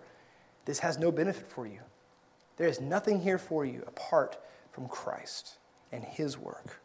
this 0.65 0.79
has 0.79 0.97
no 0.97 1.11
benefit 1.11 1.47
for 1.47 1.65
you. 1.67 1.79
There 2.57 2.67
is 2.67 2.81
nothing 2.81 3.21
here 3.21 3.37
for 3.37 3.63
you 3.63 3.83
apart 3.87 4.37
from 4.71 4.87
Christ 4.87 5.57
and 5.91 6.03
his 6.03 6.37
work. 6.37 6.81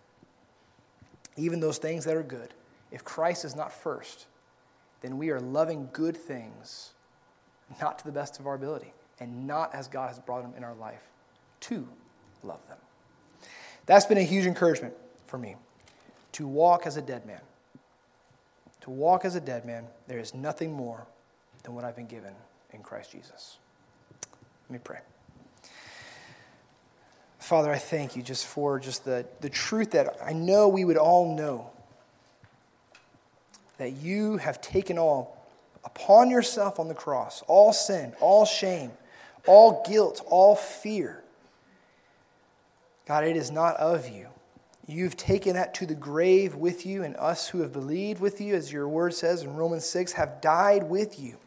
Even 1.36 1.61
those 1.61 1.78
things 1.78 2.05
that 2.05 2.14
are 2.14 2.22
good, 2.22 2.53
if 2.90 3.03
Christ 3.03 3.47
is 3.47 3.57
not 3.57 3.72
first, 3.72 4.26
then 5.01 5.16
we 5.16 5.30
are 5.30 5.40
loving 5.40 5.88
good 5.93 6.16
things 6.16 6.93
not 7.80 7.99
to 8.01 8.05
the 8.05 8.12
best 8.12 8.38
of 8.38 8.47
our 8.47 8.55
ability 8.55 8.93
and 9.18 9.47
not 9.47 9.74
as 9.74 9.88
God 9.88 10.09
has 10.09 10.18
brought 10.18 10.43
them 10.43 10.53
in 10.57 10.62
our 10.62 10.74
life 10.74 11.03
to 11.61 11.88
love 12.43 12.61
them. 12.68 12.78
That's 13.86 14.05
been 14.05 14.18
a 14.18 14.22
huge 14.22 14.47
encouragement 14.47 14.93
for 15.24 15.38
me 15.38 15.57
to 16.32 16.46
walk 16.46 16.86
as 16.86 16.96
a 16.96 17.02
dead 17.02 17.26
man. 17.26 17.40
To 18.82 18.90
walk 18.90 19.24
as 19.24 19.36
a 19.36 19.40
dead 19.40 19.64
man, 19.64 19.84
there 20.08 20.18
is 20.18 20.34
nothing 20.34 20.72
more 20.72 21.06
than 21.62 21.74
what 21.74 21.84
I've 21.84 21.96
been 21.96 22.06
given 22.06 22.34
in 22.72 22.82
Christ 22.82 23.12
Jesus. 23.12 23.58
Let 24.68 24.70
me 24.70 24.78
pray. 24.82 24.98
Father, 27.38 27.70
I 27.72 27.78
thank 27.78 28.16
you 28.16 28.22
just 28.22 28.46
for 28.46 28.78
just 28.78 29.04
the, 29.04 29.26
the 29.40 29.50
truth 29.50 29.92
that 29.92 30.16
I 30.24 30.32
know 30.32 30.68
we 30.68 30.84
would 30.84 30.96
all 30.96 31.36
know 31.36 31.70
that 33.78 33.90
you 33.92 34.36
have 34.36 34.60
taken 34.60 34.98
all 34.98 35.44
upon 35.84 36.30
yourself 36.30 36.78
on 36.78 36.88
the 36.88 36.94
cross 36.94 37.42
all 37.48 37.72
sin, 37.72 38.14
all 38.20 38.44
shame, 38.44 38.92
all 39.46 39.84
guilt, 39.86 40.22
all 40.26 40.54
fear. 40.54 41.22
God, 43.06 43.24
it 43.24 43.36
is 43.36 43.50
not 43.50 43.76
of 43.76 44.08
you. 44.08 44.28
You've 44.93 45.16
taken 45.16 45.55
that 45.55 45.72
to 45.74 45.86
the 45.86 45.95
grave 45.95 46.55
with 46.55 46.84
you, 46.84 47.03
and 47.03 47.16
us 47.16 47.49
who 47.49 47.61
have 47.61 47.72
believed 47.72 48.20
with 48.20 48.40
you, 48.40 48.55
as 48.55 48.70
your 48.70 48.86
word 48.86 49.14
says 49.14 49.43
in 49.43 49.57
Romans 49.57 49.86
6, 49.86 50.12
have 50.12 50.43
died 50.43 50.84
with 50.84 51.18
you. 51.18 51.38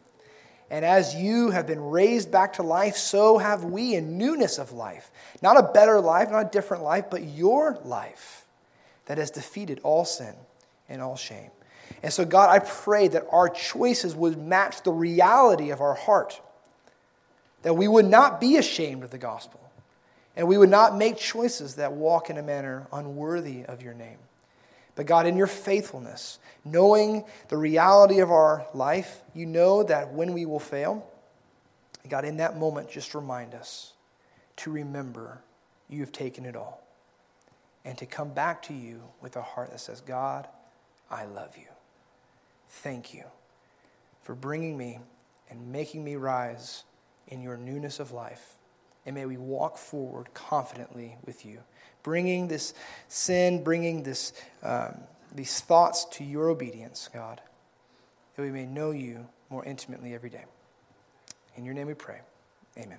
And 0.68 0.84
as 0.84 1.14
you 1.14 1.50
have 1.50 1.66
been 1.66 1.80
raised 1.80 2.32
back 2.32 2.54
to 2.54 2.64
life, 2.64 2.96
so 2.96 3.38
have 3.38 3.62
we 3.62 3.94
in 3.94 4.18
newness 4.18 4.58
of 4.58 4.72
life. 4.72 5.12
Not 5.42 5.56
a 5.56 5.72
better 5.72 6.00
life, 6.00 6.30
not 6.30 6.46
a 6.46 6.50
different 6.50 6.82
life, 6.82 7.04
but 7.08 7.22
your 7.22 7.78
life 7.84 8.46
that 9.04 9.18
has 9.18 9.30
defeated 9.30 9.78
all 9.84 10.04
sin 10.04 10.34
and 10.88 11.00
all 11.00 11.16
shame. 11.16 11.50
And 12.02 12.12
so, 12.12 12.24
God, 12.24 12.50
I 12.50 12.58
pray 12.58 13.06
that 13.08 13.26
our 13.30 13.48
choices 13.48 14.16
would 14.16 14.36
match 14.36 14.82
the 14.82 14.92
reality 14.92 15.70
of 15.70 15.80
our 15.80 15.94
heart, 15.94 16.40
that 17.62 17.74
we 17.74 17.86
would 17.86 18.06
not 18.06 18.40
be 18.40 18.56
ashamed 18.56 19.04
of 19.04 19.10
the 19.10 19.18
gospel, 19.18 19.60
and 20.36 20.46
we 20.46 20.58
would 20.58 20.70
not 20.70 20.96
make 20.96 21.16
choices 21.16 21.76
that 21.76 21.92
walk 21.92 22.28
in 22.28 22.36
a 22.36 22.42
manner 22.42 22.86
unworthy 22.92 23.64
of 23.64 23.82
your 23.82 23.94
name. 23.94 24.18
But 24.94 25.06
God, 25.06 25.26
in 25.26 25.36
your 25.36 25.46
faithfulness, 25.46 26.38
knowing 26.64 27.24
the 27.48 27.56
reality 27.56 28.20
of 28.20 28.30
our 28.30 28.66
life, 28.74 29.22
you 29.34 29.46
know 29.46 29.82
that 29.82 30.12
when 30.12 30.32
we 30.32 30.46
will 30.46 30.60
fail, 30.60 31.06
God, 32.08 32.24
in 32.24 32.36
that 32.38 32.56
moment, 32.56 32.90
just 32.90 33.14
remind 33.14 33.54
us 33.54 33.92
to 34.56 34.70
remember 34.70 35.40
you 35.88 36.00
have 36.00 36.12
taken 36.12 36.44
it 36.44 36.56
all 36.56 36.82
and 37.84 37.96
to 37.98 38.06
come 38.06 38.32
back 38.32 38.62
to 38.62 38.74
you 38.74 39.02
with 39.20 39.36
a 39.36 39.42
heart 39.42 39.70
that 39.70 39.80
says, 39.80 40.00
God, 40.00 40.48
I 41.10 41.24
love 41.24 41.56
you. 41.56 41.68
Thank 42.68 43.14
you 43.14 43.24
for 44.22 44.34
bringing 44.34 44.76
me 44.76 44.98
and 45.48 45.72
making 45.72 46.04
me 46.04 46.16
rise 46.16 46.84
in 47.28 47.42
your 47.42 47.56
newness 47.56 48.00
of 48.00 48.12
life. 48.12 48.55
And 49.06 49.14
may 49.14 49.24
we 49.24 49.36
walk 49.36 49.78
forward 49.78 50.34
confidently 50.34 51.16
with 51.24 51.46
you 51.46 51.60
bringing 52.06 52.46
this 52.46 52.72
sin, 53.08 53.64
bringing 53.64 54.04
this, 54.04 54.32
um, 54.62 54.94
these 55.34 55.58
thoughts 55.58 56.04
to 56.04 56.22
your 56.22 56.48
obedience, 56.50 57.10
God, 57.12 57.40
that 58.36 58.42
we 58.42 58.52
may 58.52 58.64
know 58.64 58.92
you 58.92 59.26
more 59.50 59.64
intimately 59.64 60.14
every 60.14 60.30
day. 60.30 60.44
In 61.56 61.64
your 61.64 61.74
name 61.74 61.88
we 61.88 61.94
pray. 61.94 62.20
Amen. 62.78 62.98